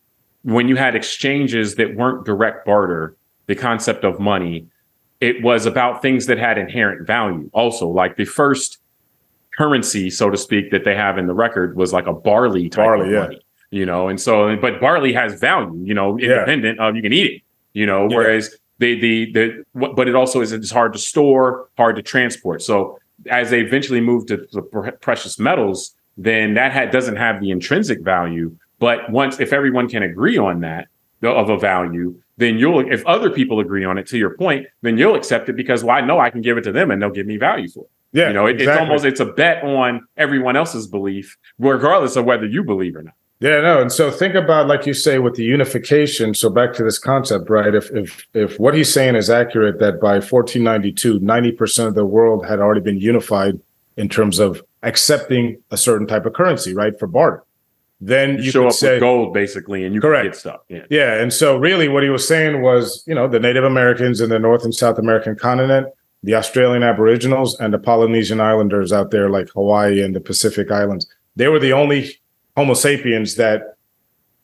when 0.47 0.69
you 0.69 0.77
had 0.77 0.95
exchanges 0.95 1.75
that 1.75 1.97
weren't 1.97 2.25
direct 2.25 2.65
barter, 2.65 3.17
the 3.49 3.57
concept 3.57 4.05
of 4.05 4.21
money, 4.21 4.65
it 5.21 5.43
was 5.43 5.67
about 5.67 6.03
things 6.03 6.27
that 6.27 6.39
had 6.39 6.57
inherent 6.57 7.05
value. 7.05 7.51
Also, 7.53 7.89
like 7.89 8.17
the 8.17 8.25
first 8.25 8.79
currency, 9.59 10.09
so 10.09 10.31
to 10.31 10.37
speak, 10.37 10.71
that 10.71 10.85
they 10.85 10.95
have 10.95 11.19
in 11.19 11.27
the 11.27 11.35
record 11.35 11.77
was 11.77 11.93
like 11.93 12.07
a 12.07 12.13
barley 12.13 12.69
type 12.69 12.85
barley, 12.85 13.07
of 13.07 13.13
yeah. 13.13 13.21
money. 13.23 13.41
You 13.71 13.85
know, 13.85 14.07
and 14.07 14.21
so 14.21 14.57
but 14.57 14.81
barley 14.81 15.13
has 15.15 15.41
value, 15.41 15.83
you 15.85 15.95
know, 15.95 16.17
independent 16.17 16.79
yeah. 16.79 16.89
of 16.89 16.95
you 16.95 17.03
can 17.03 17.13
eat 17.13 17.27
it, 17.27 17.43
you 17.73 17.85
know, 17.85 18.09
yeah. 18.09 18.17
whereas 18.17 18.57
the 18.79 19.01
the 19.01 19.33
the 19.33 19.65
but 19.75 20.07
it 20.07 20.15
also 20.15 20.41
is 20.43 20.53
it's 20.53 20.71
hard 20.71 20.93
to 20.93 21.01
store, 21.01 21.69
hard 21.77 21.97
to 21.97 22.03
transport. 22.03 22.63
So 22.63 23.01
as 23.29 23.51
they 23.51 23.63
eventually 23.63 24.01
move 24.01 24.27
to 24.27 24.47
the 24.53 24.63
precious 25.01 25.41
metals, 25.41 25.97
then 26.17 26.55
that 26.55 26.73
ha- 26.73 26.85
doesn't 26.85 27.17
have 27.17 27.41
the 27.41 27.51
intrinsic 27.51 28.01
value. 28.03 28.57
But 28.79 29.11
once 29.11 29.41
if 29.41 29.53
everyone 29.53 29.89
can 29.89 30.03
agree 30.03 30.39
on 30.39 30.61
that 30.61 30.89
of 31.23 31.49
a 31.49 31.59
value, 31.59 32.21
then 32.37 32.59
you'll 32.59 32.93
if 32.93 33.05
other 33.07 33.31
people 33.31 33.61
agree 33.61 33.85
on 33.85 33.99
it 33.99 34.07
to 34.09 34.19
your 34.19 34.37
point, 34.37 34.67
then 34.83 34.99
you'll 34.99 35.15
accept 35.15 35.49
it 35.49 35.57
because 35.57 35.83
well, 35.83 35.97
I 35.97 36.01
know 36.03 36.19
I 36.19 36.31
can 36.31 36.43
give 36.43 36.59
it 36.59 36.63
to 36.63 36.73
them 36.73 36.91
and 36.91 37.01
they'll 37.01 37.11
give 37.11 37.27
me 37.27 37.37
value 37.37 37.69
for 37.69 37.85
it. 37.85 37.91
Yeah, 38.13 38.29
you 38.29 38.35
know, 38.35 38.47
it, 38.47 38.61
exactly. 38.61 38.73
it's 38.73 38.81
almost 38.81 39.05
it's 39.05 39.21
a 39.21 39.27
bet 39.27 39.63
on 39.65 40.07
everyone 40.17 40.57
else's 40.57 40.87
belief, 40.87 41.37
regardless 41.59 42.17
of 42.17 42.25
whether 42.25 42.47
you 42.47 42.65
believe 42.65 42.97
or 42.97 43.03
not. 43.03 43.15
Yeah, 43.41 43.61
no. 43.61 43.83
And 43.83 43.93
so 43.93 44.11
think 44.11 44.35
about, 44.35 44.67
like 44.67 44.87
you 44.87 44.95
say, 44.95 45.19
with 45.19 45.35
the 45.35 45.45
unification. 45.45 46.33
So 46.33 46.49
back 46.49 46.73
to 46.75 46.85
this 46.85 46.99
concept, 46.99 47.51
right? 47.51 47.75
If 47.75 47.91
if 47.91 48.27
if 48.33 48.59
what 48.59 48.75
he's 48.75 48.91
saying 48.91 49.17
is 49.17 49.29
accurate, 49.29 49.79
that 49.81 50.01
by 50.01 50.15
1492, 50.15 51.21
90% 51.21 51.87
of 51.87 51.95
the 51.95 52.07
world 52.07 52.47
had 52.47 52.61
already 52.61 52.81
been 52.81 52.99
unified 52.99 53.61
in 53.99 54.09
terms 54.09 54.39
of 54.39 54.63
accepting 54.83 55.63
a 55.71 55.77
certain 55.77 56.07
type 56.07 56.25
of 56.25 56.33
currency, 56.33 56.73
right? 56.73 56.99
For 56.99 57.07
barter. 57.07 57.45
Then 58.01 58.37
you, 58.37 58.45
you 58.45 58.51
show 58.51 58.67
up 58.67 58.75
say, 58.75 58.93
with 58.93 59.01
gold 59.01 59.33
basically 59.33 59.85
and 59.85 59.95
you 59.95 60.01
correct. 60.01 60.25
get 60.25 60.37
stuff. 60.37 60.61
Yeah. 60.69 60.85
Yeah. 60.91 61.21
And 61.21 61.33
so 61.33 61.57
really 61.57 61.89
what 61.89 62.03
he 62.03 62.11
was 62.11 62.27
saying 62.27 62.63
was, 62.63 63.03
you 63.07 63.15
know, 63.15 63.27
the 63.27 63.41
Native 63.41 63.65
Americans 63.65 64.21
in 64.21 64.29
the 64.29 64.39
North 64.39 64.65
and 64.65 64.75
South 64.75 64.99
American 64.99 65.35
continent, 65.35 65.89
the 66.23 66.35
Australian 66.35 66.83
Aboriginals 66.83 67.59
and 67.59 67.73
the 67.73 67.79
Polynesian 67.79 68.41
Islanders 68.41 68.93
out 68.93 69.11
there 69.11 69.31
like 69.31 69.49
Hawaii 69.51 70.03
and 70.03 70.15
the 70.15 70.21
Pacific 70.21 70.71
Islands. 70.71 71.07
They 71.37 71.49
were 71.49 71.59
the 71.59 71.73
only 71.73 72.21
Homo 72.57 72.75
sapiens 72.75 73.37
that 73.37 73.77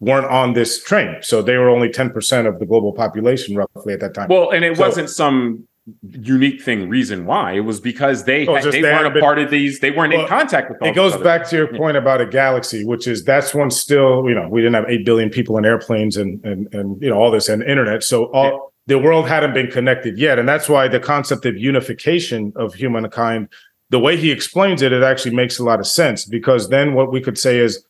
weren't 0.00 0.26
on 0.26 0.52
this 0.54 0.82
train. 0.82 1.16
So 1.22 1.42
they 1.42 1.56
were 1.56 1.68
only 1.68 1.88
10% 1.88 2.46
of 2.46 2.58
the 2.58 2.66
global 2.66 2.92
population 2.92 3.54
roughly 3.54 3.94
at 3.94 4.00
that 4.00 4.14
time. 4.14 4.28
Well, 4.28 4.50
and 4.50 4.64
it 4.64 4.76
so, 4.76 4.82
wasn't 4.82 5.10
some 5.10 5.66
unique 6.02 6.62
thing 6.62 6.88
reason 6.88 7.26
why. 7.26 7.52
It 7.52 7.60
was 7.60 7.80
because 7.80 8.24
they 8.24 8.46
oh, 8.46 8.54
had, 8.54 8.64
they, 8.64 8.82
they, 8.82 8.92
weren't 8.92 9.16
a 9.16 9.20
part 9.20 9.38
of 9.38 9.50
these, 9.50 9.80
they 9.80 9.90
weren't 9.90 10.12
well, 10.12 10.22
in 10.22 10.28
contact 10.28 10.70
with 10.70 10.82
It 10.82 10.94
goes 10.94 11.16
back 11.16 11.48
to 11.48 11.56
your 11.56 11.66
point 11.66 11.96
about 11.96 12.20
a 12.20 12.26
galaxy, 12.26 12.84
which 12.84 13.08
is 13.08 13.24
that's 13.24 13.54
when 13.54 13.70
still, 13.70 14.28
you 14.28 14.34
know, 14.34 14.48
we 14.48 14.60
didn't 14.60 14.74
have 14.74 14.88
8 14.88 15.04
billion 15.04 15.30
people 15.30 15.58
in 15.58 15.64
airplanes 15.64 16.16
and 16.16 16.44
and 16.44 16.72
and 16.72 17.02
you 17.02 17.10
know 17.10 17.16
all 17.16 17.30
this 17.30 17.48
and 17.48 17.62
internet. 17.62 18.04
So 18.04 18.26
all 18.26 18.44
yeah. 18.44 18.58
the 18.94 18.98
world 18.98 19.28
hadn't 19.28 19.54
been 19.54 19.70
connected 19.70 20.18
yet. 20.18 20.38
And 20.38 20.48
that's 20.48 20.68
why 20.68 20.88
the 20.88 21.00
concept 21.00 21.46
of 21.46 21.56
unification 21.56 22.52
of 22.54 22.74
humankind, 22.74 23.48
the 23.90 23.98
way 23.98 24.16
he 24.16 24.30
explains 24.30 24.82
it, 24.82 24.92
it 24.92 25.02
actually 25.02 25.34
makes 25.34 25.58
a 25.58 25.64
lot 25.64 25.80
of 25.80 25.86
sense 25.86 26.24
because 26.24 26.68
then 26.68 26.94
what 26.94 27.10
we 27.10 27.20
could 27.20 27.38
say 27.38 27.58
is 27.58 27.84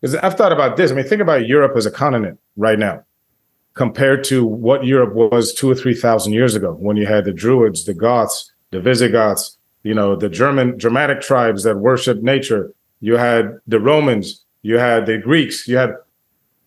because 0.00 0.16
I've 0.16 0.34
thought 0.34 0.52
about 0.52 0.76
this. 0.76 0.90
I 0.90 0.94
mean, 0.94 1.06
think 1.06 1.22
about 1.22 1.46
Europe 1.46 1.76
as 1.76 1.86
a 1.86 1.90
continent 1.90 2.38
right 2.56 2.78
now 2.78 3.04
compared 3.78 4.24
to 4.24 4.44
what 4.44 4.84
Europe 4.84 5.14
was 5.14 5.54
two 5.54 5.70
or 5.70 5.74
3,000 5.74 6.32
years 6.32 6.56
ago 6.56 6.72
when 6.80 6.96
you 6.96 7.06
had 7.06 7.24
the 7.24 7.32
Druids, 7.32 7.84
the 7.84 7.94
Goths, 7.94 8.52
the 8.72 8.80
Visigoths, 8.80 9.56
you 9.84 9.94
know, 9.94 10.16
the 10.16 10.28
German, 10.28 10.76
Germanic 10.80 11.20
tribes 11.20 11.62
that 11.62 11.76
worshiped 11.76 12.20
nature. 12.20 12.74
You 13.00 13.16
had 13.16 13.60
the 13.68 13.78
Romans, 13.78 14.44
you 14.62 14.78
had 14.78 15.06
the 15.06 15.18
Greeks, 15.18 15.68
you 15.68 15.76
had, 15.76 15.94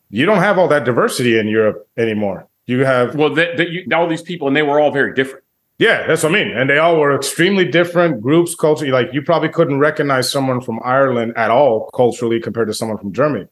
you 0.10 0.26
don't 0.26 0.38
have 0.38 0.58
all 0.58 0.69
that 0.69 0.86
diversity 0.86 1.38
in 1.38 1.50
Europe 1.50 1.86
anymore. 1.97 2.47
You 2.65 2.86
have, 2.86 3.13
well, 3.13 3.36
the, 3.36 3.52
the, 3.58 3.69
you, 3.69 3.86
all 3.93 4.08
these 4.08 4.21
people, 4.21 4.47
and 4.47 4.56
they 4.56 4.63
were 4.63 4.80
all 4.80 4.91
very 4.91 5.13
different. 5.13 5.43
Yeah, 5.80 6.08
that's 6.08 6.24
what 6.24 6.32
I 6.34 6.36
mean. 6.41 6.56
And 6.56 6.69
they 6.69 6.78
all 6.78 6.97
were 6.97 7.13
extremely 7.13 7.65
different 7.65 8.21
groups, 8.21 8.56
culture. 8.56 8.86
Like 8.88 9.10
you 9.12 9.21
probably 9.21 9.50
couldn't 9.50 9.80
recognize 9.80 10.32
someone 10.32 10.62
from 10.62 10.80
Ireland 10.82 11.34
at 11.36 11.52
all 11.52 11.89
culturally 11.93 12.39
compared 12.39 12.69
to 12.69 12.74
someone 12.74 13.00
from 13.00 13.12
Germany. 13.12 13.47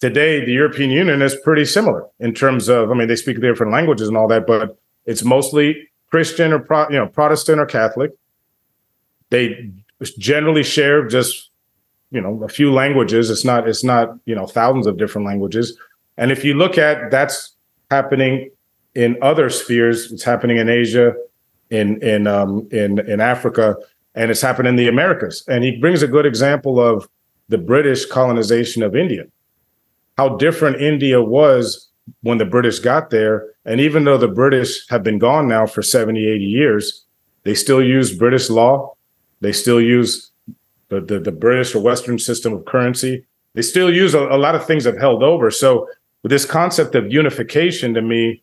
Today, 0.00 0.44
the 0.44 0.52
European 0.52 0.90
Union 0.90 1.20
is 1.20 1.36
pretty 1.44 1.66
similar 1.66 2.06
in 2.20 2.32
terms 2.32 2.68
of, 2.68 2.90
I 2.90 2.94
mean, 2.94 3.08
they 3.08 3.16
speak 3.16 3.40
different 3.40 3.72
languages 3.72 4.08
and 4.08 4.16
all 4.16 4.28
that, 4.28 4.46
but 4.46 4.78
it's 5.04 5.22
mostly 5.22 5.90
Christian 6.10 6.52
or 6.52 6.58
Pro, 6.58 6.88
you 6.88 6.96
know 6.96 7.06
Protestant 7.06 7.60
or 7.60 7.66
Catholic. 7.66 8.12
They 9.30 9.70
generally 10.18 10.62
share 10.62 11.06
just 11.06 11.50
you 12.10 12.20
know 12.20 12.42
a 12.42 12.48
few 12.48 12.72
languages. 12.72 13.30
It's 13.30 13.44
not 13.44 13.68
it's 13.68 13.84
not 13.84 14.16
you 14.26 14.34
know 14.34 14.46
thousands 14.46 14.86
of 14.86 14.98
different 14.98 15.26
languages. 15.26 15.76
And 16.16 16.30
if 16.30 16.44
you 16.44 16.54
look 16.54 16.76
at 16.78 17.10
that's 17.10 17.54
happening 17.90 18.50
in 18.94 19.16
other 19.22 19.50
spheres, 19.50 20.10
it's 20.12 20.24
happening 20.24 20.56
in 20.56 20.68
Asia, 20.68 21.14
in 21.70 22.02
in 22.02 22.26
um, 22.26 22.68
in 22.72 22.98
in 23.08 23.20
Africa, 23.20 23.76
and 24.14 24.30
it's 24.30 24.40
happened 24.40 24.68
in 24.68 24.76
the 24.76 24.88
Americas. 24.88 25.44
And 25.48 25.62
he 25.62 25.78
brings 25.78 26.02
a 26.02 26.08
good 26.08 26.26
example 26.26 26.80
of 26.80 27.08
the 27.48 27.58
British 27.58 28.06
colonization 28.06 28.82
of 28.82 28.96
India, 28.96 29.24
how 30.20 30.36
different 30.36 30.82
India 30.82 31.22
was 31.22 31.88
when 32.20 32.36
the 32.36 32.44
British 32.44 32.78
got 32.78 33.08
there. 33.08 33.36
And 33.64 33.80
even 33.80 34.04
though 34.04 34.18
the 34.18 34.28
British 34.42 34.86
have 34.90 35.02
been 35.02 35.18
gone 35.18 35.48
now 35.48 35.64
for 35.66 35.80
70, 35.80 36.26
80 36.26 36.44
years, 36.44 37.06
they 37.44 37.54
still 37.54 37.82
use 37.82 38.14
British 38.14 38.50
law. 38.50 38.94
They 39.40 39.52
still 39.52 39.80
use 39.80 40.30
the, 40.90 41.00
the, 41.00 41.20
the 41.20 41.32
British 41.32 41.74
or 41.74 41.82
Western 41.82 42.18
system 42.18 42.52
of 42.52 42.66
currency. 42.66 43.24
They 43.54 43.62
still 43.62 43.90
use 43.90 44.12
a, 44.12 44.20
a 44.28 44.36
lot 44.36 44.54
of 44.54 44.66
things 44.66 44.84
that 44.84 44.98
held 44.98 45.22
over. 45.22 45.50
So 45.50 45.88
this 46.22 46.44
concept 46.44 46.94
of 46.94 47.10
unification 47.10 47.94
to 47.94 48.02
me 48.02 48.42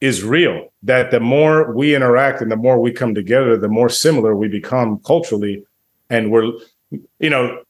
is 0.00 0.24
real 0.24 0.72
that 0.82 1.10
the 1.10 1.20
more 1.20 1.74
we 1.74 1.94
interact 1.94 2.40
and 2.40 2.50
the 2.50 2.56
more 2.56 2.80
we 2.80 2.90
come 2.90 3.14
together 3.14 3.56
the 3.56 3.68
more 3.68 3.88
similar 3.88 4.34
we 4.34 4.48
become 4.48 4.98
culturally 5.06 5.62
and 6.10 6.32
we're 6.32 6.50
you 7.20 7.30
know 7.30 7.62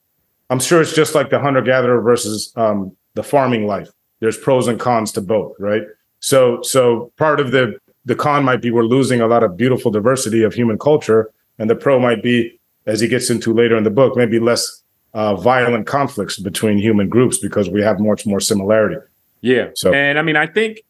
i'm 0.48 0.58
sure 0.58 0.80
it's 0.80 0.94
just 0.94 1.14
like 1.14 1.28
the 1.28 1.38
hunter 1.38 1.60
gatherer 1.60 2.00
versus 2.00 2.50
um, 2.56 2.96
the 3.14 3.22
farming 3.22 3.66
life 3.66 3.90
there's 4.20 4.36
pros 4.36 4.68
and 4.68 4.78
cons 4.80 5.12
to 5.12 5.20
both 5.20 5.54
right 5.58 5.82
so 6.20 6.60
so 6.62 7.12
part 7.16 7.40
of 7.40 7.50
the 7.50 7.78
the 8.04 8.14
con 8.14 8.44
might 8.44 8.60
be 8.60 8.70
we're 8.70 8.84
losing 8.84 9.20
a 9.20 9.26
lot 9.26 9.42
of 9.42 9.56
beautiful 9.56 9.90
diversity 9.90 10.42
of 10.42 10.54
human 10.54 10.78
culture 10.78 11.30
and 11.58 11.68
the 11.68 11.74
pro 11.74 11.98
might 11.98 12.22
be 12.22 12.58
as 12.86 13.00
he 13.00 13.08
gets 13.08 13.30
into 13.30 13.52
later 13.52 13.76
in 13.76 13.84
the 13.84 13.90
book 13.90 14.16
maybe 14.16 14.38
less 14.38 14.82
uh, 15.14 15.34
violent 15.36 15.86
conflicts 15.86 16.38
between 16.38 16.78
human 16.78 17.08
groups 17.08 17.38
because 17.38 17.68
we 17.68 17.82
have 17.82 18.00
much 18.00 18.26
more 18.26 18.40
similarity 18.40 18.96
yeah 19.40 19.68
so 19.74 19.92
and 19.92 20.18
i 20.18 20.22
mean 20.22 20.36
i 20.36 20.46
think 20.46 20.82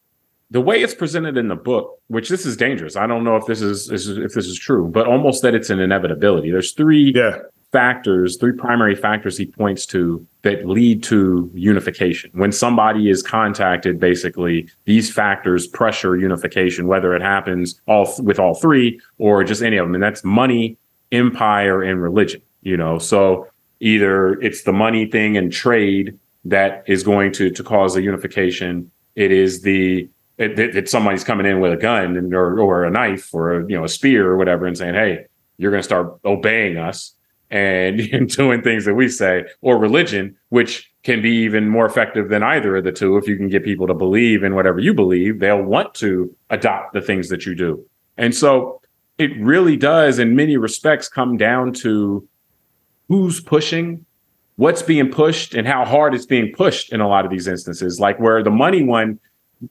the 0.52 0.61
way 0.61 0.82
it's 0.82 0.94
presented 0.94 1.38
in 1.38 1.48
the 1.48 1.56
book, 1.56 1.98
which 2.08 2.28
this 2.28 2.44
is 2.44 2.58
dangerous. 2.58 2.94
I 2.94 3.06
don't 3.06 3.24
know 3.24 3.37
if 3.37 3.46
this 3.46 3.62
is, 3.62 3.90
is 3.90 4.06
if 4.08 4.35
this 4.35 4.46
is 4.46 4.58
true, 4.58 4.87
but 4.87 5.06
almost 5.06 5.42
that 5.42 5.54
it's 5.54 5.70
an 5.70 5.80
inevitability. 5.80 6.50
There's 6.50 6.72
three 6.72 7.11
yeah. 7.14 7.38
Factors, 7.72 8.37
three 8.37 8.52
primary 8.52 8.94
factors 8.94 9.37
he 9.37 9.46
points 9.46 9.87
to 9.87 10.24
that 10.42 10.66
lead 10.66 11.02
to 11.04 11.50
unification. 11.54 12.30
When 12.35 12.52
somebody 12.52 13.08
is 13.08 13.22
contacted, 13.22 13.98
basically 13.98 14.68
these 14.85 15.11
factors 15.11 15.66
pressure 15.66 16.16
unification, 16.16 16.87
whether 16.87 17.14
it 17.16 17.22
happens 17.22 17.80
all 17.87 18.06
th- 18.06 18.20
with 18.20 18.38
all 18.38 18.54
three 18.54 19.00
or 19.18 19.42
just 19.42 19.62
any 19.62 19.78
of 19.78 19.87
them, 19.87 19.94
and 19.94 20.02
that's 20.02 20.22
money, 20.22 20.76
empire, 21.11 21.82
and 21.82 22.02
religion. 22.02 22.42
You 22.61 22.76
know, 22.76 22.98
so 22.98 23.48
either 23.80 24.40
it's 24.40 24.62
the 24.62 24.72
money 24.72 25.06
thing 25.06 25.37
and 25.37 25.52
trade 25.52 26.18
that 26.44 26.85
is 26.87 27.02
going 27.02 27.32
to 27.32 27.50
to 27.50 27.64
cause 27.64 27.96
a 27.96 28.02
unification. 28.02 28.90
It 29.16 29.32
is 29.32 29.62
the 29.62 30.08
it, 30.38 30.58
it, 30.58 30.76
it, 30.76 30.88
somebody's 30.88 31.24
coming 31.24 31.46
in 31.46 31.61
with 31.61 31.72
a 31.72 31.76
gun 31.76 32.16
and, 32.16 32.35
or, 32.35 32.58
or 32.58 32.85
a 32.85 32.90
knife 32.90 33.32
or 33.35 33.61
a, 33.61 33.66
you 33.68 33.76
know 33.76 33.85
a 33.85 33.88
spear 33.88 34.28
or 34.28 34.37
whatever 34.37 34.66
and 34.66 34.76
saying 34.76 34.94
hey 34.94 35.26
you're 35.58 35.70
going 35.70 35.82
to 35.82 35.85
start 35.85 36.18
obeying 36.24 36.78
us 36.78 37.12
and 37.53 38.29
doing 38.37 38.62
things 38.62 38.85
that 38.85 38.95
we 38.95 39.09
say 39.09 39.45
or 39.61 39.79
religion 39.79 40.35
which 40.49 40.91
can 41.05 41.23
be 41.23 41.31
even 41.31 41.69
more 41.69 41.87
effective 41.87 42.29
than 42.29 42.43
either 42.43 42.77
of 42.77 42.85
the 42.85 42.91
two 42.91 43.17
if 43.17 43.29
you 43.29 43.37
can 43.37 43.49
get 43.49 43.62
people 43.62 43.87
to 43.87 43.95
believe 43.95 44.43
in 44.43 44.55
whatever 44.55 44.81
you 44.81 44.93
believe 44.93 45.38
they'll 45.38 45.62
want 45.62 45.95
to 45.95 46.35
adopt 46.51 46.93
the 46.93 47.01
things 47.01 47.29
that 47.29 47.47
you 47.47 47.55
do 47.55 47.85
and 48.17 48.35
so 48.35 48.81
it 49.19 49.31
really 49.38 49.77
does 49.77 50.19
in 50.19 50.35
many 50.35 50.57
respects 50.57 51.09
come 51.09 51.37
down 51.37 51.73
to 51.73 52.27
who's 53.09 53.41
pushing 53.41 54.05
what's 54.57 54.83
being 54.83 55.11
pushed 55.11 55.55
and 55.55 55.67
how 55.67 55.85
hard 55.85 56.15
it's 56.15 56.27
being 56.27 56.53
pushed 56.53 56.92
in 56.92 57.00
a 57.00 57.09
lot 57.09 57.25
of 57.25 57.31
these 57.31 57.46
instances 57.46 58.00
like 58.00 58.19
where 58.19 58.42
the 58.42 58.50
money 58.50 58.83
one 58.83 59.21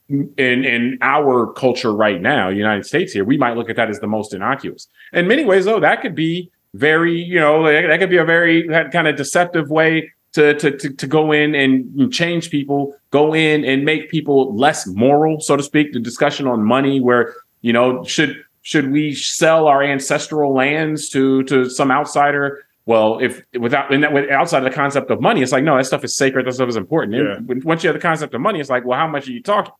in 0.08 0.64
in 0.64 0.98
our 1.02 1.52
culture 1.52 1.92
right 1.94 2.20
now, 2.20 2.48
United 2.48 2.86
States 2.86 3.12
here, 3.12 3.24
we 3.24 3.36
might 3.36 3.56
look 3.56 3.68
at 3.68 3.76
that 3.76 3.90
as 3.90 4.00
the 4.00 4.06
most 4.06 4.32
innocuous. 4.32 4.88
In 5.12 5.28
many 5.28 5.44
ways, 5.44 5.64
though, 5.64 5.80
that 5.80 6.00
could 6.00 6.14
be 6.14 6.50
very, 6.74 7.20
you 7.20 7.38
know, 7.38 7.64
that 7.64 7.98
could 7.98 8.10
be 8.10 8.16
a 8.16 8.24
very 8.24 8.68
kind 8.90 9.06
of 9.06 9.16
deceptive 9.16 9.70
way 9.70 10.10
to, 10.32 10.54
to 10.54 10.76
to 10.78 10.90
to 10.94 11.06
go 11.06 11.32
in 11.32 11.54
and 11.54 12.12
change 12.12 12.50
people, 12.50 12.96
go 13.10 13.34
in 13.34 13.64
and 13.64 13.84
make 13.84 14.10
people 14.10 14.56
less 14.56 14.86
moral, 14.86 15.40
so 15.40 15.56
to 15.56 15.62
speak. 15.62 15.92
The 15.92 16.00
discussion 16.00 16.46
on 16.46 16.62
money, 16.62 17.00
where 17.00 17.34
you 17.60 17.72
know, 17.72 18.02
should 18.04 18.42
should 18.62 18.90
we 18.90 19.14
sell 19.14 19.66
our 19.66 19.82
ancestral 19.82 20.54
lands 20.54 21.08
to 21.10 21.42
to 21.44 21.68
some 21.68 21.90
outsider? 21.90 22.64
Well, 22.86 23.18
if 23.20 23.42
without 23.58 23.92
in 23.92 24.00
that, 24.00 24.30
outside 24.30 24.58
of 24.58 24.64
the 24.64 24.74
concept 24.74 25.10
of 25.10 25.20
money, 25.20 25.42
it's 25.42 25.52
like 25.52 25.64
no, 25.64 25.76
that 25.76 25.84
stuff 25.84 26.02
is 26.02 26.16
sacred. 26.16 26.46
That 26.46 26.54
stuff 26.54 26.68
is 26.68 26.76
important. 26.76 27.14
Yeah. 27.14 27.56
once 27.64 27.84
you 27.84 27.88
have 27.88 27.94
the 27.94 28.02
concept 28.02 28.34
of 28.34 28.40
money, 28.40 28.58
it's 28.58 28.70
like, 28.70 28.84
well, 28.84 28.98
how 28.98 29.06
much 29.06 29.28
are 29.28 29.32
you 29.32 29.42
talking? 29.42 29.72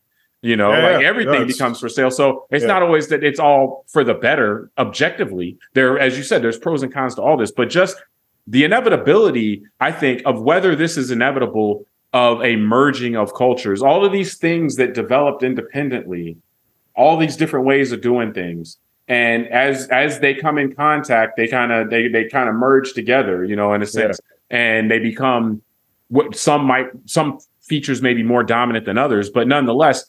You 0.43 0.57
know, 0.57 0.73
yeah, 0.73 0.97
like 0.97 1.05
everything 1.05 1.47
becomes 1.47 1.79
for 1.79 1.87
sale. 1.87 2.11
So 2.11 2.45
it's 2.51 2.63
yeah. 2.63 2.67
not 2.67 2.83
always 2.83 3.07
that 3.07 3.23
it's 3.23 3.39
all 3.39 3.85
for 3.87 4.03
the 4.03 4.13
better 4.13 4.69
objectively. 4.77 5.57
There, 5.73 5.97
as 5.97 6.17
you 6.17 6.23
said, 6.23 6.43
there's 6.43 6.57
pros 6.57 6.83
and 6.83 6.93
cons 6.93 7.15
to 7.15 7.21
all 7.21 7.37
this, 7.37 7.51
but 7.51 7.69
just 7.69 7.95
the 8.45 8.65
inevitability, 8.65 9.63
I 9.79 9.93
think, 9.93 10.21
of 10.25 10.41
whether 10.41 10.75
this 10.75 10.97
is 10.97 11.11
inevitable 11.11 11.87
of 12.11 12.43
a 12.43 12.57
merging 12.57 13.15
of 13.15 13.33
cultures, 13.33 13.81
all 13.81 14.05
of 14.05 14.11
these 14.11 14.35
things 14.35 14.75
that 14.75 14.93
developed 14.93 15.43
independently 15.43 16.37
all 16.95 17.17
these 17.17 17.35
different 17.37 17.65
ways 17.65 17.91
of 17.91 18.01
doing 18.01 18.33
things. 18.33 18.77
And 19.07 19.47
as 19.47 19.87
as 19.89 20.19
they 20.19 20.33
come 20.33 20.57
in 20.57 20.73
contact, 20.73 21.35
they 21.35 21.47
kind 21.47 21.71
of 21.71 21.89
they 21.89 22.07
they 22.07 22.29
kind 22.29 22.47
of 22.47 22.55
merge 22.55 22.93
together, 22.93 23.43
you 23.43 23.55
know, 23.55 23.73
in 23.73 23.81
a 23.81 23.85
sense, 23.85 24.19
yeah. 24.49 24.57
and 24.57 24.89
they 24.89 24.99
become 24.99 25.61
what 26.07 26.35
some 26.35 26.65
might 26.65 26.87
some 27.05 27.39
features 27.61 28.01
may 28.01 28.13
be 28.13 28.23
more 28.23 28.43
dominant 28.43 28.85
than 28.85 28.97
others, 28.97 29.29
but 29.29 29.47
nonetheless, 29.47 30.05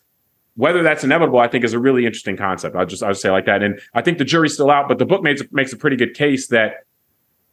whether 0.57 0.82
that's 0.82 1.02
inevitable, 1.02 1.40
I 1.40 1.48
think 1.48 1.64
is 1.64 1.72
a 1.72 1.78
really 1.78 2.07
interesting 2.07 2.36
concept. 2.36 2.76
I'll 2.76 2.86
just 2.86 3.02
I'll 3.02 3.11
just 3.11 3.22
say 3.22 3.30
like 3.30 3.46
that. 3.46 3.62
And 3.62 3.80
I 3.94 4.02
think 4.02 4.18
the 4.18 4.24
jury's 4.24 4.55
still 4.55 4.70
out, 4.70 4.88
but 4.88 4.98
the 4.98 5.07
book 5.07 5.22
makes 5.22 5.42
makes 5.50 5.72
a 5.72 5.76
pretty 5.76 5.96
good 5.96 6.14
case 6.14 6.48
that 6.48 6.84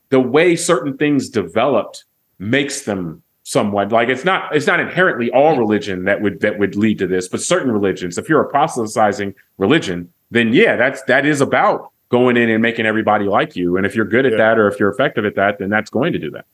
the 0.09 0.19
way 0.19 0.55
certain 0.55 0.97
things 0.97 1.29
developed 1.29 2.05
makes 2.37 2.81
them 2.81 3.23
somewhat 3.43 3.91
like 3.91 4.07
it's 4.07 4.23
not 4.23 4.55
it's 4.55 4.67
not 4.67 4.79
inherently 4.79 5.31
all 5.31 5.57
religion 5.57 6.05
that 6.05 6.21
would 6.21 6.41
that 6.41 6.59
would 6.59 6.75
lead 6.75 6.99
to 6.99 7.07
this, 7.07 7.27
but 7.27 7.41
certain 7.41 7.71
religions. 7.71 8.17
If 8.17 8.29
you're 8.29 8.41
a 8.41 8.49
proselytizing 8.49 9.33
religion, 9.57 10.11
then 10.29 10.53
yeah, 10.53 10.75
that's 10.75 11.01
that 11.03 11.25
is 11.25 11.41
about 11.41 11.91
going 12.09 12.37
in 12.37 12.49
and 12.49 12.61
making 12.61 12.85
everybody 12.85 13.25
like 13.25 13.55
you. 13.55 13.77
And 13.77 13.85
if 13.85 13.95
you're 13.95 14.05
good 14.05 14.25
at 14.25 14.33
yeah. 14.33 14.37
that 14.37 14.59
or 14.59 14.67
if 14.67 14.79
you're 14.79 14.91
effective 14.91 15.25
at 15.25 15.35
that, 15.35 15.59
then 15.59 15.69
that's 15.69 15.89
going 15.89 16.13
to 16.13 16.19
do 16.19 16.29
that. 16.31 16.45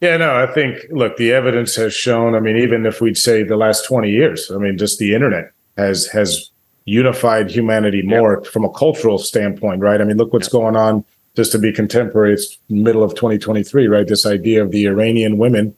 Yeah, 0.00 0.16
no, 0.16 0.36
I 0.36 0.46
think 0.46 0.86
look, 0.90 1.16
the 1.16 1.32
evidence 1.32 1.74
has 1.74 1.92
shown. 1.92 2.34
I 2.34 2.40
mean, 2.40 2.56
even 2.56 2.86
if 2.86 3.00
we'd 3.00 3.18
say 3.18 3.42
the 3.42 3.56
last 3.56 3.84
twenty 3.84 4.10
years, 4.10 4.50
I 4.50 4.58
mean, 4.58 4.78
just 4.78 4.98
the 4.98 5.14
internet 5.14 5.50
has 5.76 6.06
has 6.08 6.50
unified 6.84 7.50
humanity 7.50 8.02
more 8.02 8.40
yeah. 8.42 8.50
from 8.50 8.64
a 8.64 8.70
cultural 8.70 9.18
standpoint, 9.18 9.80
right? 9.80 10.00
I 10.00 10.04
mean, 10.04 10.16
look 10.16 10.32
what's 10.32 10.48
going 10.48 10.76
on. 10.76 11.04
Just 11.36 11.52
to 11.52 11.58
be 11.58 11.72
contemporary, 11.72 12.32
it's 12.32 12.58
middle 12.68 13.04
of 13.04 13.14
2023, 13.14 13.86
right? 13.86 14.08
This 14.08 14.26
idea 14.26 14.62
of 14.62 14.72
the 14.72 14.86
Iranian 14.86 15.38
women 15.38 15.74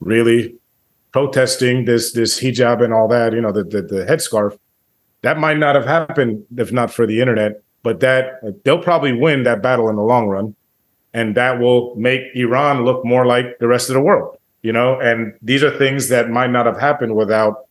really 0.00 0.54
protesting 1.12 1.84
this 1.84 2.12
this 2.12 2.40
hijab 2.40 2.82
and 2.82 2.92
all 2.92 3.08
that, 3.08 3.32
you 3.32 3.40
know, 3.40 3.52
the 3.52 3.64
the, 3.64 3.82
the 3.82 4.04
headscarf. 4.04 4.58
That 5.22 5.38
might 5.38 5.58
not 5.58 5.76
have 5.76 5.86
happened 5.86 6.44
if 6.56 6.72
not 6.72 6.92
for 6.92 7.06
the 7.06 7.20
internet, 7.20 7.62
but 7.84 8.00
that 8.00 8.40
they'll 8.64 8.82
probably 8.82 9.12
win 9.12 9.44
that 9.44 9.62
battle 9.62 9.88
in 9.88 9.94
the 9.94 10.02
long 10.02 10.26
run 10.26 10.56
and 11.14 11.34
that 11.36 11.58
will 11.58 11.94
make 11.96 12.22
Iran 12.34 12.84
look 12.84 13.04
more 13.04 13.26
like 13.26 13.58
the 13.58 13.68
rest 13.68 13.90
of 13.90 13.94
the 13.94 14.00
world, 14.00 14.36
you 14.62 14.72
know. 14.72 14.98
And 15.00 15.34
these 15.42 15.62
are 15.62 15.76
things 15.76 16.08
that 16.08 16.30
might 16.30 16.50
not 16.50 16.66
have 16.66 16.78
happened 16.78 17.14
without. 17.16 17.66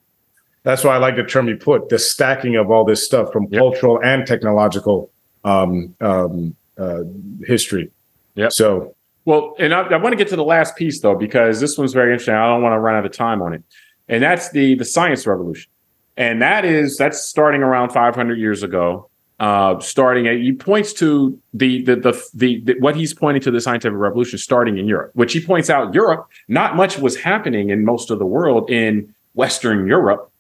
That's 0.64 0.84
why 0.84 0.96
I 0.96 0.98
like 0.98 1.16
the 1.16 1.24
term 1.24 1.48
you 1.48 1.58
put 1.58 1.90
the 1.90 1.98
stacking 1.98 2.56
of 2.56 2.70
all 2.70 2.86
this 2.86 3.04
stuff 3.04 3.32
from 3.32 3.48
yep. 3.50 3.60
cultural 3.60 4.00
and 4.04 4.28
technological 4.28 5.10
um, 5.44 5.96
um, 6.02 6.56
uh, 6.78 7.02
history. 7.46 7.90
Yeah. 8.36 8.50
So, 8.50 8.96
well, 9.26 9.56
and 9.58 9.74
I, 9.74 9.82
I 9.82 9.98
want 9.98 10.14
to 10.14 10.18
get 10.18 10.28
to 10.30 10.36
the 10.36 10.44
last 10.44 10.76
piece 10.76 11.02
though 11.02 11.16
because 11.16 11.60
this 11.60 11.78
one's 11.78 11.94
very 11.94 12.12
interesting. 12.12 12.36
I 12.36 12.48
don't 12.48 12.62
want 12.62 12.74
to 12.74 12.80
run 12.80 12.96
out 12.96 13.06
of 13.06 13.12
time 13.12 13.42
on 13.42 13.54
it, 13.54 13.64
and 14.08 14.24
that's 14.24 14.52
the 14.52 14.76
the 14.76 14.86
science 14.86 15.26
revolution, 15.26 15.70
and 16.16 16.42
that 16.42 16.64
is 16.64 16.98
that's 16.98 17.22
starting 17.22 17.64
around 17.64 17.90
500 17.90 18.38
years 18.38 18.62
ago 18.62 19.10
uh, 19.42 19.80
starting 19.80 20.28
at 20.28 20.36
he 20.38 20.54
points 20.54 20.94
to 20.94 21.38
the 21.52 21.82
the, 21.82 21.96
the 21.96 22.30
the 22.36 22.62
the 22.62 22.80
what 22.80 22.96
he's 22.96 23.12
pointing 23.12 23.42
to 23.42 23.50
the 23.50 23.60
scientific 23.60 23.98
revolution 23.98 24.38
starting 24.38 24.78
in 24.78 24.88
Europe, 24.88 25.10
which 25.16 25.34
he 25.34 25.44
points 25.44 25.68
out 25.68 25.96
Europe 25.96 26.30
not 26.48 26.76
much 26.76 27.00
was 27.00 27.18
happening 27.18 27.72
in 27.72 27.84
most 27.84 28.12
of 28.12 28.20
the 28.20 28.26
world 28.26 28.70
in 28.70 29.14
Western 29.34 29.88
Europe 29.88 30.32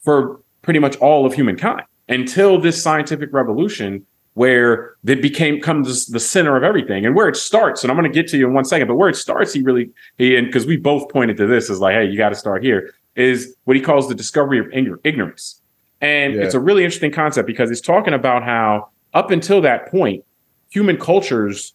for 0.00 0.40
pretty 0.62 0.80
much 0.80 0.96
all 0.96 1.24
of 1.24 1.34
humankind 1.34 1.82
until 2.08 2.60
this 2.60 2.82
scientific 2.82 3.32
revolution 3.32 4.04
where 4.34 4.96
it 5.06 5.22
became 5.22 5.60
comes 5.60 6.06
the 6.06 6.18
center 6.18 6.56
of 6.56 6.64
everything. 6.64 7.06
And 7.06 7.14
where 7.14 7.28
it 7.28 7.36
starts 7.36 7.84
and 7.84 7.92
i'm 7.92 7.96
going 7.96 8.10
to 8.10 8.14
get 8.14 8.28
to 8.30 8.38
you 8.38 8.48
in 8.48 8.54
one 8.54 8.64
second 8.64 8.88
but 8.88 8.96
where 8.96 9.08
it 9.08 9.14
starts 9.14 9.52
he 9.52 9.62
really 9.62 9.88
he 10.16 10.34
and 10.34 10.48
because 10.48 10.66
we 10.66 10.76
both 10.76 11.08
pointed 11.10 11.36
to 11.36 11.46
this 11.46 11.70
is 11.70 11.78
like 11.78 11.94
hey 11.94 12.06
you 12.06 12.18
got 12.18 12.30
to 12.30 12.34
start 12.34 12.64
here 12.64 12.92
is 13.14 13.54
what 13.64 13.76
he 13.76 13.82
calls 13.82 14.08
the 14.08 14.16
discovery 14.16 14.58
of 14.58 14.66
ignorance 14.72 15.60
and 16.00 16.34
yeah. 16.34 16.42
it's 16.42 16.54
a 16.54 16.60
really 16.60 16.84
interesting 16.84 17.12
concept 17.12 17.46
because 17.46 17.70
it's 17.70 17.80
talking 17.80 18.14
about 18.14 18.42
how 18.42 18.88
up 19.14 19.30
until 19.30 19.60
that 19.62 19.90
point, 19.90 20.24
human 20.70 20.96
cultures 20.96 21.74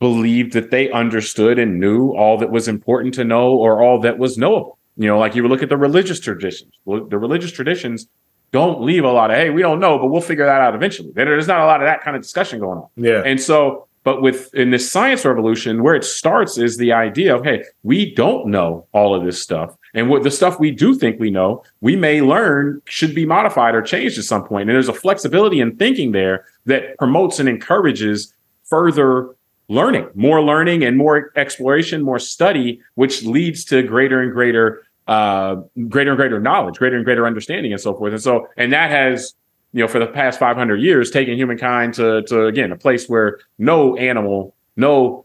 believed 0.00 0.52
that 0.52 0.70
they 0.70 0.90
understood 0.90 1.58
and 1.58 1.78
knew 1.78 2.10
all 2.10 2.36
that 2.38 2.50
was 2.50 2.68
important 2.68 3.14
to 3.14 3.24
know 3.24 3.52
or 3.52 3.82
all 3.82 4.00
that 4.00 4.18
was 4.18 4.36
knowable. 4.36 4.78
You 4.96 5.08
know, 5.08 5.18
like 5.18 5.34
you 5.34 5.42
would 5.42 5.50
look 5.50 5.62
at 5.62 5.68
the 5.68 5.76
religious 5.76 6.20
traditions. 6.20 6.72
The 6.86 7.18
religious 7.18 7.52
traditions 7.52 8.06
don't 8.52 8.82
leave 8.82 9.04
a 9.04 9.10
lot 9.10 9.30
of, 9.30 9.36
hey, 9.36 9.50
we 9.50 9.62
don't 9.62 9.80
know, 9.80 9.98
but 9.98 10.06
we'll 10.06 10.20
figure 10.20 10.44
that 10.44 10.60
out 10.60 10.74
eventually. 10.74 11.10
There's 11.12 11.48
not 11.48 11.60
a 11.60 11.66
lot 11.66 11.82
of 11.82 11.86
that 11.86 12.02
kind 12.02 12.16
of 12.16 12.22
discussion 12.22 12.60
going 12.60 12.78
on. 12.78 12.88
Yeah. 12.96 13.22
And 13.24 13.40
so, 13.40 13.88
but 14.04 14.22
with 14.22 14.54
in 14.54 14.70
this 14.70 14.90
science 14.90 15.24
revolution, 15.24 15.82
where 15.82 15.94
it 15.94 16.04
starts 16.04 16.58
is 16.58 16.76
the 16.76 16.92
idea 16.92 17.34
of, 17.34 17.44
hey, 17.44 17.64
we 17.82 18.14
don't 18.14 18.46
know 18.48 18.86
all 18.92 19.14
of 19.14 19.24
this 19.24 19.40
stuff. 19.40 19.76
And 19.94 20.10
what 20.10 20.24
the 20.24 20.30
stuff 20.30 20.58
we 20.58 20.72
do 20.72 20.94
think 20.94 21.20
we 21.20 21.30
know, 21.30 21.62
we 21.80 21.94
may 21.94 22.20
learn 22.20 22.82
should 22.84 23.14
be 23.14 23.24
modified 23.24 23.76
or 23.76 23.82
changed 23.82 24.18
at 24.18 24.24
some 24.24 24.44
point. 24.44 24.68
And 24.68 24.74
there's 24.74 24.88
a 24.88 24.92
flexibility 24.92 25.60
in 25.60 25.76
thinking 25.76 26.10
there 26.12 26.44
that 26.66 26.98
promotes 26.98 27.38
and 27.38 27.48
encourages 27.48 28.34
further 28.64 29.36
learning, 29.68 30.08
more 30.14 30.42
learning 30.42 30.84
and 30.84 30.96
more 30.96 31.32
exploration, 31.36 32.02
more 32.02 32.18
study, 32.18 32.80
which 32.96 33.22
leads 33.22 33.64
to 33.66 33.82
greater 33.84 34.20
and 34.20 34.32
greater, 34.32 34.84
uh, 35.06 35.56
greater 35.88 36.10
and 36.10 36.18
greater 36.18 36.40
knowledge, 36.40 36.76
greater 36.76 36.96
and 36.96 37.04
greater 37.04 37.24
understanding, 37.24 37.72
and 37.72 37.80
so 37.80 37.94
forth. 37.94 38.12
And 38.12 38.22
so, 38.22 38.48
and 38.56 38.72
that 38.72 38.90
has, 38.90 39.34
you 39.72 39.80
know, 39.80 39.88
for 39.88 40.00
the 40.00 40.06
past 40.08 40.40
500 40.40 40.76
years, 40.76 41.10
taken 41.10 41.36
humankind 41.36 41.94
to, 41.94 42.22
to 42.24 42.46
again, 42.46 42.72
a 42.72 42.76
place 42.76 43.08
where 43.08 43.38
no 43.58 43.96
animal, 43.96 44.54
no 44.76 45.24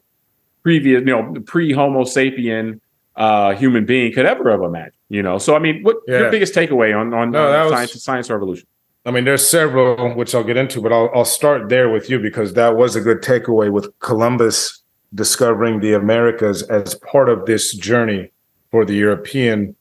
previous, 0.62 1.00
you 1.00 1.06
know, 1.06 1.34
pre 1.46 1.74
Homo 1.74 2.04
sapien 2.04 2.80
uh, 3.20 3.54
human 3.54 3.86
being 3.86 4.14
could 4.14 4.26
ever 4.26 4.50
have 4.50 4.62
imagined. 4.62 4.94
You 5.10 5.22
know, 5.22 5.38
so 5.38 5.56
I 5.56 5.60
mean, 5.60 5.84
what 5.84 5.98
yeah. 6.08 6.20
your 6.20 6.32
biggest 6.32 6.56
takeaway 6.56 6.98
on 6.98 7.14
on, 7.14 7.32
no, 7.32 7.52
on 7.52 7.70
science 7.70 7.94
was, 7.94 8.04
science 8.04 8.30
revolution? 8.30 8.68
I 9.06 9.12
mean, 9.12 9.26
there's 9.26 9.48
several 9.48 10.14
which 10.16 10.34
I'll 10.34 10.44
get 10.44 10.58
into, 10.58 10.82
but 10.82 10.92
I'll 10.92 11.12
I'll 11.14 11.26
start 11.26 11.70
there 11.70 11.90
with 11.90 12.10
you 12.10 12.20
because 12.20 12.54
that 12.54 12.76
was 12.76 12.96
a 12.96 13.02
good 13.02 13.22
takeaway 13.22 13.72
with 13.72 13.88
Columbus 14.00 14.82
discovering 15.14 15.80
the 15.80 15.94
Americas 15.94 16.64
as 16.64 16.96
part 16.96 17.30
of 17.30 17.46
this 17.46 17.74
journey 17.74 18.32
for 18.72 18.86
the 18.86 18.94
European 18.94 19.76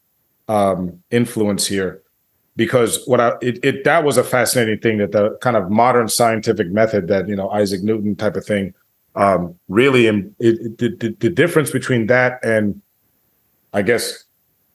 um, 0.49 1.03
influence 1.11 1.67
here. 1.67 2.03
Because 2.57 3.07
what 3.07 3.21
I 3.21 3.35
it, 3.41 3.61
it 3.63 3.85
that 3.85 4.03
was 4.03 4.17
a 4.17 4.25
fascinating 4.25 4.81
thing 4.81 4.99
that 4.99 5.13
the 5.13 5.37
kind 5.41 5.57
of 5.57 5.71
modern 5.71 6.09
scientific 6.09 6.69
method 6.73 7.07
that 7.07 7.29
you 7.29 7.37
know 7.37 7.51
Isaac 7.51 7.85
Newton 7.85 8.17
type 8.17 8.35
of 8.35 8.45
thing 8.45 8.75
um, 9.15 9.55
really 9.69 10.07
it, 10.07 10.25
it, 10.41 10.79
the, 10.79 11.17
the 11.21 11.31
difference 11.31 11.71
between 11.71 12.07
that 12.07 12.45
and 12.45 12.81
I 13.73 13.83
guess 13.83 14.25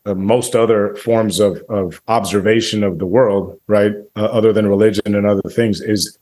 uh, 0.05 0.13
most 0.13 0.55
other 0.55 0.95
forms 0.95 1.39
of 1.39 1.61
of 1.69 2.01
observation 2.07 2.83
of 2.83 2.99
the 2.99 3.05
world, 3.05 3.59
right, 3.67 3.93
uh, 4.15 4.25
other 4.25 4.53
than 4.53 4.67
religion 4.67 5.15
and 5.15 5.25
other 5.25 5.49
things, 5.49 5.81
is 5.81 6.17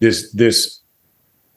this 0.00 0.32
this 0.32 0.80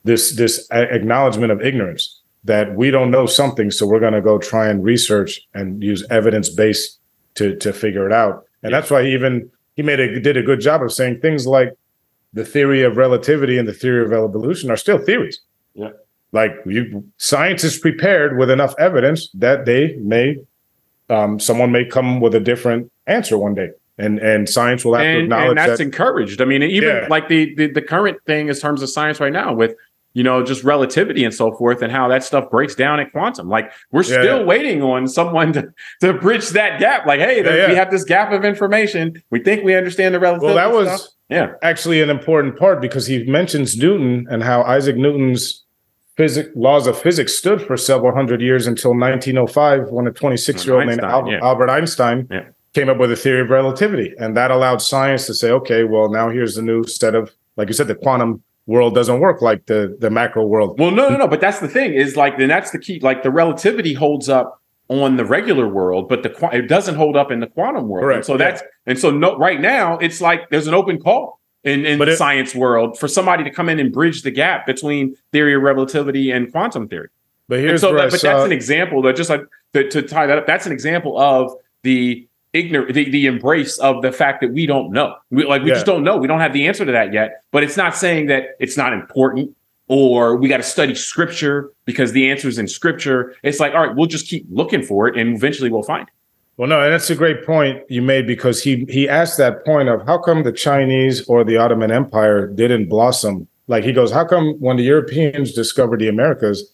this 0.03 0.35
this 0.35 0.67
acknowledgement 0.71 1.51
of 1.51 1.61
ignorance 1.61 2.19
that 2.43 2.75
we 2.75 2.91
don't 2.91 3.11
know 3.11 3.25
something, 3.25 3.71
so 3.71 3.87
we're 3.87 4.01
going 4.01 4.13
to 4.13 4.21
go 4.21 4.37
try 4.37 4.67
and 4.67 4.83
research 4.83 5.39
and 5.53 5.81
use 5.81 6.05
evidence 6.09 6.49
based 6.49 6.99
to 7.35 7.55
to 7.57 7.71
figure 7.71 8.05
it 8.05 8.13
out. 8.13 8.45
And 8.61 8.71
yeah. 8.71 8.79
that's 8.79 8.91
why 8.91 9.03
he 9.03 9.13
even 9.13 9.49
he 9.75 9.83
made 9.83 9.99
a 9.99 10.19
did 10.19 10.37
a 10.37 10.43
good 10.43 10.59
job 10.59 10.83
of 10.83 10.91
saying 10.91 11.21
things 11.21 11.47
like 11.47 11.69
the 12.33 12.45
theory 12.45 12.83
of 12.83 12.97
relativity 12.97 13.57
and 13.57 13.67
the 13.67 13.73
theory 13.73 14.03
of 14.03 14.11
evolution 14.11 14.69
are 14.69 14.77
still 14.77 14.97
theories. 14.97 15.39
Yeah 15.73 15.91
like 16.33 16.51
you 16.65 17.03
science 17.17 17.63
is 17.63 17.77
prepared 17.77 18.37
with 18.37 18.49
enough 18.49 18.75
evidence 18.77 19.29
that 19.35 19.65
they 19.65 19.95
may 19.97 20.35
um, 21.09 21.39
someone 21.39 21.71
may 21.71 21.85
come 21.85 22.19
with 22.19 22.35
a 22.35 22.39
different 22.39 22.91
answer 23.07 23.37
one 23.37 23.53
day 23.53 23.69
and 23.97 24.19
and 24.19 24.49
science 24.49 24.83
will 24.83 24.95
have 24.95 25.05
and, 25.05 25.17
to 25.17 25.23
acknowledge 25.23 25.49
and 25.49 25.57
that's 25.57 25.77
that. 25.77 25.83
encouraged 25.83 26.41
i 26.41 26.45
mean 26.45 26.63
even 26.63 26.89
yeah. 26.89 27.07
like 27.09 27.29
the, 27.29 27.53
the 27.55 27.67
the 27.67 27.81
current 27.81 28.17
thing 28.25 28.49
in 28.49 28.55
terms 28.55 28.81
of 28.81 28.89
science 28.89 29.19
right 29.19 29.31
now 29.31 29.53
with 29.53 29.75
you 30.13 30.23
know 30.23 30.43
just 30.43 30.63
relativity 30.63 31.23
and 31.23 31.33
so 31.33 31.51
forth 31.53 31.81
and 31.81 31.91
how 31.91 32.07
that 32.07 32.23
stuff 32.23 32.49
breaks 32.49 32.73
down 32.73 32.99
at 32.99 33.11
quantum 33.11 33.49
like 33.49 33.71
we're 33.91 34.01
yeah, 34.01 34.21
still 34.21 34.39
yeah. 34.39 34.45
waiting 34.45 34.81
on 34.81 35.07
someone 35.07 35.53
to, 35.53 35.71
to 36.01 36.13
bridge 36.13 36.49
that 36.49 36.79
gap 36.79 37.05
like 37.05 37.19
hey 37.19 37.41
there, 37.41 37.69
we 37.69 37.75
have 37.75 37.91
this 37.91 38.03
gap 38.03 38.31
of 38.31 38.43
information 38.43 39.21
we 39.29 39.39
think 39.39 39.63
we 39.63 39.75
understand 39.75 40.15
the 40.15 40.19
relativity 40.19 40.55
well 40.55 40.69
that 40.69 40.75
was 40.75 40.87
stuff. 40.87 41.13
yeah 41.29 41.51
actually 41.61 42.01
an 42.01 42.09
important 42.09 42.57
part 42.57 42.81
because 42.81 43.05
he 43.05 43.23
mentions 43.25 43.77
newton 43.77 44.25
and 44.31 44.41
how 44.43 44.63
isaac 44.63 44.95
newton's 44.95 45.62
physics 46.15 46.49
laws 46.55 46.87
of 46.87 46.97
physics 46.97 47.33
stood 47.33 47.61
for 47.61 47.75
several 47.75 48.13
hundred 48.13 48.41
years 48.41 48.67
until 48.67 48.91
1905 48.91 49.89
when 49.89 50.07
a 50.07 50.11
26 50.11 50.65
year 50.65 50.75
old 50.75 50.87
named 50.87 51.01
Albert, 51.01 51.31
yeah. 51.31 51.39
Albert 51.41 51.69
Einstein 51.69 52.27
yeah. 52.29 52.45
came 52.73 52.89
up 52.89 52.97
with 52.97 53.11
a 53.11 53.15
theory 53.15 53.41
of 53.41 53.49
relativity 53.49 54.13
and 54.19 54.37
that 54.37 54.51
allowed 54.51 54.81
science 54.81 55.25
to 55.25 55.33
say 55.33 55.51
okay 55.51 55.83
well 55.83 56.09
now 56.09 56.29
here's 56.29 56.55
the 56.55 56.61
new 56.61 56.83
set 56.83 57.15
of 57.15 57.31
like 57.57 57.67
you 57.67 57.73
said 57.73 57.87
the 57.87 57.95
quantum 57.95 58.43
world 58.65 58.93
doesn't 58.93 59.19
work 59.19 59.41
like 59.41 59.65
the 59.65 59.95
the 59.99 60.09
macro 60.09 60.45
world 60.45 60.79
well 60.79 60.91
no 60.91 61.09
no 61.09 61.17
no 61.17 61.27
but 61.27 61.41
that's 61.41 61.59
the 61.59 61.67
thing 61.67 61.93
is 61.93 62.15
like 62.15 62.37
then 62.37 62.47
that's 62.47 62.71
the 62.71 62.79
key 62.79 62.99
like 62.99 63.23
the 63.23 63.31
relativity 63.31 63.93
holds 63.93 64.29
up 64.29 64.61
on 64.89 65.17
the 65.17 65.25
regular 65.25 65.67
world 65.67 66.07
but 66.07 66.23
the 66.23 66.49
it 66.53 66.67
doesn't 66.67 66.95
hold 66.95 67.17
up 67.17 67.31
in 67.31 67.39
the 67.39 67.47
quantum 67.47 67.87
world 67.87 68.03
Correct. 68.03 68.17
And 68.17 68.25
so 68.25 68.37
that's 68.37 68.61
yeah. 68.61 68.67
and 68.91 68.99
so 68.99 69.09
no 69.09 69.35
right 69.37 69.59
now 69.59 69.97
it's 69.97 70.21
like 70.21 70.49
there's 70.49 70.67
an 70.67 70.73
open 70.73 70.99
call 70.99 71.39
in, 71.63 71.85
in 71.85 71.99
the 71.99 72.09
it, 72.09 72.17
science 72.17 72.53
world 72.53 72.97
for 72.99 73.07
somebody 73.07 73.43
to 73.43 73.49
come 73.49 73.69
in 73.69 73.79
and 73.79 73.91
bridge 73.91 74.21
the 74.21 74.31
gap 74.31 74.65
between 74.65 75.15
theory 75.31 75.55
of 75.55 75.61
relativity 75.61 76.31
and 76.31 76.51
quantum 76.51 76.87
theory. 76.87 77.09
But 77.47 77.59
here's 77.59 77.81
so 77.81 77.93
that, 77.95 78.11
but 78.11 78.21
that's 78.21 78.45
an 78.45 78.51
example 78.51 79.01
that 79.03 79.15
just 79.15 79.29
like 79.29 79.41
to, 79.73 79.89
to 79.89 80.01
tie 80.01 80.25
that 80.27 80.37
up. 80.37 80.47
That's 80.47 80.65
an 80.65 80.71
example 80.71 81.19
of 81.19 81.53
the 81.83 82.27
ignorant 82.53 82.93
the, 82.93 83.09
the 83.09 83.25
embrace 83.25 83.77
of 83.79 84.01
the 84.01 84.11
fact 84.11 84.41
that 84.41 84.53
we 84.53 84.65
don't 84.65 84.91
know. 84.91 85.15
We, 85.31 85.45
like 85.45 85.63
we 85.63 85.69
Yeah. 85.69 85.75
just 85.75 85.85
don't 85.85 86.03
know. 86.03 86.17
We 86.17 86.27
don't 86.27 86.39
have 86.39 86.53
the 86.53 86.67
answer 86.67 86.85
to 86.85 86.91
that 86.91 87.11
yet. 87.13 87.43
But 87.51 87.63
it's 87.63 87.77
not 87.77 87.95
saying 87.95 88.27
that 88.27 88.55
it's 88.59 88.77
not 88.77 88.93
important 88.93 89.55
or 89.87 90.37
we 90.37 90.47
got 90.47 90.57
to 90.57 90.63
study 90.63 90.95
scripture 90.95 91.71
because 91.85 92.13
the 92.13 92.29
answer 92.29 92.47
is 92.47 92.57
in 92.57 92.67
scripture. 92.67 93.35
It's 93.43 93.59
like, 93.59 93.73
all 93.73 93.85
right, 93.85 93.95
we'll 93.95 94.07
just 94.07 94.27
keep 94.27 94.45
looking 94.49 94.81
for 94.83 95.07
it 95.07 95.17
and 95.17 95.35
eventually 95.35 95.69
we'll 95.69 95.83
find 95.83 96.07
it. 96.07 96.13
Well, 96.57 96.69
no, 96.69 96.81
and 96.81 96.93
that's 96.93 97.09
a 97.09 97.15
great 97.15 97.45
point 97.45 97.81
you 97.89 98.01
made 98.01 98.27
because 98.27 98.61
he 98.61 98.85
he 98.87 99.09
asked 99.09 99.37
that 99.39 99.65
point 99.65 99.89
of 99.89 100.05
how 100.05 100.19
come 100.19 100.43
the 100.43 100.51
Chinese 100.51 101.25
or 101.27 101.43
the 101.43 101.57
Ottoman 101.57 101.91
Empire 101.91 102.47
didn't 102.47 102.89
blossom? 102.89 103.47
Like 103.67 103.83
he 103.83 103.91
goes, 103.91 104.11
how 104.11 104.25
come 104.25 104.53
when 104.59 104.77
the 104.77 104.83
Europeans 104.83 105.53
discovered 105.53 105.99
the 105.99 106.09
Americas, 106.09 106.71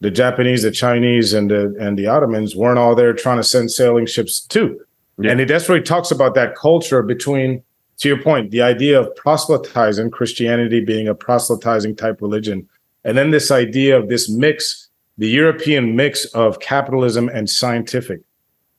the 0.00 0.10
Japanese, 0.10 0.62
the 0.62 0.70
Chinese, 0.70 1.34
and 1.34 1.50
the 1.50 1.76
and 1.78 1.98
the 1.98 2.06
Ottomans 2.06 2.56
weren't 2.56 2.78
all 2.78 2.94
there 2.94 3.12
trying 3.12 3.36
to 3.36 3.44
send 3.44 3.70
sailing 3.70 4.06
ships 4.06 4.40
too? 4.40 4.80
Yeah. 5.18 5.32
And 5.32 5.40
he, 5.40 5.46
that's 5.46 5.68
where 5.68 5.76
he 5.76 5.84
talks 5.84 6.10
about 6.10 6.34
that 6.36 6.54
culture 6.54 7.02
between, 7.02 7.62
to 7.98 8.08
your 8.08 8.22
point, 8.22 8.50
the 8.50 8.62
idea 8.62 8.98
of 8.98 9.14
proselytizing 9.16 10.10
Christianity 10.10 10.80
being 10.80 11.06
a 11.06 11.14
proselytizing 11.14 11.96
type 11.96 12.22
religion, 12.22 12.66
and 13.04 13.18
then 13.18 13.30
this 13.30 13.50
idea 13.50 13.98
of 13.98 14.08
this 14.08 14.30
mix, 14.30 14.88
the 15.18 15.28
European 15.28 15.96
mix 15.96 16.24
of 16.26 16.60
capitalism 16.60 17.28
and 17.28 17.50
scientific. 17.50 18.22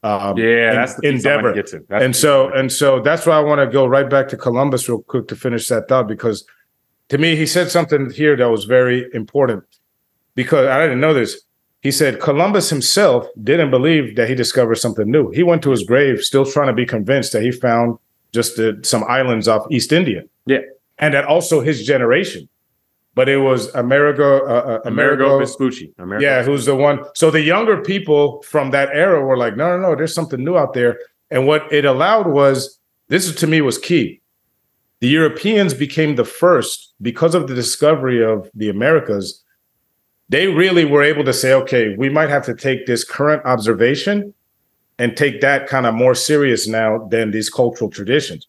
Um, 0.02 0.38
Yeah, 0.38 0.74
that's 0.74 0.96
the 0.96 1.02
piece 1.02 1.26
I 1.26 1.36
wanna 1.36 1.50
endeavor. 1.50 1.54
get 1.54 1.68
to. 1.68 1.86
That's 1.90 2.04
and 2.06 2.16
so 2.16 2.50
and 2.54 2.72
so 2.72 3.02
that's 3.02 3.26
why 3.26 3.36
I 3.38 3.42
want 3.42 3.60
to 3.60 3.68
go 3.68 3.86
right 3.86 4.10
back 4.10 4.28
to 4.30 4.38
Columbus 4.38 4.88
real 4.88 5.02
quick 5.02 5.28
to 5.28 5.36
finish 5.36 5.68
that 5.68 5.88
thought 5.90 6.08
because 6.08 6.46
to 7.10 7.18
me 7.18 7.36
he 7.36 7.46
said 7.46 7.70
something 7.70 8.10
here 8.12 8.36
that 8.38 8.50
was 8.50 8.64
very 8.66 9.08
important 9.14 9.64
because 10.36 10.68
I 10.68 10.82
didn't 10.84 11.02
know 11.02 11.14
this. 11.14 11.42
He 11.82 11.92
said 11.92 12.20
Columbus 12.20 12.70
himself 12.70 13.28
didn't 13.44 13.72
believe 13.72 14.16
that 14.16 14.28
he 14.30 14.36
discovered 14.36 14.76
something 14.76 15.10
new. 15.10 15.32
He 15.32 15.44
went 15.44 15.62
to 15.64 15.72
his 15.72 15.84
grave 15.84 16.22
still 16.22 16.46
trying 16.46 16.68
to 16.68 16.74
be 16.74 16.86
convinced 16.86 17.32
that 17.34 17.42
he 17.42 17.52
found 17.52 17.98
just 18.34 18.58
the, 18.58 18.80
some 18.84 19.04
islands 19.08 19.48
off 19.48 19.66
East 19.72 19.92
India. 19.92 20.24
Yeah. 20.46 20.60
and 20.98 21.14
that 21.14 21.26
also 21.26 21.62
his 21.62 21.86
generation. 21.86 22.48
But 23.20 23.28
it 23.28 23.40
was 23.40 23.68
Amerigo, 23.76 24.48
uh, 24.48 24.50
uh, 24.50 24.80
Amerigo 24.86 25.26
Amerigo, 25.26 25.40
Vespucci. 25.40 25.94
Amerigo 26.00 26.26
yeah, 26.26 26.42
who's 26.42 26.64
the 26.64 26.74
one? 26.74 27.04
So 27.16 27.30
the 27.30 27.42
younger 27.42 27.82
people 27.82 28.42
from 28.44 28.72
that 28.72 28.88
era 28.94 29.20
were 29.20 29.36
like, 29.36 29.58
no, 29.58 29.76
no, 29.76 29.90
no, 29.90 29.94
there's 29.94 30.16
something 30.16 30.42
new 30.42 30.56
out 30.56 30.74
there. 30.74 30.98
And 31.30 31.46
what 31.46 31.70
it 31.70 31.84
allowed 31.84 32.28
was 32.28 32.80
this 33.10 33.36
to 33.36 33.46
me 33.46 33.60
was 33.60 33.78
key. 33.78 34.22
The 35.02 35.10
Europeans 35.10 35.74
became 35.74 36.16
the 36.16 36.24
first 36.24 36.94
because 37.02 37.36
of 37.36 37.50
the 37.50 37.56
discovery 37.56 38.24
of 38.24 38.50
the 38.54 38.70
Americas. 38.70 39.44
They 40.30 40.48
really 40.48 40.86
were 40.86 41.04
able 41.04 41.26
to 41.26 41.34
say, 41.34 41.52
okay, 41.52 41.98
we 41.98 42.08
might 42.08 42.30
have 42.30 42.46
to 42.46 42.56
take 42.56 42.86
this 42.86 43.04
current 43.04 43.44
observation 43.44 44.34
and 44.98 45.18
take 45.18 45.42
that 45.42 45.68
kind 45.68 45.86
of 45.86 45.94
more 45.94 46.16
serious 46.16 46.70
now 46.70 47.06
than 47.10 47.32
these 47.32 47.50
cultural 47.50 47.90
traditions 47.90 48.48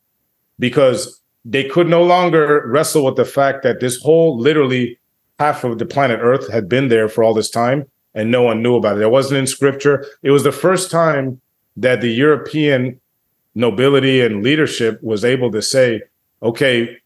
because 0.60 1.19
they 1.44 1.64
could 1.64 1.88
no 1.88 2.02
longer 2.02 2.64
wrestle 2.66 3.04
with 3.04 3.16
the 3.16 3.24
fact 3.24 3.62
that 3.62 3.80
this 3.80 4.00
whole 4.00 4.38
literally 4.38 4.98
half 5.38 5.64
of 5.64 5.78
the 5.78 5.86
planet 5.86 6.20
Earth 6.22 6.50
had 6.52 6.68
been 6.68 6.88
there 6.88 7.08
for 7.08 7.24
all 7.24 7.32
this 7.32 7.50
time 7.50 7.86
and 8.14 8.30
no 8.30 8.42
one 8.42 8.62
knew 8.62 8.76
about 8.76 8.96
it. 8.98 9.02
It 9.02 9.10
wasn't 9.10 9.38
in 9.38 9.46
scripture. 9.46 10.04
It 10.22 10.30
was 10.30 10.42
the 10.42 10.52
first 10.52 10.90
time 10.90 11.40
that 11.76 12.00
the 12.00 12.12
European 12.12 13.00
nobility 13.54 14.20
and 14.20 14.42
leadership 14.42 15.02
was 15.02 15.24
able 15.24 15.50
to 15.52 15.62
say, 15.62 16.02
okay, 16.42 16.98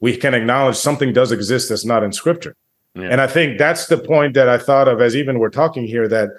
we 0.00 0.16
can 0.16 0.34
acknowledge 0.34 0.76
something 0.76 1.12
does 1.12 1.32
exist 1.32 1.68
that's 1.68 1.84
not 1.84 2.02
in 2.02 2.12
scripture. 2.12 2.56
Yeah. 2.94 3.08
And 3.10 3.20
I 3.20 3.26
think 3.26 3.58
that's 3.58 3.86
the 3.86 3.98
point 3.98 4.34
that 4.34 4.48
I 4.48 4.58
thought 4.58 4.88
of 4.88 5.00
as 5.00 5.16
even 5.16 5.38
we're 5.38 5.50
talking 5.50 5.86
here 5.86 6.08
that 6.08 6.30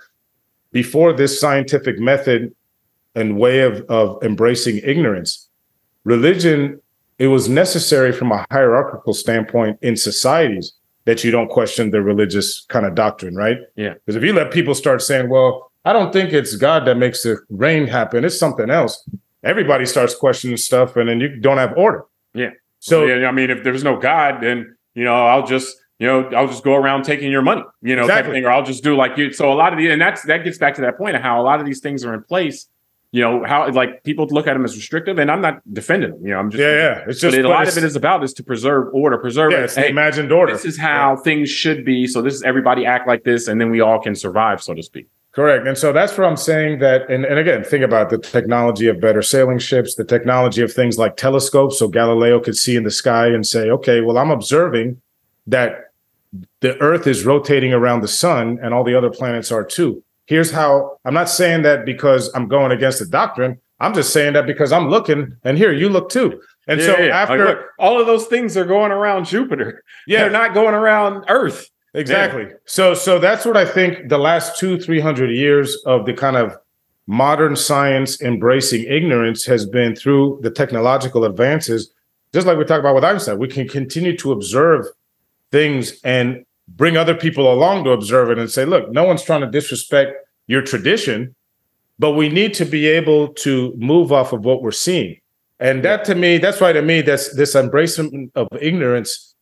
before 0.71 1.13
this 1.13 1.39
scientific 1.39 1.99
method 1.99 2.53
and 3.15 3.37
way 3.37 3.61
of, 3.61 3.81
of 3.89 4.21
embracing 4.23 4.77
ignorance, 4.83 5.47
religion, 6.03 6.81
it 7.19 7.27
was 7.27 7.49
necessary 7.49 8.11
from 8.11 8.31
a 8.31 8.45
hierarchical 8.51 9.13
standpoint 9.13 9.77
in 9.81 9.95
societies 9.95 10.73
that 11.05 11.23
you 11.23 11.31
don't 11.31 11.49
question 11.49 11.91
the 11.91 12.01
religious 12.01 12.65
kind 12.69 12.85
of 12.85 12.95
doctrine, 12.95 13.35
right? 13.35 13.57
Yeah. 13.75 13.93
Because 13.93 14.15
if 14.15 14.23
you 14.23 14.33
let 14.33 14.51
people 14.51 14.73
start 14.73 15.01
saying, 15.01 15.29
well, 15.29 15.71
I 15.85 15.91
don't 15.93 16.13
think 16.13 16.31
it's 16.31 16.55
God 16.55 16.85
that 16.85 16.95
makes 16.95 17.23
the 17.23 17.37
rain 17.49 17.87
happen, 17.87 18.23
it's 18.23 18.39
something 18.39 18.69
else. 18.69 19.07
Everybody 19.43 19.85
starts 19.85 20.15
questioning 20.15 20.55
stuff 20.57 20.95
and 20.95 21.09
then 21.09 21.19
you 21.19 21.35
don't 21.39 21.57
have 21.57 21.73
order. 21.77 22.05
Yeah. 22.33 22.51
So 22.79 23.05
yeah, 23.05 23.27
I 23.27 23.31
mean, 23.31 23.49
if 23.49 23.63
there's 23.63 23.83
no 23.83 23.97
God, 23.97 24.41
then 24.41 24.75
you 24.95 25.03
know, 25.03 25.13
I'll 25.13 25.45
just 25.45 25.75
you 25.99 26.07
know, 26.07 26.23
I'll 26.35 26.47
just 26.47 26.63
go 26.63 26.75
around 26.75 27.03
taking 27.03 27.31
your 27.31 27.41
money, 27.41 27.63
you 27.81 27.95
know, 27.95 28.01
Exactly. 28.03 28.33
thing, 28.33 28.45
or 28.45 28.49
I'll 28.49 28.65
just 28.65 28.83
do 28.83 28.95
like 28.95 29.17
you. 29.17 29.31
So 29.31 29.51
a 29.51 29.55
lot 29.55 29.71
of 29.71 29.79
the, 29.79 29.89
and 29.89 30.01
that's 30.01 30.23
that 30.23 30.43
gets 30.43 30.57
back 30.57 30.73
to 30.75 30.81
that 30.81 30.97
point 30.97 31.15
of 31.15 31.21
how 31.21 31.41
a 31.41 31.43
lot 31.43 31.59
of 31.59 31.65
these 31.65 31.79
things 31.79 32.03
are 32.03 32.13
in 32.13 32.23
place. 32.23 32.67
You 33.13 33.21
know 33.21 33.43
how 33.45 33.69
like 33.71 34.03
people 34.03 34.25
look 34.31 34.47
at 34.47 34.53
them 34.53 34.65
as 34.65 34.75
restrictive, 34.75 35.19
and 35.19 35.29
I'm 35.29 35.39
not 35.39 35.61
defending 35.71 36.09
them. 36.09 36.25
You 36.25 36.31
know, 36.31 36.39
I'm 36.39 36.49
just 36.49 36.59
yeah, 36.59 36.73
yeah. 36.73 37.05
It's 37.07 37.21
just 37.21 37.37
it, 37.37 37.45
a 37.45 37.47
lot 37.47 37.67
of 37.67 37.77
it 37.77 37.83
is 37.83 37.95
about 37.95 38.23
is 38.23 38.33
to 38.33 38.43
preserve 38.43 38.91
order, 38.91 39.19
preserve. 39.19 39.51
yeah, 39.51 39.59
it. 39.59 39.63
it's 39.65 39.75
Hey, 39.75 39.89
imagined 39.89 40.31
order. 40.31 40.51
this 40.51 40.65
is 40.65 40.79
how 40.79 41.15
things 41.17 41.47
should 41.47 41.85
be. 41.85 42.07
So 42.07 42.23
this 42.23 42.33
is 42.33 42.41
everybody 42.41 42.87
act 42.87 43.07
like 43.07 43.23
this, 43.23 43.47
and 43.47 43.61
then 43.61 43.69
we 43.69 43.81
all 43.81 44.01
can 44.01 44.15
survive, 44.15 44.63
so 44.63 44.73
to 44.73 44.81
speak. 44.81 45.09
Correct. 45.31 45.67
And 45.67 45.77
so 45.77 45.93
that's 45.93 46.17
where 46.17 46.25
I'm 46.25 46.37
saying 46.37 46.79
that. 46.79 47.07
And, 47.07 47.23
and 47.23 47.37
again, 47.37 47.63
think 47.63 47.83
about 47.83 48.09
the 48.09 48.17
technology 48.17 48.87
of 48.87 48.99
better 48.99 49.21
sailing 49.21 49.59
ships, 49.59 49.93
the 49.93 50.03
technology 50.03 50.63
of 50.63 50.73
things 50.73 50.97
like 50.97 51.15
telescopes. 51.15 51.77
So 51.77 51.87
Galileo 51.87 52.39
could 52.39 52.55
see 52.57 52.75
in 52.75 52.83
the 52.83 52.91
sky 52.91 53.27
and 53.27 53.45
say, 53.45 53.69
okay, 53.69 54.01
well, 54.01 54.17
I'm 54.19 54.29
observing 54.31 55.01
that 55.47 55.91
the 56.61 56.79
earth 56.81 57.05
is 57.07 57.25
rotating 57.25 57.73
around 57.73 58.01
the 58.01 58.07
sun 58.07 58.59
and 58.61 58.73
all 58.73 58.83
the 58.83 58.95
other 58.95 59.09
planets 59.09 59.51
are 59.51 59.63
too. 59.63 60.03
Here's 60.25 60.51
how 60.51 60.97
I'm 61.05 61.13
not 61.13 61.29
saying 61.29 61.63
that 61.63 61.85
because 61.85 62.31
I'm 62.33 62.47
going 62.47 62.71
against 62.71 62.99
the 62.99 63.05
doctrine. 63.05 63.59
I'm 63.79 63.93
just 63.93 64.13
saying 64.13 64.33
that 64.33 64.45
because 64.45 64.71
I'm 64.71 64.89
looking 64.89 65.35
and 65.43 65.57
here 65.57 65.73
you 65.73 65.89
look 65.89 66.09
too. 66.09 66.41
And 66.67 66.79
so 66.81 66.97
Yeah, 66.97 67.05
yeah. 67.05 67.05
Like, 67.05 67.13
after, 67.13 67.45
look, 67.45 67.59
all 67.79 67.99
of 67.99 68.07
those 68.07 68.27
things 68.27 68.55
are 68.55 68.65
going 68.65 68.91
around 68.91 69.25
Jupiter, 69.25 69.83
yeah, 70.07 70.19
they're 70.19 70.29
not 70.29 70.53
going 70.53 70.73
around 70.73 71.25
Earth. 71.27 71.69
Exactly. 71.93 72.47
So 72.65 72.93
so 72.93 73.19
that's 73.19 73.45
what 73.45 73.57
I 73.57 73.65
think 73.65 74.09
the 74.09 74.17
last 74.17 74.57
two, 74.57 74.79
three 74.79 74.99
hundred 74.99 75.31
years 75.31 75.75
of 75.85 76.05
the 76.05 76.13
kind 76.13 76.37
of 76.37 76.55
modern 77.05 77.55
science 77.55 78.21
embracing 78.21 78.83
ignorance 78.85 79.45
has 79.45 79.65
been 79.65 79.95
through 79.95 80.39
the 80.41 80.49
technological 80.49 81.25
advances. 81.25 81.91
Just 82.33 82.47
like 82.47 82.57
we 82.57 82.65
talked 82.65 82.79
about 82.79 82.95
with 82.95 83.03
Einstein, 83.03 83.37
we 83.37 83.47
can 83.47 83.67
continue 83.67 84.17
to 84.17 84.31
observe 84.31 84.85
things 85.51 85.99
and 86.03 86.45
bring 86.75 86.97
other 86.97 87.15
people 87.15 87.51
along 87.51 87.83
to 87.85 87.91
observe 87.91 88.29
it 88.29 88.37
and 88.39 88.49
say, 88.49 88.65
look, 88.65 88.91
no 88.91 89.03
one's 89.03 89.23
trying 89.23 89.41
to 89.41 89.47
disrespect 89.49 90.13
your 90.47 90.61
tradition, 90.61 91.35
but 91.99 92.11
we 92.11 92.29
need 92.29 92.53
to 92.55 92.65
be 92.65 92.87
able 92.87 93.29
to 93.29 93.73
move 93.77 94.11
off 94.11 94.33
of 94.33 94.43
what 94.45 94.61
we're 94.61 94.71
seeing. 94.71 95.17
And 95.59 95.83
that 95.85 96.03
to 96.05 96.15
me, 96.15 96.37
that's 96.39 96.59
why 96.59 96.73
to 96.73 96.81
me, 96.81 97.01
that's 97.01 97.35
this 97.35 97.55
embracement 97.55 98.31
of 98.35 98.47
ignorance. 98.59 99.35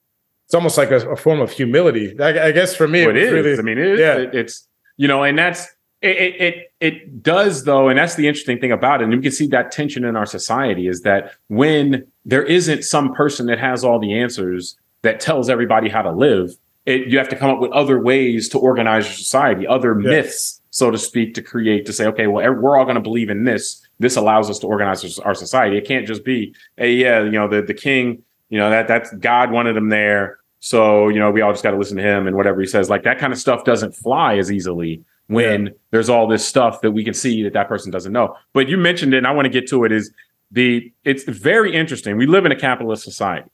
It's 0.46 0.54
almost 0.54 0.78
like 0.78 0.92
a, 0.92 1.10
a 1.10 1.16
form 1.16 1.40
of 1.40 1.52
humility. 1.52 2.20
I, 2.20 2.48
I 2.48 2.52
guess 2.52 2.76
for 2.76 2.88
me, 2.88 3.06
Well, 3.08 3.16
it 3.16 3.22
was 3.24 3.32
really- 3.32 3.58
I 3.58 3.62
mean, 3.62 3.78
it 3.78 3.88
is. 3.88 4.00
yeah. 4.00 4.18
It- 4.18 4.36
it's 4.36 4.68
you 4.98 5.08
know, 5.08 5.24
and 5.24 5.38
that's 5.40 5.68
it, 6.02 6.18
it. 6.18 6.42
It 6.42 6.56
it 6.80 7.24
does 7.24 7.64
though, 7.64 7.88
and 7.88 7.98
that's 7.98 8.16
the 8.16 8.28
interesting 8.28 8.60
thing 8.60 8.72
about 8.72 9.02
it. 9.02 9.06
And 9.06 9.14
you 9.14 9.22
can 9.22 9.32
see 9.32 9.48
that 9.48 9.72
tension 9.72 10.04
in 10.04 10.16
our 10.16 10.26
society 10.26 10.88
is 10.88 11.02
that 11.02 11.32
when 11.48 12.06
there 12.26 12.44
isn't 12.44 12.84
some 12.84 13.14
person 13.14 13.46
that 13.48 13.58
has 13.58 13.84
all 13.84 13.98
the 14.00 14.14
answers 14.14 14.78
that 15.04 15.20
tells 15.20 15.50
everybody 15.50 15.90
how 15.90 16.02
to 16.04 16.12
live, 16.12 16.52
it, 16.86 17.08
you 17.08 17.18
have 17.18 17.30
to 17.30 17.36
come 17.36 17.50
up 17.52 17.60
with 17.60 17.72
other 17.72 18.00
ways 18.00 18.50
to 18.50 18.58
organize 18.60 19.06
your 19.06 19.14
society, 19.14 19.68
other 19.68 20.00
Yeah. 20.02 20.10
myths, 20.10 20.62
so 20.72 20.90
to 20.90 20.98
speak, 20.98 21.34
to 21.36 21.42
create 21.42 21.86
to 21.86 21.94
say, 21.94 22.06
okay, 22.08 22.28
well, 22.28 22.44
we're 22.56 22.78
all 22.78 22.86
going 22.86 22.96
to 22.96 23.02
believe 23.02 23.30
in 23.30 23.44
this. 23.44 23.86
This 24.00 24.16
allows 24.16 24.50
us 24.50 24.58
to 24.60 24.68
organize 24.68 25.20
our- 25.20 25.36
society. 25.36 25.78
It 25.78 25.86
can't 25.88 26.08
just 26.08 26.24
be, 26.26 26.56
hey, 26.78 26.94
yeah, 26.94 27.24
you 27.24 27.32
know, 27.32 27.48
the 27.48 27.62
the 27.62 27.74
king, 27.74 28.24
you 28.50 28.58
know, 28.58 28.70
that 28.70 28.88
that's 28.88 29.14
God 29.16 29.52
wanted 29.52 29.78
him 29.78 29.90
there. 29.90 30.40
So, 30.60 31.10
you 31.10 31.20
know, 31.20 31.32
we 31.32 31.42
all 31.42 31.52
just 31.52 31.64
got 31.64 31.72
to 31.72 31.78
listen 31.78 31.98
to 31.98 32.04
him 32.04 32.28
and 32.28 32.36
whatever 32.36 32.62
he 32.62 32.68
says. 32.68 32.90
Like 32.90 33.04
that 33.04 33.18
kind 33.20 33.34
of 33.34 33.40
stuff 33.40 33.64
doesn't 33.64 33.96
fly 33.96 34.38
as 34.38 34.52
easily 34.52 35.04
when 35.28 35.74
there's 35.92 36.10
all 36.10 36.28
this 36.28 36.46
stuff 36.46 36.82
that 36.82 36.92
we 36.92 37.04
can 37.04 37.14
see 37.14 37.42
that 37.44 37.54
that 37.54 37.68
person 37.68 37.92
doesn't 37.92 38.12
know. 38.12 38.36
But 38.54 38.68
you 38.70 38.78
mentioned 38.78 39.14
it, 39.14 39.18
and 39.18 39.28
I 39.28 39.32
want 39.32 39.46
to 39.46 39.50
get 39.50 39.68
to 39.70 39.84
it. 39.86 39.92
Is 39.92 40.12
the 40.52 40.92
it's 41.04 41.24
very 41.24 41.74
interesting. 41.74 42.18
We 42.18 42.26
live 42.28 42.46
in 42.46 42.52
a 42.52 42.56
capitalist 42.56 43.04
society, 43.04 43.50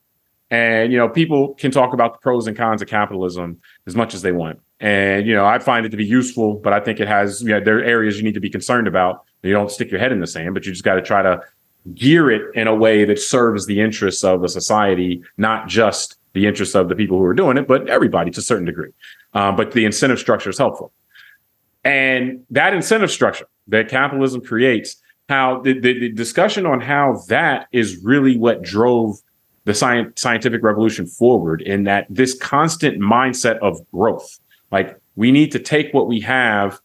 and 0.49 0.91
you 0.91 0.97
know, 0.97 1.09
people 1.09 1.53
can 1.55 1.71
talk 1.71 1.93
about 1.93 2.13
the 2.13 2.19
pros 2.19 2.47
and 2.47 2.55
cons 2.55 2.81
of 2.81 2.87
capitalism 2.87 3.59
as 3.85 3.95
much 3.95 4.13
as 4.13 4.21
they 4.21 4.31
want. 4.31 4.59
And 4.79 5.27
you 5.27 5.33
know, 5.33 5.45
I 5.45 5.59
find 5.59 5.85
it 5.85 5.89
to 5.89 5.97
be 5.97 6.05
useful, 6.05 6.55
but 6.55 6.73
I 6.73 6.79
think 6.79 6.99
it 6.99 7.07
has 7.07 7.41
yeah, 7.43 7.59
there 7.59 7.79
are 7.79 7.83
areas 7.83 8.17
you 8.17 8.23
need 8.23 8.35
to 8.35 8.39
be 8.39 8.49
concerned 8.49 8.87
about. 8.87 9.23
You 9.43 9.53
don't 9.53 9.71
stick 9.71 9.91
your 9.91 9.99
head 9.99 10.11
in 10.11 10.19
the 10.19 10.27
sand, 10.27 10.53
but 10.53 10.65
you 10.65 10.71
just 10.71 10.83
got 10.83 10.95
to 10.95 11.01
try 11.01 11.21
to 11.21 11.41
gear 11.93 12.29
it 12.29 12.41
in 12.55 12.67
a 12.67 12.75
way 12.75 13.05
that 13.05 13.19
serves 13.19 13.65
the 13.65 13.79
interests 13.79 14.23
of 14.23 14.41
the 14.41 14.49
society, 14.49 15.21
not 15.37 15.67
just 15.67 16.17
the 16.33 16.45
interests 16.45 16.75
of 16.75 16.89
the 16.89 16.95
people 16.95 17.17
who 17.17 17.23
are 17.23 17.33
doing 17.33 17.57
it, 17.57 17.67
but 17.67 17.87
everybody 17.89 18.29
to 18.31 18.39
a 18.39 18.43
certain 18.43 18.65
degree. 18.65 18.91
Um, 19.33 19.55
but 19.55 19.71
the 19.71 19.85
incentive 19.85 20.19
structure 20.19 20.49
is 20.49 20.57
helpful. 20.57 20.91
And 21.83 22.43
that 22.49 22.73
incentive 22.73 23.11
structure 23.11 23.47
that 23.67 23.89
capitalism 23.89 24.41
creates, 24.41 25.01
how 25.29 25.61
the, 25.61 25.73
the, 25.73 25.99
the 25.99 26.09
discussion 26.11 26.65
on 26.65 26.81
how 26.81 27.21
that 27.29 27.67
is 27.71 28.03
really 28.03 28.37
what 28.37 28.61
drove 28.61 29.17
the 29.67 29.73
science, 29.73 30.19
scientific 30.21 30.63
revolution 30.63 31.05
forward 31.05 31.61
in 31.61 31.83
that 31.83 32.07
this 32.09 32.33
constant 32.33 32.99
mindset 32.99 33.57
of 33.57 33.79
growth. 33.91 34.39
Like 34.71 34.97
we 35.17 35.29
need 35.29 35.51
to 35.51 35.59
take 35.59 35.93
what 35.93 36.07
we 36.07 36.21
have 36.21 36.79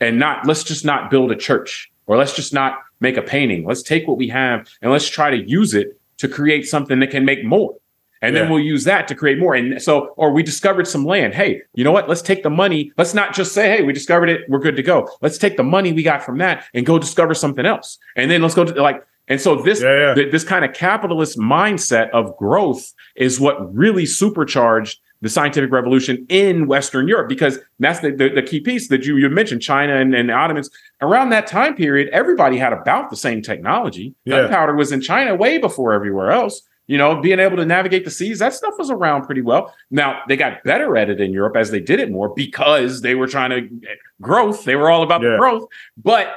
and 0.00 0.18
not 0.18 0.44
let's 0.44 0.64
just 0.64 0.84
not 0.84 1.12
build 1.12 1.30
a 1.30 1.36
church 1.36 1.92
or 2.06 2.16
let's 2.16 2.34
just 2.34 2.52
not 2.52 2.78
make 2.98 3.16
a 3.16 3.22
painting. 3.22 3.64
Let's 3.64 3.82
take 3.82 4.08
what 4.08 4.18
we 4.18 4.26
have 4.28 4.68
and 4.82 4.90
let's 4.90 5.08
try 5.08 5.30
to 5.30 5.48
use 5.48 5.74
it 5.74 5.96
to 6.18 6.26
create 6.26 6.66
something 6.66 6.98
that 6.98 7.10
can 7.10 7.24
make 7.24 7.44
more. 7.44 7.76
And 8.20 8.34
yeah. 8.34 8.42
then 8.42 8.50
we'll 8.50 8.64
use 8.64 8.82
that 8.82 9.06
to 9.08 9.14
create 9.14 9.38
more. 9.38 9.54
And 9.54 9.80
so, 9.80 10.08
or 10.16 10.32
we 10.32 10.42
discovered 10.42 10.88
some 10.88 11.04
land. 11.04 11.34
Hey, 11.34 11.62
you 11.74 11.84
know 11.84 11.92
what? 11.92 12.08
Let's 12.08 12.22
take 12.22 12.42
the 12.42 12.50
money. 12.50 12.90
Let's 12.98 13.14
not 13.14 13.32
just 13.32 13.52
say, 13.52 13.76
hey, 13.76 13.84
we 13.84 13.92
discovered 13.92 14.28
it. 14.28 14.40
We're 14.48 14.58
good 14.58 14.76
to 14.76 14.82
go. 14.82 15.08
Let's 15.20 15.38
take 15.38 15.56
the 15.56 15.62
money 15.62 15.92
we 15.92 16.02
got 16.02 16.24
from 16.24 16.38
that 16.38 16.64
and 16.74 16.84
go 16.84 16.98
discover 16.98 17.34
something 17.34 17.64
else. 17.64 17.98
And 18.16 18.28
then 18.28 18.42
let's 18.42 18.54
go 18.56 18.64
to 18.64 18.82
like, 18.82 19.06
and 19.28 19.40
so 19.40 19.56
this 19.56 19.82
yeah, 19.82 20.08
yeah. 20.08 20.14
Th- 20.14 20.32
this 20.32 20.44
kind 20.44 20.64
of 20.64 20.74
capitalist 20.74 21.38
mindset 21.38 22.10
of 22.10 22.36
growth 22.36 22.92
is 23.16 23.40
what 23.40 23.74
really 23.74 24.06
supercharged 24.06 25.00
the 25.24 25.30
scientific 25.30 25.72
revolution 25.72 26.26
in 26.28 26.66
Western 26.66 27.08
Europe 27.08 27.30
because 27.30 27.58
that's 27.78 28.00
the, 28.00 28.10
the, 28.10 28.28
the 28.28 28.42
key 28.42 28.60
piece 28.60 28.88
that 28.88 29.06
you, 29.06 29.16
you 29.16 29.30
mentioned 29.30 29.62
China 29.62 29.96
and, 29.96 30.14
and 30.14 30.28
the 30.28 30.34
Ottomans. 30.34 30.68
Around 31.00 31.30
that 31.30 31.46
time 31.46 31.74
period, 31.74 32.10
everybody 32.12 32.58
had 32.58 32.74
about 32.74 33.08
the 33.08 33.16
same 33.16 33.40
technology. 33.40 34.14
Yeah. 34.26 34.42
Gunpowder 34.42 34.74
was 34.74 34.92
in 34.92 35.00
China 35.00 35.34
way 35.34 35.56
before 35.56 35.94
everywhere 35.94 36.30
else. 36.30 36.60
You 36.86 36.98
know, 36.98 37.22
being 37.22 37.38
able 37.38 37.56
to 37.56 37.64
navigate 37.64 38.04
the 38.04 38.10
seas, 38.10 38.40
that 38.40 38.52
stuff 38.52 38.74
was 38.76 38.90
around 38.90 39.24
pretty 39.24 39.40
well. 39.40 39.74
Now 39.90 40.20
they 40.28 40.36
got 40.36 40.62
better 40.64 40.94
at 40.98 41.08
it 41.08 41.18
in 41.18 41.32
Europe 41.32 41.56
as 41.56 41.70
they 41.70 41.80
did 41.80 41.98
it 42.00 42.10
more 42.10 42.28
because 42.28 43.00
they 43.00 43.14
were 43.14 43.26
trying 43.26 43.48
to 43.48 43.88
eh, 43.88 43.94
growth. 44.20 44.66
They 44.66 44.76
were 44.76 44.90
all 44.90 45.02
about 45.02 45.22
the 45.22 45.36
growth. 45.38 45.66
But 45.96 46.36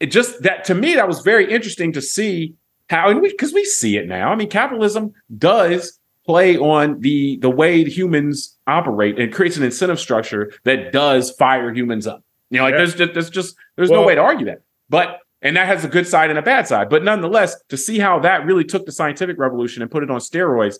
it 0.00 0.06
just 0.06 0.42
that 0.42 0.64
to 0.64 0.74
me, 0.74 0.94
that 0.94 1.08
was 1.08 1.20
very 1.20 1.50
interesting 1.50 1.92
to 1.92 2.02
see 2.02 2.54
how, 2.88 3.10
and 3.10 3.20
we 3.20 3.30
because 3.30 3.52
we 3.52 3.64
see 3.64 3.96
it 3.96 4.06
now. 4.06 4.30
I 4.30 4.36
mean, 4.36 4.48
capitalism 4.48 5.14
does 5.38 5.98
play 6.26 6.56
on 6.56 7.00
the 7.00 7.38
the 7.38 7.50
way 7.50 7.84
humans 7.84 8.56
operate 8.66 9.18
and 9.18 9.32
creates 9.32 9.56
an 9.56 9.62
incentive 9.62 10.00
structure 10.00 10.52
that 10.64 10.92
does 10.92 11.30
fire 11.32 11.72
humans 11.72 12.06
up. 12.06 12.22
You 12.50 12.58
know, 12.58 12.64
like 12.64 12.72
yeah. 12.72 12.78
there's 12.78 12.94
just 12.94 13.12
there's 13.14 13.30
just 13.30 13.56
there's 13.76 13.90
well, 13.90 14.02
no 14.02 14.06
way 14.06 14.14
to 14.14 14.20
argue 14.20 14.46
that. 14.46 14.62
But 14.88 15.20
and 15.42 15.56
that 15.56 15.66
has 15.66 15.84
a 15.84 15.88
good 15.88 16.06
side 16.06 16.30
and 16.30 16.38
a 16.38 16.42
bad 16.42 16.66
side. 16.66 16.88
But 16.88 17.04
nonetheless, 17.04 17.56
to 17.68 17.76
see 17.76 17.98
how 17.98 18.18
that 18.20 18.44
really 18.44 18.64
took 18.64 18.86
the 18.86 18.92
scientific 18.92 19.38
revolution 19.38 19.82
and 19.82 19.90
put 19.90 20.02
it 20.02 20.10
on 20.10 20.18
steroids 20.18 20.76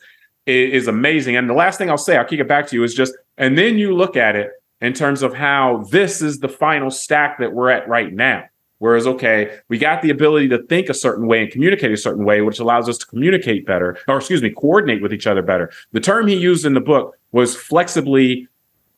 is, 0.47 0.83
is 0.83 0.89
amazing. 0.89 1.37
And 1.37 1.49
the 1.49 1.55
last 1.55 1.79
thing 1.79 1.91
I'll 1.91 1.99
say, 1.99 2.17
I'll 2.17 2.25
kick 2.25 2.41
it 2.41 2.49
back 2.49 2.67
to 2.69 2.77
you, 2.77 2.83
is 2.83 2.95
just 2.95 3.15
and 3.39 3.57
then 3.57 3.79
you 3.79 3.95
look 3.95 4.17
at 4.17 4.37
it 4.37 4.51
in 4.81 4.93
terms 4.93 5.23
of 5.23 5.35
how 5.35 5.85
this 5.91 6.21
is 6.21 6.39
the 6.39 6.49
final 6.49 6.91
stack 6.91 7.39
that 7.39 7.53
we're 7.53 7.71
at 7.71 7.89
right 7.89 8.13
now. 8.13 8.45
Whereas, 8.79 9.07
okay, 9.07 9.59
we 9.69 9.79
got 9.79 10.03
the 10.03 10.11
ability 10.11 10.49
to 10.49 10.63
think 10.65 10.89
a 10.89 10.95
certain 10.95 11.27
way 11.27 11.43
and 11.43 11.51
communicate 11.51 11.93
a 11.93 11.97
certain 11.97 12.25
way, 12.25 12.43
which 12.43 12.59
allows 12.59 12.89
us 12.89 12.99
to 12.99 13.07
communicate 13.07 13.65
better, 13.65 13.99
or 14.07 14.19
excuse 14.19 14.43
me, 14.43 14.51
coordinate 14.51 15.01
with 15.01 15.15
each 15.15 15.27
other 15.27 15.43
better. 15.43 15.71
The 15.93 16.01
term 16.01 16.27
he 16.27 16.37
used 16.37 16.67
in 16.67 16.75
the 16.75 16.81
book 16.81 17.17
was 17.33 17.57
flexibly 17.57 18.49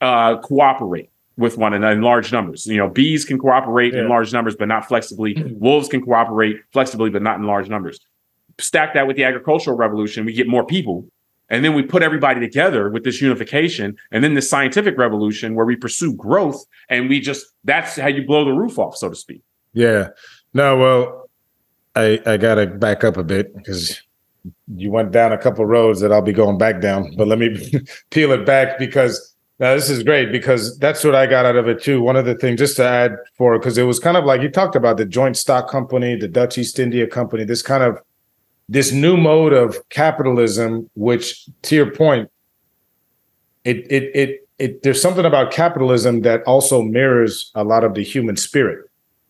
uh, 0.01 0.37
cooperate 0.39 1.09
with 1.37 1.57
one 1.57 1.73
another 1.73 1.93
in 1.93 2.01
large 2.01 2.33
numbers. 2.33 2.65
You 2.65 2.77
know, 2.77 2.89
bees 2.89 3.23
can 3.23 3.39
cooperate 3.39 3.93
yeah. 3.93 4.01
in 4.01 4.09
large 4.09 4.33
numbers, 4.33 4.55
but 4.57 4.67
not 4.67 4.87
flexibly. 4.87 5.41
Wolves 5.57 5.87
can 5.87 6.01
cooperate 6.01 6.57
flexibly, 6.73 7.09
but 7.09 7.21
not 7.21 7.37
in 7.37 7.43
large 7.43 7.69
numbers. 7.69 7.99
Stack 8.59 8.93
that 8.93 9.07
with 9.07 9.15
the 9.15 9.23
agricultural 9.23 9.77
revolution, 9.77 10.25
we 10.25 10.33
get 10.33 10.47
more 10.47 10.65
people. 10.65 11.07
And 11.49 11.63
then 11.63 11.73
we 11.73 11.81
put 11.81 12.03
everybody 12.03 12.41
together 12.41 12.89
with 12.89 13.05
this 13.05 13.21
unification. 13.21 13.95
And 14.11 14.23
then 14.23 14.33
the 14.33 14.41
scientific 14.41 14.97
revolution 14.97 15.55
where 15.55 15.65
we 15.65 15.77
pursue 15.77 16.13
growth 16.13 16.63
and 16.89 17.09
we 17.09 17.21
just, 17.21 17.47
that's 17.63 17.95
how 17.95 18.07
you 18.07 18.25
blow 18.25 18.43
the 18.43 18.51
roof 18.51 18.77
off, 18.77 18.97
so 18.97 19.09
to 19.09 19.15
speak. 19.15 19.41
Yeah. 19.79 20.09
No, 20.53 20.77
well, 20.77 21.29
I 21.95 22.19
I 22.25 22.35
gotta 22.35 22.67
back 22.67 23.05
up 23.05 23.15
a 23.15 23.23
bit 23.23 23.55
because 23.55 24.01
you 24.75 24.91
went 24.91 25.11
down 25.11 25.31
a 25.31 25.37
couple 25.37 25.65
roads 25.65 26.01
that 26.01 26.11
I'll 26.11 26.21
be 26.21 26.33
going 26.33 26.57
back 26.57 26.81
down. 26.81 27.15
But 27.15 27.29
let 27.29 27.39
me 27.39 27.49
peel 28.11 28.33
it 28.33 28.45
back 28.45 28.77
because 28.77 29.33
now 29.59 29.73
this 29.75 29.89
is 29.89 30.03
great 30.03 30.33
because 30.33 30.77
that's 30.79 31.05
what 31.05 31.15
I 31.15 31.27
got 31.27 31.45
out 31.45 31.55
of 31.55 31.69
it 31.69 31.81
too. 31.81 32.01
One 32.01 32.17
of 32.17 32.25
the 32.25 32.35
things 32.35 32.59
just 32.59 32.75
to 32.75 32.83
add 32.83 33.15
for 33.37 33.57
because 33.57 33.77
it 33.77 33.83
was 33.83 33.99
kind 33.99 34.17
of 34.17 34.25
like 34.25 34.41
you 34.41 34.49
talked 34.49 34.75
about 34.75 34.97
the 34.97 35.05
joint 35.05 35.37
stock 35.37 35.69
company, 35.69 36.17
the 36.17 36.27
Dutch 36.27 36.57
East 36.57 36.77
India 36.77 37.07
Company, 37.07 37.45
this 37.45 37.61
kind 37.61 37.81
of 37.81 38.01
this 38.67 38.91
new 38.91 39.15
mode 39.15 39.53
of 39.53 39.77
capitalism, 39.87 40.89
which 40.95 41.47
to 41.61 41.75
your 41.75 41.89
point, 41.89 42.29
it 43.63 43.77
it 43.89 44.11
it 44.13 44.49
it 44.57 44.83
there's 44.83 45.01
something 45.01 45.25
about 45.25 45.51
capitalism 45.51 46.21
that 46.23 46.43
also 46.43 46.81
mirrors 46.81 47.49
a 47.55 47.63
lot 47.63 47.85
of 47.85 47.93
the 47.93 48.03
human 48.03 48.35
spirit 48.35 48.88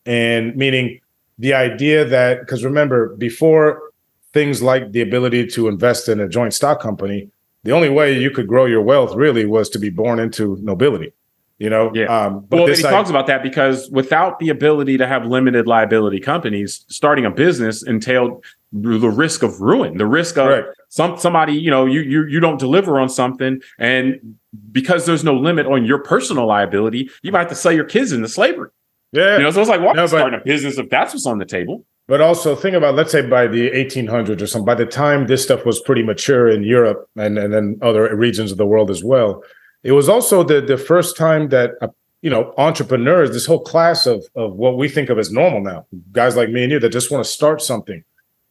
and 0.10 0.56
meaning 0.56 1.00
the 1.38 1.54
idea 1.54 2.04
that 2.04 2.40
because 2.42 2.66
remember 2.66 3.16
before 3.16 3.92
things 4.34 4.62
like 4.62 4.92
the 4.92 5.02
ability 5.02 5.46
to 5.48 5.68
invest 5.68 6.10
in 6.10 6.20
a 6.20 6.28
joint 6.28 6.54
stock 6.54 6.82
company 6.82 7.30
the 7.64 7.72
only 7.72 7.90
way 7.90 8.18
you 8.18 8.32
could 8.32 8.48
grow 8.48 8.66
your 8.66 8.82
wealth 8.82 9.16
really 9.16 9.46
was 9.46 9.70
to 9.70 9.80
be 9.80 9.90
born 9.90 10.20
into 10.20 10.58
nobility 10.62 11.14
you 11.60 11.70
know? 11.70 11.92
Yeah. 11.94 12.06
Um, 12.06 12.46
but 12.48 12.58
well 12.58 12.68
he 12.68 12.82
talks 12.82 13.10
about 13.10 13.28
that 13.28 13.44
because 13.44 13.90
without 13.92 14.40
the 14.40 14.50
ability 14.50 14.98
to 14.98 15.06
have 15.06 15.26
limited 15.26 15.68
liability 15.68 16.20
companies 16.20 16.86
starting 16.88 17.26
a 17.26 17.32
business 17.32 17.84
entailed 17.84 18.44
the 18.72 19.10
risk 19.10 19.42
of 19.42 19.60
ruin 19.62 19.98
the 19.98 20.06
risk 20.06 20.38
of 20.38 20.48
right. 20.48 20.64
some 20.90 21.18
somebody 21.18 21.54
you 21.54 21.72
know 21.72 21.88
you 21.88 22.02
you 22.02 22.26
you 22.28 22.40
don't 22.40 22.60
deliver 22.60 23.00
on 23.00 23.10
something 23.10 23.60
and 23.80 24.38
because 24.72 25.08
there's 25.08 25.24
no 25.24 25.34
limit 25.34 25.66
on 25.66 25.86
your 25.86 25.98
personal 25.98 26.46
liability 26.46 27.10
you 27.24 27.32
might 27.32 27.40
have 27.40 27.50
to 27.50 27.56
sell 27.56 27.72
your 27.72 27.84
kids 27.84 28.12
into 28.12 28.28
slavery 28.28 28.70
yeah. 29.12 29.38
You 29.38 29.44
know, 29.44 29.52
so 29.52 29.62
it's 29.62 29.70
like, 29.70 29.82
why 29.82 29.94
no, 29.94 30.06
starting 30.06 30.40
a 30.40 30.44
business 30.44 30.78
if 30.78 30.90
that's 30.90 31.14
what's 31.14 31.26
on 31.26 31.38
the 31.40 31.46
table? 31.46 31.86
But 32.08 32.22
also 32.22 32.56
think 32.56 32.76
about, 32.76 32.96
let's 32.96 33.12
say 33.12 33.22
by 33.22 33.46
the 33.46 33.70
1800s 33.70 34.42
or 34.42 34.48
something, 34.48 34.66
by 34.66 34.74
the 34.76 34.86
time 34.86 35.28
this 35.28 35.44
stuff 35.44 35.64
was 35.64 35.80
pretty 35.80 36.02
mature 36.02 36.50
in 36.50 36.64
Europe 36.64 37.08
and, 37.16 37.38
and 37.38 37.54
then 37.54 37.78
other 37.84 38.16
regions 38.16 38.52
of 38.52 38.58
the 38.58 38.66
world 38.66 38.90
as 38.90 39.04
well, 39.04 39.44
it 39.84 39.92
was 39.92 40.10
also 40.10 40.44
the, 40.44 40.60
the 40.60 40.78
first 40.78 41.16
time 41.16 41.50
that, 41.50 41.74
uh, 41.82 41.88
you 42.22 42.30
know, 42.30 42.54
entrepreneurs, 42.58 43.32
this 43.32 43.46
whole 43.46 43.60
class 43.60 44.08
of, 44.08 44.26
of 44.36 44.56
what 44.56 44.76
we 44.76 44.90
think 44.90 45.10
of 45.10 45.20
as 45.20 45.32
normal 45.32 45.62
now, 45.62 45.86
guys 46.12 46.36
like 46.36 46.50
me 46.50 46.64
and 46.64 46.72
you 46.72 46.80
that 46.80 46.90
just 46.90 47.12
want 47.12 47.24
to 47.24 47.30
start 47.30 47.62
something 47.62 48.04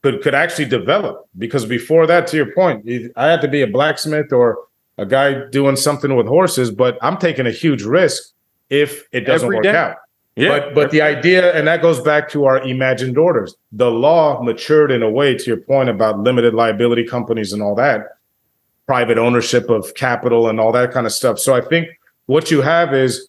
could, 0.03 0.23
could 0.23 0.35
actually 0.35 0.67
develop. 0.67 1.29
Because 1.37 1.67
before 1.67 2.07
that, 2.07 2.29
to 2.29 2.37
your 2.37 2.53
point, 2.55 2.89
I 3.17 3.27
had 3.27 3.41
to 3.41 3.49
be 3.49 3.63
a 3.63 3.67
blacksmith 3.67 4.33
or 4.33 4.59
a 4.99 5.05
guy 5.05 5.49
doing 5.51 5.77
something 5.77 6.15
with 6.17 6.27
horses, 6.27 6.71
but 6.71 6.97
I'm 7.03 7.17
taking 7.17 7.47
a 7.47 7.53
huge 7.53 7.83
risk 7.83 8.23
if 8.71 9.05
it 9.13 9.23
doesn't 9.23 9.47
Every 9.47 9.57
work 9.57 9.65
day. 9.65 9.75
out. 9.75 9.97
Yeah, 10.39 10.51
but 10.51 10.75
but 10.75 10.91
the 10.93 11.03
idea, 11.03 11.53
and 11.53 11.67
that 11.67 11.83
goes 11.83 12.01
back 12.01 12.29
to 12.31 12.45
our 12.45 12.63
imagined 12.63 13.19
orders. 13.19 13.57
The 13.73 13.91
law 13.91 14.41
matured 14.41 14.93
in 14.93 15.03
a 15.03 15.11
way, 15.11 15.37
to 15.37 15.45
your 15.45 15.57
point 15.57 15.89
about 15.89 16.21
limited 16.21 16.55
liability 16.55 17.05
companies 17.05 17.53
and 17.53 17.61
all 17.61 17.75
that, 17.75 18.07
private 18.87 19.19
ownership 19.19 19.69
of 19.69 19.95
capital 19.95 20.49
and 20.49 20.61
all 20.61 20.71
that 20.71 20.93
kind 20.93 21.07
of 21.07 21.13
stuff. 21.13 21.41
So 21.41 21.57
I 21.57 21.61
think 21.61 21.89
what 22.27 22.53
you 22.53 22.63
have 22.63 22.95
is 22.95 23.29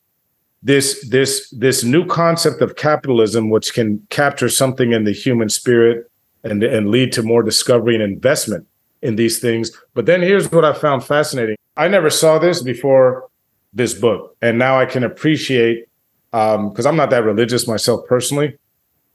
this 0.62 1.04
this 1.10 1.50
this 1.50 1.84
new 1.84 2.06
concept 2.06 2.62
of 2.62 2.76
capitalism, 2.76 3.50
which 3.50 3.74
can 3.74 4.06
capture 4.12 4.48
something 4.48 4.92
in 4.92 5.06
the 5.06 5.12
human 5.12 5.50
spirit 5.50 6.12
and 6.44 6.64
and 6.64 6.92
lead 6.92 7.12
to 7.14 7.24
more 7.24 7.42
discovery 7.42 7.96
and 7.96 8.04
investment 8.04 8.68
in 9.02 9.16
these 9.16 9.40
things. 9.40 9.72
But 9.96 10.06
then 10.06 10.22
here's 10.22 10.52
what 10.52 10.64
I 10.64 10.74
found 10.74 11.04
fascinating. 11.04 11.56
I 11.76 11.88
never 11.88 12.12
saw 12.12 12.38
this 12.38 12.62
before 12.62 13.28
this 13.74 13.96
book, 13.96 14.38
and 14.44 14.60
now 14.60 14.80
I 14.80 14.86
can 14.86 15.04
appreciate 15.04 15.89
because 16.32 16.86
um, 16.86 16.88
I'm 16.88 16.96
not 16.96 17.10
that 17.10 17.24
religious 17.24 17.68
myself 17.68 18.06
personally. 18.08 18.58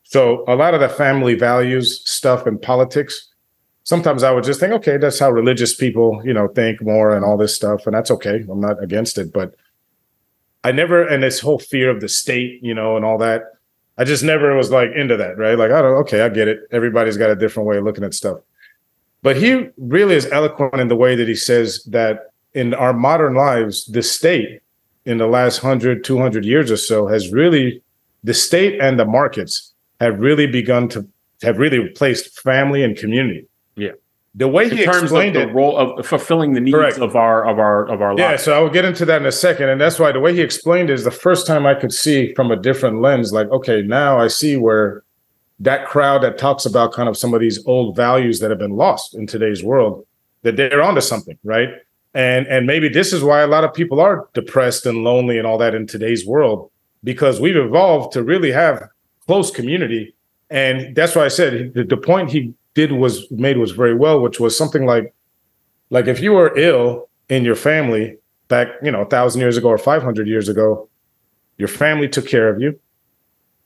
So 0.02 0.44
a 0.46 0.54
lot 0.54 0.74
of 0.74 0.80
the 0.80 0.88
family 0.88 1.34
values 1.34 2.02
stuff 2.08 2.46
and 2.46 2.60
politics, 2.60 3.28
sometimes 3.84 4.22
I 4.22 4.32
would 4.32 4.44
just 4.44 4.60
think, 4.60 4.72
okay, 4.74 4.96
that's 4.96 5.18
how 5.18 5.30
religious 5.30 5.74
people, 5.74 6.20
you 6.24 6.34
know, 6.34 6.48
think 6.48 6.82
more 6.82 7.14
and 7.14 7.24
all 7.24 7.36
this 7.36 7.54
stuff, 7.54 7.86
and 7.86 7.94
that's 7.94 8.10
okay. 8.10 8.44
I'm 8.50 8.60
not 8.60 8.82
against 8.82 9.16
it, 9.18 9.32
but 9.32 9.54
I 10.62 10.72
never 10.72 11.06
and 11.06 11.22
this 11.22 11.40
whole 11.40 11.58
fear 11.58 11.90
of 11.90 12.00
the 12.00 12.08
state, 12.08 12.62
you 12.62 12.74
know, 12.74 12.96
and 12.96 13.04
all 13.04 13.18
that. 13.18 13.42
I 13.96 14.04
just 14.04 14.24
never 14.24 14.56
was 14.56 14.70
like 14.70 14.90
into 14.96 15.16
that, 15.16 15.38
right? 15.38 15.56
Like, 15.56 15.70
I 15.70 15.80
don't, 15.80 15.96
okay, 15.98 16.22
I 16.22 16.28
get 16.28 16.48
it. 16.48 16.62
Everybody's 16.72 17.16
got 17.16 17.30
a 17.30 17.36
different 17.36 17.68
way 17.68 17.76
of 17.76 17.84
looking 17.84 18.02
at 18.02 18.12
stuff. 18.12 18.38
But 19.22 19.36
he 19.36 19.68
really 19.78 20.16
is 20.16 20.26
eloquent 20.26 20.80
in 20.80 20.88
the 20.88 20.96
way 20.96 21.14
that 21.14 21.28
he 21.28 21.36
says 21.36 21.84
that 21.84 22.32
in 22.54 22.74
our 22.74 22.92
modern 22.92 23.34
lives, 23.34 23.84
the 23.86 24.02
state 24.02 24.60
in 25.04 25.18
the 25.18 25.26
last 25.26 25.62
100, 25.62 26.04
200 26.04 26.44
years 26.44 26.70
or 26.70 26.76
so 26.76 27.06
has 27.06 27.32
really, 27.32 27.82
the 28.22 28.34
state 28.34 28.80
and 28.80 28.98
the 28.98 29.04
markets 29.04 29.72
have 30.00 30.18
really 30.18 30.46
begun 30.46 30.88
to 30.88 31.06
have 31.42 31.58
really 31.58 31.78
replaced 31.78 32.40
family 32.40 32.82
and 32.82 32.96
community. 32.96 33.46
Yeah. 33.76 33.92
The 34.34 34.48
way 34.48 34.64
in 34.64 34.76
he 34.76 34.84
terms 34.84 35.04
explained 35.04 35.36
it, 35.36 35.54
role 35.54 35.76
of 35.76 36.04
fulfilling 36.04 36.54
the 36.54 36.60
needs 36.60 36.74
correct. 36.74 36.98
of 36.98 37.14
our 37.14 37.46
of 37.46 37.60
our 37.60 37.88
of 37.88 38.02
our 38.02 38.16
lives. 38.16 38.20
Yeah, 38.20 38.36
so 38.36 38.58
I 38.58 38.60
will 38.60 38.70
get 38.70 38.84
into 38.84 39.04
that 39.04 39.20
in 39.20 39.26
a 39.26 39.32
second, 39.32 39.68
and 39.68 39.80
that's 39.80 40.00
why 40.00 40.10
the 40.10 40.18
way 40.18 40.34
he 40.34 40.40
explained 40.40 40.90
it 40.90 40.94
is 40.94 41.04
the 41.04 41.12
first 41.12 41.46
time 41.46 41.66
I 41.66 41.74
could 41.74 41.92
see 41.92 42.34
from 42.34 42.50
a 42.50 42.56
different 42.56 43.00
lens. 43.00 43.32
Like, 43.32 43.48
okay, 43.50 43.82
now 43.82 44.18
I 44.18 44.26
see 44.26 44.56
where 44.56 45.04
that 45.60 45.86
crowd 45.86 46.24
that 46.24 46.36
talks 46.36 46.66
about 46.66 46.92
kind 46.92 47.08
of 47.08 47.16
some 47.16 47.32
of 47.32 47.40
these 47.40 47.64
old 47.64 47.94
values 47.94 48.40
that 48.40 48.50
have 48.50 48.58
been 48.58 48.76
lost 48.76 49.14
in 49.14 49.28
today's 49.28 49.62
world, 49.62 50.04
that 50.42 50.56
they're 50.56 50.82
onto 50.82 51.00
something, 51.00 51.38
right? 51.44 51.68
And 52.14 52.46
and 52.46 52.66
maybe 52.66 52.88
this 52.88 53.12
is 53.12 53.22
why 53.22 53.40
a 53.40 53.46
lot 53.46 53.64
of 53.64 53.74
people 53.74 54.00
are 54.00 54.28
depressed 54.34 54.86
and 54.86 55.04
lonely 55.04 55.38
and 55.38 55.46
all 55.46 55.58
that 55.58 55.74
in 55.74 55.86
today's 55.86 56.26
world 56.26 56.70
because 57.02 57.40
we've 57.40 57.56
evolved 57.56 58.12
to 58.12 58.22
really 58.22 58.50
have 58.50 58.82
close 59.26 59.50
community 59.50 60.14
and 60.50 60.94
that's 60.94 61.14
why 61.14 61.24
i 61.24 61.28
said 61.28 61.74
the, 61.74 61.84
the 61.84 61.96
point 61.96 62.30
he 62.30 62.54
did 62.74 62.92
was 62.92 63.30
made 63.30 63.56
was 63.58 63.72
very 63.72 63.94
well 63.94 64.20
which 64.20 64.40
was 64.40 64.56
something 64.56 64.86
like 64.86 65.14
like 65.90 66.06
if 66.06 66.20
you 66.20 66.32
were 66.32 66.56
ill 66.56 67.08
in 67.28 67.44
your 67.44 67.56
family 67.56 68.16
back 68.48 68.68
you 68.82 68.90
know 68.90 69.02
a 69.02 69.06
thousand 69.06 69.40
years 69.40 69.56
ago 69.56 69.68
or 69.68 69.78
500 69.78 70.26
years 70.28 70.48
ago 70.48 70.88
your 71.58 71.68
family 71.68 72.08
took 72.08 72.26
care 72.26 72.48
of 72.48 72.60
you 72.60 72.78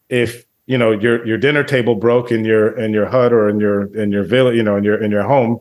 if 0.09 0.45
you 0.69 0.77
know 0.77 0.93
your 0.93 1.27
your 1.27 1.39
dinner 1.39 1.65
table 1.65 1.95
broke 1.95 2.31
in 2.31 2.45
your 2.45 2.79
in 2.79 2.93
your 2.93 3.07
hut 3.07 3.33
or 3.33 3.49
in 3.49 3.59
your 3.59 3.95
in 3.97 4.13
your 4.13 4.23
village, 4.23 4.55
you 4.57 4.63
know, 4.63 4.77
in 4.77 4.85
your 4.85 5.03
in 5.03 5.11
your 5.11 5.23
home, 5.23 5.61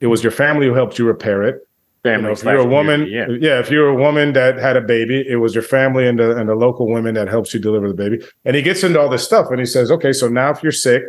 it 0.00 0.06
was 0.06 0.22
your 0.22 0.30
family 0.30 0.66
who 0.66 0.74
helped 0.74 0.98
you 0.98 1.06
repair 1.06 1.42
it. 1.42 1.66
Family 2.04 2.16
you 2.18 2.22
know, 2.26 2.32
if 2.32 2.42
you're 2.44 2.58
a 2.58 2.66
woman, 2.66 3.06
yeah. 3.06 3.26
yeah, 3.40 3.58
if 3.60 3.70
you're 3.70 3.88
a 3.88 3.94
woman 3.96 4.34
that 4.34 4.58
had 4.58 4.76
a 4.76 4.82
baby, 4.82 5.24
it 5.26 5.36
was 5.36 5.54
your 5.54 5.62
family 5.62 6.06
and 6.06 6.18
the 6.18 6.36
and 6.36 6.50
the 6.50 6.54
local 6.54 6.86
women 6.86 7.14
that 7.14 7.28
helps 7.28 7.54
you 7.54 7.58
deliver 7.58 7.88
the 7.88 7.94
baby. 7.94 8.22
And 8.44 8.54
he 8.54 8.60
gets 8.60 8.84
into 8.84 9.00
all 9.00 9.08
this 9.08 9.24
stuff 9.24 9.46
and 9.50 9.58
he 9.58 9.64
says, 9.64 9.90
okay, 9.90 10.12
so 10.12 10.28
now 10.28 10.50
if 10.50 10.62
you're 10.62 10.70
sick, 10.70 11.02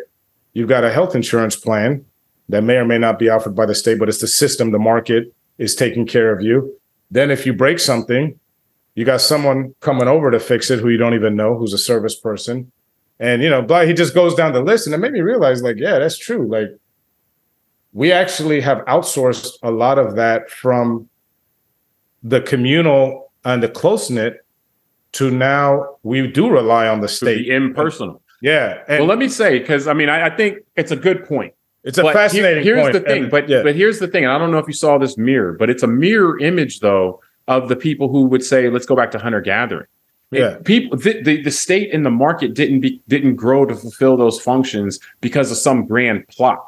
you've 0.54 0.70
got 0.70 0.86
a 0.86 0.92
health 0.92 1.14
insurance 1.14 1.58
plan 1.58 2.06
that 2.48 2.64
may 2.64 2.78
or 2.78 2.86
may 2.86 2.98
not 2.98 3.20
be 3.20 3.28
offered 3.28 3.56
by 3.56 3.66
the 3.66 3.76
state, 3.76 4.00
but 4.00 4.08
it's 4.08 4.22
the 4.22 4.28
system, 4.28 4.72
the 4.72 4.80
market 4.80 5.34
is 5.58 5.76
taking 5.76 6.06
care 6.08 6.32
of 6.32 6.42
you. 6.42 6.74
Then 7.12 7.30
if 7.30 7.46
you 7.46 7.54
break 7.54 7.80
something, 7.80 8.40
you 8.96 9.04
got 9.04 9.20
someone 9.20 9.76
coming 9.82 10.08
over 10.08 10.32
to 10.32 10.40
fix 10.40 10.72
it 10.72 10.80
who 10.80 10.88
you 10.88 10.98
don't 10.98 11.14
even 11.14 11.36
know, 11.36 11.58
who's 11.58 11.74
a 11.74 11.78
service 11.78 12.16
person. 12.16 12.72
And 13.20 13.42
you 13.42 13.50
know, 13.50 13.62
blah, 13.62 13.82
he 13.82 13.94
just 13.94 14.16
goes 14.16 14.34
down 14.34 14.54
the 14.54 14.62
list. 14.62 14.88
And 14.88 14.94
it 14.94 15.00
made 15.00 15.12
me 15.12 15.22
realize, 15.22 15.62
like, 15.62 15.78
yeah, 15.78 16.00
that's 16.00 16.18
true. 16.18 16.48
Like 16.48 16.70
we 17.96 18.12
actually 18.12 18.60
have 18.60 18.80
outsourced 18.80 19.58
a 19.64 19.72
lot 19.72 19.98
of 19.98 20.16
that 20.18 20.52
from 20.52 21.10
the 22.22 22.42
communal 22.42 23.32
and 23.46 23.64
the 23.64 23.70
close 23.70 24.10
knit 24.10 24.46
to 25.14 25.32
now 25.32 25.96
we 26.04 26.28
do 26.28 26.50
rely 26.50 26.90
on 26.90 27.00
the 27.00 27.08
state. 27.08 27.46
The 27.46 27.56
impersonal. 27.56 28.22
Yeah. 28.42 28.84
And 28.90 29.00
well, 29.00 29.08
let 29.08 29.18
me 29.18 29.30
say, 29.30 29.60
because 29.60 29.88
I 29.88 29.94
mean, 29.94 30.10
I, 30.10 30.26
I, 30.26 30.36
think 30.36 30.58
it's 30.76 30.92
a 30.92 30.98
good 30.98 31.26
point. 31.26 31.54
It's 31.86 31.98
a 31.98 32.04
but 32.04 32.14
fascinating 32.14 32.64
here, 32.64 32.76
here's 32.76 32.94
the 32.94 33.00
thing, 33.00 33.24
and, 33.24 33.32
but 33.32 33.48
yeah. 33.48 33.64
but 33.64 33.76
here's 33.76 34.00
the 34.00 34.08
thing, 34.08 34.26
and 34.26 34.34
I 34.34 34.40
don't 34.40 34.52
know 34.52 34.58
if 34.58 34.68
you 34.68 34.74
saw 34.74 34.98
this 34.98 35.18
mirror, 35.18 35.54
but 35.54 35.70
it's 35.70 35.84
a 35.84 35.88
mirror 35.88 36.38
image 36.40 36.82
though 36.82 37.22
of 37.48 37.70
the 37.70 37.76
people 37.78 38.10
who 38.10 38.26
would 38.26 38.44
say, 38.44 38.70
let's 38.70 38.86
go 38.86 38.96
back 38.96 39.12
to 39.12 39.20
hunter 39.20 39.40
gathering. 39.40 39.88
Yeah. 40.32 40.58
People, 40.66 40.98
the, 40.98 41.22
the, 41.22 41.44
the 41.44 41.52
state 41.52 41.94
and 41.94 42.06
the 42.06 42.10
market 42.10 42.56
didn't 42.56 42.82
be, 42.82 43.02
didn't 43.08 43.36
grow 43.36 43.66
to 43.66 43.76
fulfill 43.76 44.18
those 44.18 44.42
functions 44.42 45.00
because 45.22 45.50
of 45.52 45.58
some 45.58 45.86
grand 45.86 46.28
plot. 46.28 46.60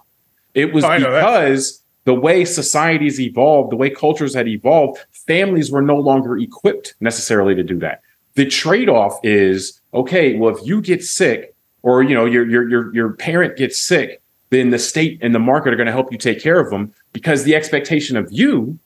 It 0.57 0.73
was 0.73 0.83
oh, 0.83 0.97
because 0.97 1.83
the 2.05 2.15
way 2.15 2.43
societies 2.43 3.19
evolved, 3.19 3.71
the 3.71 3.75
way 3.75 3.91
cultures 3.91 4.33
had 4.33 4.47
evolved, 4.47 4.97
families 5.11 5.69
were 5.71 5.83
no 5.83 5.97
longer 5.97 6.35
equipped 6.35 6.95
necessarily 6.99 7.53
to 7.53 7.61
do 7.61 7.77
that. 7.77 8.01
The 8.33 8.47
trade-off 8.47 9.19
is 9.21 9.79
okay, 9.93 10.35
well, 10.35 10.55
if 10.55 10.65
you 10.65 10.81
get 10.81 11.03
sick 11.03 11.53
or 11.83 12.01
you 12.01 12.15
know 12.15 12.25
your 12.25 12.49
your 12.49 12.67
your 12.67 12.95
your 12.95 13.13
parent 13.13 13.55
gets 13.55 13.79
sick, 13.79 14.19
then 14.49 14.71
the 14.71 14.79
state 14.79 15.19
and 15.21 15.35
the 15.35 15.39
market 15.39 15.73
are 15.73 15.75
going 15.75 15.85
to 15.85 15.91
help 15.91 16.11
you 16.11 16.17
take 16.17 16.41
care 16.41 16.59
of 16.59 16.71
them 16.71 16.91
because 17.13 17.43
the 17.43 17.55
expectation 17.55 18.17
of 18.17 18.27
you 18.31 18.79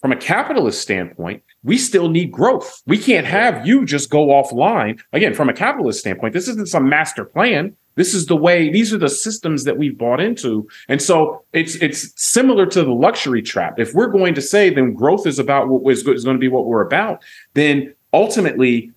from 0.00 0.12
a 0.12 0.16
capitalist 0.16 0.80
standpoint, 0.80 1.42
we 1.62 1.76
still 1.76 2.08
need 2.08 2.32
growth. 2.32 2.82
We 2.86 2.96
can't 2.96 3.26
have 3.26 3.66
you 3.66 3.84
just 3.84 4.08
go 4.08 4.28
offline. 4.28 4.98
Again, 5.12 5.34
from 5.34 5.50
a 5.50 5.52
capitalist 5.52 6.00
standpoint, 6.00 6.32
this 6.32 6.48
isn't 6.48 6.68
some 6.68 6.88
master 6.88 7.24
plan. 7.26 7.76
This 7.96 8.14
is 8.14 8.26
the 8.26 8.36
way, 8.36 8.70
these 8.70 8.92
are 8.94 8.98
the 8.98 9.08
systems 9.08 9.64
that 9.64 9.76
we've 9.76 9.98
bought 9.98 10.20
into. 10.20 10.68
And 10.88 11.02
so 11.02 11.44
it's 11.52 11.74
it's 11.76 12.12
similar 12.16 12.66
to 12.66 12.84
the 12.84 12.92
luxury 12.92 13.42
trap. 13.42 13.78
If 13.78 13.94
we're 13.94 14.06
going 14.08 14.34
to 14.34 14.42
say 14.42 14.70
then 14.70 14.94
growth 14.94 15.26
is 15.26 15.38
about 15.38 15.68
what 15.68 15.90
is 15.90 16.02
going 16.02 16.36
to 16.36 16.38
be 16.38 16.48
what 16.48 16.66
we're 16.66 16.86
about, 16.86 17.22
then 17.54 17.94
ultimately 18.12 18.92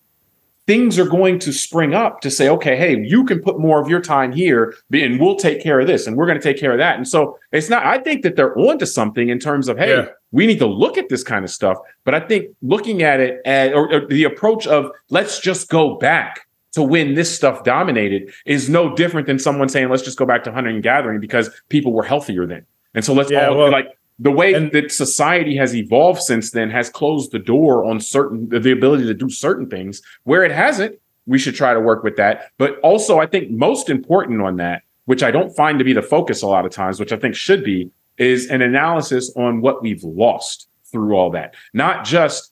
things 0.70 1.00
are 1.00 1.06
going 1.06 1.40
to 1.40 1.52
spring 1.52 1.96
up 1.96 2.22
to 2.22 2.30
say, 2.30 2.48
okay, 2.48 2.78
hey, 2.78 2.96
you 3.04 3.26
can 3.26 3.42
put 3.42 3.58
more 3.58 3.82
of 3.82 3.90
your 3.90 4.00
time 4.00 4.32
here 4.32 4.76
and 4.94 5.20
we'll 5.20 5.36
take 5.36 5.64
care 5.64 5.80
of 5.80 5.88
this 5.88 6.06
and 6.06 6.16
we're 6.16 6.28
going 6.28 6.38
to 6.38 6.44
take 6.44 6.60
care 6.60 6.72
of 6.72 6.78
that. 6.78 6.96
And 6.96 7.08
so 7.08 7.40
it's 7.52 7.72
not, 7.72 7.84
I 7.84 7.98
think 7.98 8.22
that 8.22 8.36
they're 8.36 8.56
onto 8.56 8.86
something 8.86 9.30
in 9.30 9.40
terms 9.40 9.68
of, 9.68 9.80
hey, 9.80 9.96
yeah. 9.96 10.06
we 10.32 10.46
need 10.46 10.60
to 10.60 10.68
look 10.68 11.00
at 11.00 11.10
this 11.10 11.24
kind 11.24 11.44
of 11.44 11.50
stuff. 11.50 11.80
But 12.04 12.14
I 12.14 12.20
think 12.20 12.56
looking 12.62 13.02
at 13.02 13.20
it 13.20 13.42
at, 13.46 13.74
or, 13.74 13.92
or 13.92 14.06
the 14.06 14.26
approach 14.26 14.68
of 14.68 14.92
let's 15.10 15.40
just 15.40 15.70
go 15.70 15.96
back 15.96 16.48
to 16.74 16.84
when 16.84 17.16
this 17.16 17.34
stuff 17.34 17.64
dominated 17.64 18.32
is 18.46 18.70
no 18.70 18.96
different 18.96 19.28
than 19.28 19.40
someone 19.40 19.70
saying, 19.70 19.90
let's 19.90 20.04
just 20.04 20.18
go 20.18 20.26
back 20.26 20.44
to 20.44 20.52
hunting 20.52 20.76
and 20.76 20.84
gathering 20.84 21.20
because 21.20 21.50
people 21.70 21.94
were 21.94 22.04
healthier 22.04 22.46
then. 22.46 22.66
And 22.94 23.04
so 23.04 23.14
let's 23.14 23.32
yeah, 23.32 23.48
all 23.48 23.58
well, 23.58 23.72
like 23.72 23.98
the 24.20 24.32
way 24.32 24.54
and, 24.54 24.72
that 24.72 24.92
society 24.92 25.56
has 25.56 25.76
evolved 25.76 26.22
since 26.22 26.52
then 26.52 26.70
has 26.70 26.90
closed 26.90 27.32
the 27.32 27.40
door 27.40 27.86
on 27.86 28.00
certain 28.00 28.50
the 28.50 28.72
ability 28.72 29.06
to 29.06 29.14
do 29.14 29.30
certain 29.30 29.70
things. 29.70 30.02
Where 30.24 30.44
it 30.44 30.52
hasn't, 30.52 31.00
we 31.26 31.40
should 31.40 31.56
try 31.56 31.74
to 31.74 31.80
work 31.80 32.04
with 32.04 32.18
that. 32.18 32.52
But 32.58 32.80
also, 32.80 33.20
I 33.20 33.26
think 33.26 33.52
most 33.52 33.90
important 33.90 34.42
on 34.42 34.58
that, 34.58 34.84
which 35.06 35.24
I 35.24 35.32
don't 35.32 35.56
find 35.56 35.80
to 35.80 35.86
be 35.86 35.94
the 35.94 36.02
focus 36.02 36.42
a 36.42 36.48
lot 36.48 36.66
of 36.66 36.72
times, 36.72 37.00
which 37.00 37.14
I 37.14 37.18
think 37.18 37.36
should 37.36 37.64
be, 37.64 37.92
is 38.18 38.48
an 38.48 38.62
analysis 38.62 39.32
on 39.36 39.62
what 39.62 39.82
we've 39.82 40.04
lost 40.04 40.68
through 40.92 41.16
all 41.16 41.30
that. 41.32 41.56
Not 41.74 42.04
just 42.04 42.52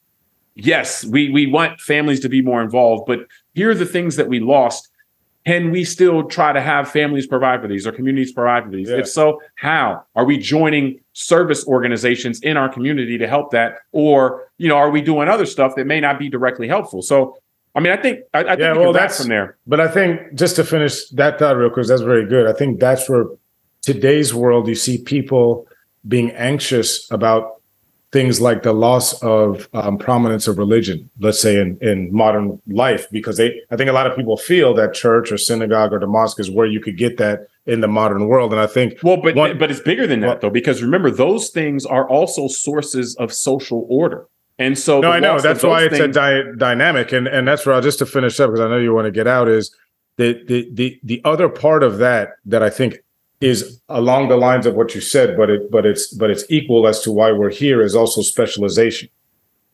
yes, 0.58 1.06
we 1.06 1.30
we 1.30 1.48
want 1.48 1.80
families 1.80 2.20
to 2.22 2.30
be 2.30 2.42
more 2.42 2.62
involved, 2.62 3.06
but 3.08 3.20
here 3.58 3.72
are 3.72 3.76
the 3.76 3.88
things 3.88 4.18
that 4.18 4.28
we 4.28 4.40
lost. 4.40 4.88
Can 5.48 5.72
we 5.72 5.84
still 5.84 6.26
try 6.26 6.54
to 6.54 6.62
have 6.62 6.92
families 6.92 7.26
provide 7.26 7.62
for 7.62 7.68
these 7.68 7.88
or 7.88 7.92
communities 7.92 8.32
provide 8.32 8.66
for 8.66 8.70
these? 8.70 8.88
Yeah. 8.88 8.98
If 8.98 9.08
so, 9.08 9.42
how? 9.56 10.04
Are 10.16 10.26
we 10.26 10.38
joining 10.38 11.00
service 11.14 11.66
organizations 11.66 12.40
in 12.42 12.56
our 12.56 12.70
community 12.70 13.18
to 13.18 13.28
help 13.28 13.50
that? 13.52 13.80
Or, 13.94 14.48
you 14.60 14.68
know, 14.68 14.76
are 14.76 14.92
we 14.92 15.02
doing 15.02 15.28
other 15.28 15.48
stuff 15.48 15.74
that 15.76 15.88
may 15.88 16.00
not 16.00 16.20
be 16.20 16.30
directly 16.30 16.68
helpful? 16.68 17.02
So 17.02 17.38
I 17.74 17.80
mean, 17.80 17.94
I 17.94 17.98
think 17.98 18.20
I, 18.34 18.40
I 18.40 18.44
yeah, 18.44 18.56
think 18.56 18.78
well, 18.78 18.94
that's 18.94 19.20
from 19.20 19.30
there. 19.30 19.58
But 19.66 19.80
I 19.80 19.88
think 19.88 20.36
just 20.36 20.56
to 20.58 20.64
finish 20.64 21.10
that 21.10 21.40
thought 21.40 21.58
real 21.58 21.72
quick, 21.72 21.88
that's 21.88 22.02
very 22.02 22.28
good. 22.28 22.48
I 22.48 22.54
think 22.54 22.80
that's 22.80 23.10
where 23.10 23.26
today's 23.82 24.34
world 24.36 24.68
you 24.68 24.76
see 24.76 25.00
people 25.00 25.68
being 26.08 26.32
anxious 26.32 27.10
about 27.12 27.57
things 28.12 28.40
like 28.40 28.64
the 28.64 28.74
loss 28.74 29.22
of 29.22 29.68
um, 29.74 29.98
prominence 29.98 30.48
of 30.48 30.58
religion, 30.58 31.10
let's 31.20 31.42
say 31.42 31.60
in, 31.60 31.78
in 31.82 32.12
modern 32.14 32.62
life, 32.68 33.06
because 33.12 33.38
they, 33.38 33.60
I 33.70 33.76
think 33.76 33.90
a 33.90 33.94
lot 33.94 34.08
of 34.08 34.16
people 34.16 34.38
feel 34.38 34.74
that 34.76 34.94
church 34.94 35.32
or 35.32 35.38
synagogue 35.38 35.92
or 35.92 36.00
the 36.00 36.08
mosque 36.08 36.40
is 36.40 36.50
where 36.50 36.66
you 36.66 36.80
could 36.80 36.98
get 36.98 37.18
that 37.18 37.48
in 37.66 37.82
the 37.82 37.88
modern 37.88 38.28
world. 38.28 38.54
And 38.54 38.62
I 38.62 38.68
think, 38.68 38.98
well, 39.04 39.18
but 39.18 39.36
one, 39.36 39.58
but 39.58 39.70
it's 39.70 39.82
bigger 39.82 40.08
than 40.08 40.22
that 40.22 40.28
well, 40.28 40.40
though, 40.40 40.50
because 40.50 40.82
remember 40.82 41.12
those 41.12 41.50
things 41.50 41.86
are 41.86 42.08
also 42.08 42.48
sources 42.48 43.16
of 43.16 43.34
social 43.34 43.86
order. 43.90 44.26
And 44.60 44.78
so, 44.78 45.02
no, 45.02 45.12
I 45.12 45.20
know 45.20 45.40
that's 45.40 45.64
why 45.64 45.84
it's 45.84 45.98
things- 45.98 46.16
a 46.18 46.20
di- 46.20 46.56
dynamic, 46.58 47.12
and 47.12 47.28
and 47.28 47.48
that's 47.48 47.66
where 47.66 47.76
I'll 47.76 47.82
just 47.82 48.00
to 48.00 48.08
finish 48.08 48.40
up 48.40 48.50
because 48.50 48.62
I 48.62 48.68
know 48.70 48.78
you 48.78 48.94
want 48.94 49.06
to 49.06 49.12
get 49.12 49.28
out 49.28 49.48
is 49.48 49.76
the 50.18 50.42
the 50.48 50.68
the 50.74 51.00
the 51.04 51.22
other 51.26 51.48
part 51.48 51.84
of 51.84 52.00
that 52.00 52.38
that 52.46 52.64
I 52.64 52.72
think 52.72 52.98
is 53.40 53.80
along 53.90 54.30
the 54.30 54.38
lines 54.38 54.66
of 54.66 54.76
what 54.76 54.96
you 54.96 55.02
said, 55.02 55.38
but 55.38 55.50
it 55.50 55.70
but 55.70 55.86
it's 55.86 56.14
but 56.14 56.30
it's 56.30 56.44
equal 56.50 56.88
as 56.88 57.02
to 57.02 57.12
why 57.12 57.32
we're 57.32 57.52
here 57.52 57.82
is 57.82 57.96
also 57.96 58.22
specialization. 58.22 59.10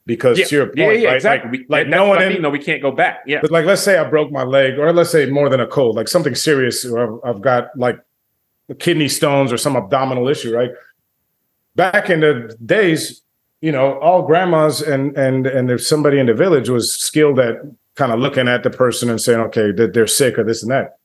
Because 0.06 0.38
yeah. 0.38 0.46
to 0.46 0.56
your 0.56 0.66
point, 0.66 0.78
yeah, 0.78 0.92
yeah, 0.92 1.08
right? 1.08 1.16
exactly. 1.16 1.60
Like, 1.60 1.70
like 1.70 1.88
no 1.88 2.06
one 2.06 2.22
in, 2.22 2.42
no, 2.42 2.50
we 2.50 2.60
can't 2.60 2.82
go 2.82 2.92
back. 2.92 3.24
Yeah. 3.26 3.40
But 3.42 3.52
like 3.52 3.66
let's 3.66 3.82
say 3.82 3.98
I 3.98 4.04
broke 4.04 4.32
my 4.32 4.44
leg, 4.44 4.78
or 4.78 4.92
let's 4.92 5.12
say 5.12 5.28
more 5.28 5.48
than 5.48 5.62
a 5.62 5.68
cold, 5.68 5.96
like 5.96 6.10
something 6.10 6.36
serious, 6.36 6.86
or 6.86 7.26
I've, 7.26 7.36
I've 7.36 7.42
got 7.42 7.70
like 7.78 8.00
kidney 8.80 9.08
stones 9.08 9.54
or 9.54 9.58
some 9.58 9.78
abdominal 9.78 10.28
issue, 10.28 10.54
right? 10.54 10.72
Back 11.78 12.10
in 12.10 12.20
the 12.20 12.56
days, 12.66 13.22
you 13.62 13.72
know, 13.72 13.98
all 14.00 14.24
grandmas 14.24 14.82
and 14.82 15.18
and 15.18 15.48
and 15.48 15.72
if 15.72 15.86
somebody 15.86 16.20
in 16.20 16.26
the 16.26 16.34
village 16.34 16.68
was 16.68 16.94
skilled 17.00 17.40
at 17.40 17.62
kind 17.96 18.12
of 18.12 18.20
looking 18.20 18.50
at 18.50 18.64
the 18.64 18.70
person 18.70 19.10
and 19.10 19.22
saying, 19.22 19.40
okay, 19.40 19.72
that 19.72 19.94
they're 19.94 20.06
sick 20.06 20.38
or 20.38 20.44
this 20.44 20.64
and 20.64 20.72
that 20.72 20.98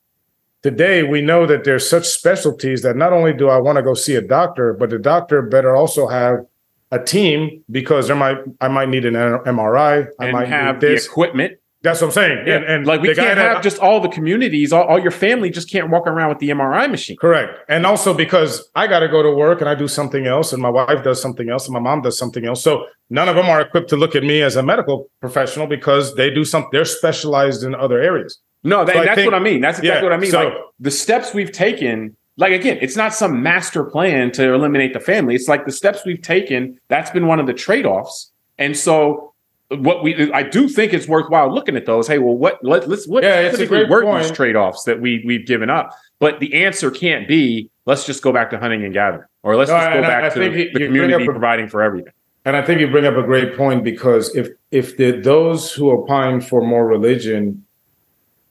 today 0.62 1.02
we 1.02 1.20
know 1.20 1.46
that 1.46 1.64
there's 1.64 1.88
such 1.88 2.06
specialties 2.06 2.82
that 2.82 2.96
not 2.96 3.12
only 3.12 3.32
do 3.32 3.48
I 3.48 3.58
want 3.58 3.76
to 3.76 3.82
go 3.82 3.94
see 3.94 4.14
a 4.14 4.22
doctor, 4.22 4.72
but 4.72 4.90
the 4.90 4.98
doctor 4.98 5.42
better 5.42 5.74
also 5.76 6.08
have 6.08 6.46
a 6.90 7.02
team 7.02 7.62
because 7.70 8.06
there 8.06 8.16
might 8.16 8.38
I 8.60 8.68
might 8.68 8.88
need 8.88 9.04
an 9.04 9.14
MRI. 9.14 10.08
I 10.18 10.24
and 10.24 10.32
might 10.32 10.48
have 10.48 10.80
the 10.80 10.94
equipment. 10.94 11.58
That's 11.82 12.00
what 12.00 12.08
I'm 12.08 12.12
saying. 12.12 12.46
Yeah. 12.46 12.56
And, 12.56 12.64
and 12.64 12.86
like 12.86 13.02
we 13.02 13.14
can't 13.14 13.38
have 13.38 13.62
just 13.62 13.78
all 13.78 14.00
the 14.00 14.08
communities, 14.08 14.72
all, 14.72 14.82
all, 14.82 14.98
your 14.98 15.12
family 15.12 15.48
just 15.48 15.70
can't 15.70 15.90
walk 15.90 16.08
around 16.08 16.28
with 16.28 16.40
the 16.40 16.48
MRI 16.48 16.90
machine. 16.90 17.16
Correct. 17.16 17.56
And 17.68 17.86
also 17.86 18.12
because 18.12 18.68
I 18.74 18.88
got 18.88 19.00
to 19.00 19.08
go 19.08 19.22
to 19.22 19.30
work 19.30 19.60
and 19.60 19.70
I 19.70 19.76
do 19.76 19.86
something 19.86 20.26
else, 20.26 20.52
and 20.52 20.60
my 20.60 20.70
wife 20.70 21.04
does 21.04 21.22
something 21.22 21.48
else, 21.48 21.66
and 21.66 21.74
my 21.74 21.80
mom 21.80 22.02
does 22.02 22.18
something 22.18 22.44
else. 22.44 22.64
So 22.64 22.86
none 23.10 23.28
of 23.28 23.36
them 23.36 23.46
are 23.46 23.60
equipped 23.60 23.90
to 23.90 23.96
look 23.96 24.16
at 24.16 24.24
me 24.24 24.42
as 24.42 24.56
a 24.56 24.62
medical 24.62 25.08
professional 25.20 25.68
because 25.68 26.16
they 26.16 26.30
do 26.30 26.44
something. 26.44 26.70
They're 26.72 26.84
specialized 26.84 27.62
in 27.62 27.76
other 27.76 28.00
areas. 28.00 28.40
No, 28.64 28.84
that, 28.84 28.94
so 28.94 29.04
that's 29.04 29.14
think, 29.14 29.30
what 29.30 29.34
I 29.34 29.42
mean. 29.42 29.60
That's 29.60 29.78
exactly 29.78 30.00
yeah, 30.00 30.02
what 30.02 30.12
I 30.12 30.20
mean. 30.20 30.30
So, 30.30 30.44
like 30.44 30.54
the 30.80 30.90
steps 30.90 31.32
we've 31.32 31.52
taken, 31.52 32.16
like 32.36 32.52
again, 32.52 32.78
it's 32.80 32.96
not 32.96 33.14
some 33.14 33.42
master 33.42 33.84
plan 33.84 34.32
to 34.32 34.52
eliminate 34.52 34.92
the 34.92 35.00
family. 35.00 35.34
It's 35.34 35.48
like 35.48 35.64
the 35.64 35.72
steps 35.72 36.00
we've 36.04 36.22
taken, 36.22 36.78
that's 36.88 37.10
been 37.10 37.26
one 37.26 37.40
of 37.40 37.46
the 37.46 37.54
trade-offs. 37.54 38.32
And 38.58 38.76
so 38.76 39.32
what 39.68 40.02
we 40.02 40.32
I 40.32 40.42
do 40.42 40.68
think 40.68 40.94
it's 40.94 41.06
worthwhile 41.06 41.52
looking 41.52 41.76
at 41.76 41.86
those. 41.86 42.08
Hey, 42.08 42.18
well, 42.18 42.36
what 42.36 42.58
let, 42.62 42.84
us 42.84 43.06
what 43.06 43.22
yeah, 43.22 43.40
it's 43.40 43.54
a 43.54 43.66
specifically 43.66 43.90
were 43.90 44.20
these 44.20 44.30
trade-offs 44.30 44.84
that 44.84 45.00
we 45.00 45.22
we've 45.26 45.46
given 45.46 45.70
up? 45.70 45.90
But 46.18 46.40
the 46.40 46.64
answer 46.64 46.90
can't 46.90 47.28
be 47.28 47.70
let's 47.84 48.06
just 48.06 48.22
go 48.22 48.32
back 48.32 48.50
to 48.50 48.58
hunting 48.58 48.84
and 48.84 48.94
gathering, 48.94 49.28
or 49.42 49.56
let's 49.56 49.70
no, 49.70 49.76
just 49.76 49.92
go 49.92 50.00
back 50.02 50.24
I, 50.24 50.26
I 50.26 50.30
to 50.30 50.40
the, 50.40 50.70
the 50.72 50.86
community 50.86 51.24
a, 51.24 51.26
providing 51.26 51.68
for 51.68 51.82
everything. 51.82 52.12
And 52.44 52.56
I 52.56 52.62
think 52.62 52.80
you 52.80 52.90
bring 52.90 53.04
up 53.04 53.16
a 53.16 53.22
great 53.22 53.56
point 53.56 53.84
because 53.84 54.34
if 54.34 54.48
if 54.70 54.96
the, 54.96 55.12
those 55.20 55.72
who 55.72 55.90
opine 55.90 56.40
for 56.40 56.62
more 56.62 56.86
religion 56.86 57.64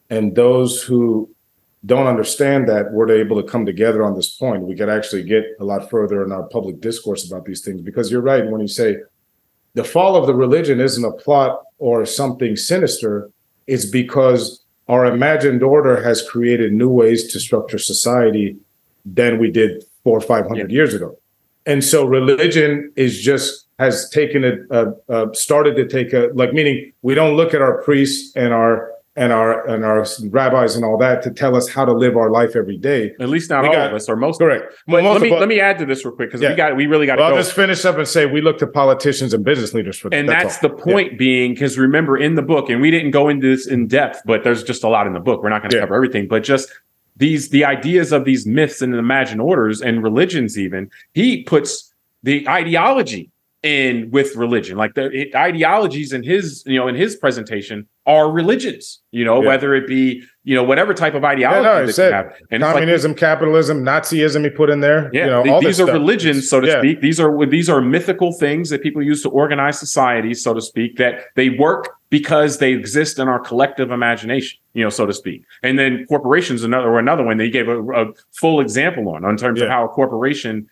and 0.10 0.36
those 0.36 0.82
who 0.82 1.30
don't 1.86 2.08
understand 2.08 2.68
that 2.68 2.92
were 2.92 3.10
able 3.12 3.42
to 3.42 3.48
come 3.48 3.66
together 3.66 4.04
on 4.04 4.16
this 4.16 4.30
point, 4.30 4.64
we 4.64 4.76
could 4.76 4.90
actually 4.90 5.24
get 5.24 5.44
a 5.60 5.64
lot 5.64 5.90
further 5.90 6.24
in 6.24 6.32
our 6.32 6.44
public 6.44 6.82
discourse 6.82 7.30
about 7.30 7.46
these 7.46 7.62
things. 7.62 7.82
Because 7.82 8.12
you're 8.12 8.22
right 8.22 8.46
when 8.48 8.62
you 8.62 8.68
say 8.68 8.98
the 9.74 9.84
fall 9.84 10.16
of 10.16 10.28
the 10.28 10.34
religion 10.36 10.80
isn't 10.80 11.06
a 11.06 11.12
plot 11.12 11.62
or 11.78 12.06
something 12.06 12.56
sinister, 12.56 13.30
it's 13.68 13.86
because 13.86 14.64
our 14.88 15.06
imagined 15.06 15.62
order 15.62 16.02
has 16.02 16.28
created 16.28 16.74
new 16.74 16.90
ways 16.90 17.32
to 17.32 17.40
structure 17.40 17.78
society 17.78 18.58
than 19.06 19.40
we 19.40 19.52
did 19.52 19.84
four 20.04 20.18
or 20.18 20.22
five 20.22 20.48
hundred 20.48 20.72
yeah. 20.72 20.78
years 20.78 20.94
ago. 20.94 21.18
And 21.66 21.84
so 21.84 22.06
religion 22.06 22.92
is 22.96 23.22
just 23.22 23.68
has 23.78 24.10
taken 24.10 24.44
a, 24.44 24.54
a, 24.72 24.94
a 25.10 25.36
started 25.36 25.76
to 25.76 25.88
take 25.88 26.14
a 26.14 26.30
like 26.34 26.54
meaning 26.54 26.92
we 27.02 27.14
don't 27.14 27.36
look 27.36 27.54
at 27.54 27.62
our 27.62 27.82
priests 27.84 28.36
and 28.36 28.54
our 28.54 28.92
and 29.18 29.34
our 29.34 29.68
and 29.68 29.84
our 29.84 30.06
rabbis 30.30 30.76
and 30.76 30.86
all 30.86 30.98
that 31.00 31.24
to 31.24 31.32
tell 31.32 31.56
us 31.56 31.68
how 31.68 31.84
to 31.84 31.92
live 31.92 32.16
our 32.16 32.30
life 32.30 32.56
every 32.56 32.78
day. 32.78 33.16
At 33.20 33.30
least 33.30 33.50
not 33.50 33.64
we 33.64 33.70
all 33.70 33.74
got, 33.74 33.90
of 33.90 33.96
us, 33.96 34.08
or 34.08 34.16
most. 34.16 34.38
Correct. 34.38 34.74
But 34.86 35.04
let 35.04 35.22
me 35.22 35.32
let 35.32 35.50
me 35.50 35.60
add 35.60 35.80
to 35.80 35.86
this 35.86 36.06
real 36.06 36.16
quick 36.16 36.30
because 36.30 36.42
yeah. 36.42 36.52
we 36.52 36.56
got 36.56 36.76
we 36.78 36.86
really 36.86 37.08
got. 37.08 37.18
Well, 37.18 37.30
I'll 37.30 37.36
just 37.36 37.54
finish 37.54 37.84
up 37.84 37.98
and 37.98 38.08
say 38.08 38.28
we 38.28 38.42
look 38.42 38.60
to 38.60 38.68
politicians 38.68 39.34
and 39.34 39.44
business 39.44 39.74
leaders 39.74 39.98
for 39.98 40.10
that. 40.10 40.16
And 40.16 40.30
that's, 40.30 40.58
that's 40.58 40.60
the 40.60 40.70
point 40.70 41.14
yeah. 41.14 41.18
being 41.18 41.54
because 41.54 41.78
remember 41.80 42.16
in 42.16 42.36
the 42.36 42.44
book, 42.44 42.70
and 42.70 42.80
we 42.80 42.92
didn't 42.92 43.12
go 43.12 43.28
into 43.28 43.48
this 43.48 43.68
in 43.68 43.88
depth, 43.88 44.22
but 44.26 44.44
there's 44.44 44.64
just 44.64 44.84
a 44.84 44.88
lot 44.88 45.08
in 45.08 45.14
the 45.14 45.20
book. 45.20 45.42
We're 45.42 45.50
not 45.50 45.62
going 45.62 45.72
to 45.72 45.78
yeah. 45.78 45.82
cover 45.82 45.96
everything, 45.96 46.28
but 46.28 46.44
just 46.44 46.70
these 47.16 47.50
the 47.50 47.66
ideas 47.66 48.12
of 48.12 48.24
these 48.24 48.46
myths 48.46 48.84
and 48.84 48.94
imagined 48.94 49.42
orders 49.42 49.82
and 49.82 50.04
religions. 50.04 50.60
Even 50.60 50.92
he 51.14 51.44
puts 51.44 51.92
the 52.22 52.48
ideology 52.48 53.32
in 53.64 54.12
with 54.12 54.36
religion. 54.36 54.78
Like 54.78 54.94
the 54.94 55.10
it, 55.12 55.36
ideologies 55.36 56.14
in 56.14 56.24
his, 56.24 56.64
you 56.66 56.78
know, 56.78 56.88
in 56.88 56.96
his 56.96 57.16
presentation 57.16 57.88
are 58.08 58.32
religions. 58.32 59.02
You 59.12 59.26
know, 59.26 59.42
yeah. 59.42 59.50
whether 59.50 59.76
it 59.76 59.86
be, 59.86 60.24
you 60.44 60.56
know, 60.56 60.64
whatever 60.64 60.94
type 60.94 61.14
of 61.14 61.24
ideology 61.24 61.64
yeah, 61.64 61.80
no, 61.80 61.86
that 61.86 61.94
said, 61.94 62.14
have. 62.14 62.34
And 62.50 62.64
communism, 62.64 63.12
like, 63.12 63.20
capitalism, 63.20 63.84
Nazism, 63.84 64.44
he 64.44 64.50
put 64.50 64.70
in 64.70 64.80
there. 64.80 65.10
Yeah, 65.14 65.26
you 65.26 65.30
know, 65.30 65.44
the, 65.44 65.68
these 65.68 65.80
are 65.80 65.84
stuff. 65.84 65.94
religions, 65.94 66.50
so 66.50 66.62
to 66.62 66.68
yeah. 66.68 66.80
speak. 66.80 67.02
These 67.02 67.20
are 67.20 67.46
these 67.46 67.70
are 67.70 67.82
mythical 67.82 68.32
things 68.32 68.70
that 68.70 68.82
people 68.82 69.04
use 69.04 69.22
to 69.24 69.30
organize 69.30 69.78
society, 69.78 70.34
so 70.34 70.54
to 70.54 70.62
speak. 70.62 70.96
That 70.96 71.26
they 71.36 71.50
work 71.50 71.98
because 72.10 72.60
they 72.60 72.72
exist 72.72 73.20
in 73.20 73.28
our 73.28 73.40
collective 73.40 73.92
imagination, 73.92 74.58
you 74.74 74.84
know, 74.84 74.90
so 74.90 75.06
to 75.06 75.14
speak. 75.14 75.44
And 75.62 75.78
then 75.78 76.06
corporations, 76.08 76.64
another 76.64 76.88
or 76.88 77.00
another 77.00 77.24
one, 77.24 77.38
they 77.38 77.50
gave 77.50 77.68
a, 77.68 77.84
a 77.92 78.14
full 78.32 78.62
example 78.62 79.10
on 79.10 79.26
in 79.26 79.36
terms 79.36 79.62
of 79.62 79.68
how 79.68 79.84
a 79.84 79.90
corporation 79.90 80.70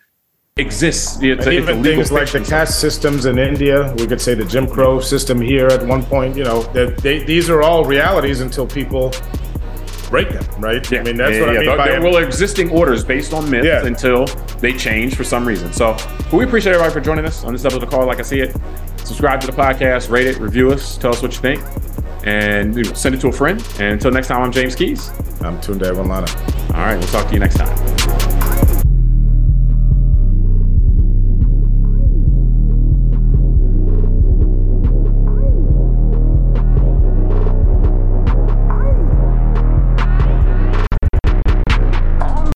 exists. 0.58 1.18
It's, 1.20 1.46
even 1.46 1.82
things 1.82 2.10
like 2.10 2.32
the 2.32 2.40
caste 2.40 2.80
systems 2.80 3.26
in 3.26 3.38
India, 3.38 3.94
we 3.98 4.06
could 4.06 4.22
say 4.22 4.32
the 4.32 4.46
Jim 4.46 4.66
Crow 4.66 5.00
system 5.00 5.38
here 5.38 5.66
at 5.66 5.86
one 5.86 6.02
point. 6.02 6.34
You 6.34 6.44
know, 6.44 6.62
they, 6.62 7.22
these 7.24 7.50
are 7.50 7.60
all 7.60 7.84
realities 7.84 8.40
until 8.40 8.66
people 8.66 9.12
break 10.08 10.30
them, 10.30 10.44
right? 10.58 10.90
Yeah. 10.90 11.00
I 11.00 11.02
mean, 11.02 11.18
that's 11.18 11.34
yeah, 11.34 11.40
what 11.42 11.52
yeah. 11.52 11.60
I 11.60 11.66
mean. 11.66 11.76
There, 11.76 11.86
there 11.88 12.00
will 12.00 12.16
existing 12.16 12.70
orders 12.70 13.04
based 13.04 13.34
on 13.34 13.50
myths 13.50 13.66
yeah. 13.66 13.84
until 13.84 14.24
they 14.60 14.72
change 14.72 15.14
for 15.14 15.24
some 15.24 15.46
reason. 15.46 15.74
So, 15.74 15.94
we 16.32 16.44
appreciate 16.44 16.72
everybody 16.72 16.94
for 16.94 17.00
joining 17.02 17.26
us 17.26 17.44
on 17.44 17.52
this 17.52 17.66
episode 17.66 17.82
of 17.82 17.90
the 17.90 17.94
call. 17.94 18.06
Like 18.06 18.20
I 18.20 18.22
see 18.22 18.40
it, 18.40 18.56
subscribe 19.04 19.42
to 19.42 19.46
the 19.46 19.52
podcast, 19.52 20.08
rate 20.08 20.26
it, 20.26 20.38
review 20.38 20.70
us, 20.70 20.96
tell 20.96 21.10
us 21.10 21.20
what 21.20 21.34
you 21.34 21.40
think, 21.40 21.62
and 22.24 22.96
send 22.96 23.14
it 23.14 23.20
to 23.20 23.28
a 23.28 23.32
friend. 23.32 23.60
And 23.78 23.92
until 23.92 24.10
next 24.10 24.28
time, 24.28 24.40
I'm 24.40 24.52
James 24.52 24.74
Keys. 24.74 25.10
I'm 25.42 25.60
Tunde 25.60 25.82
Ogunlana. 25.82 26.74
All 26.74 26.80
right, 26.80 26.96
we'll 26.96 27.08
talk 27.08 27.26
to 27.26 27.34
you 27.34 27.40
next 27.40 27.56
time. 27.58 28.25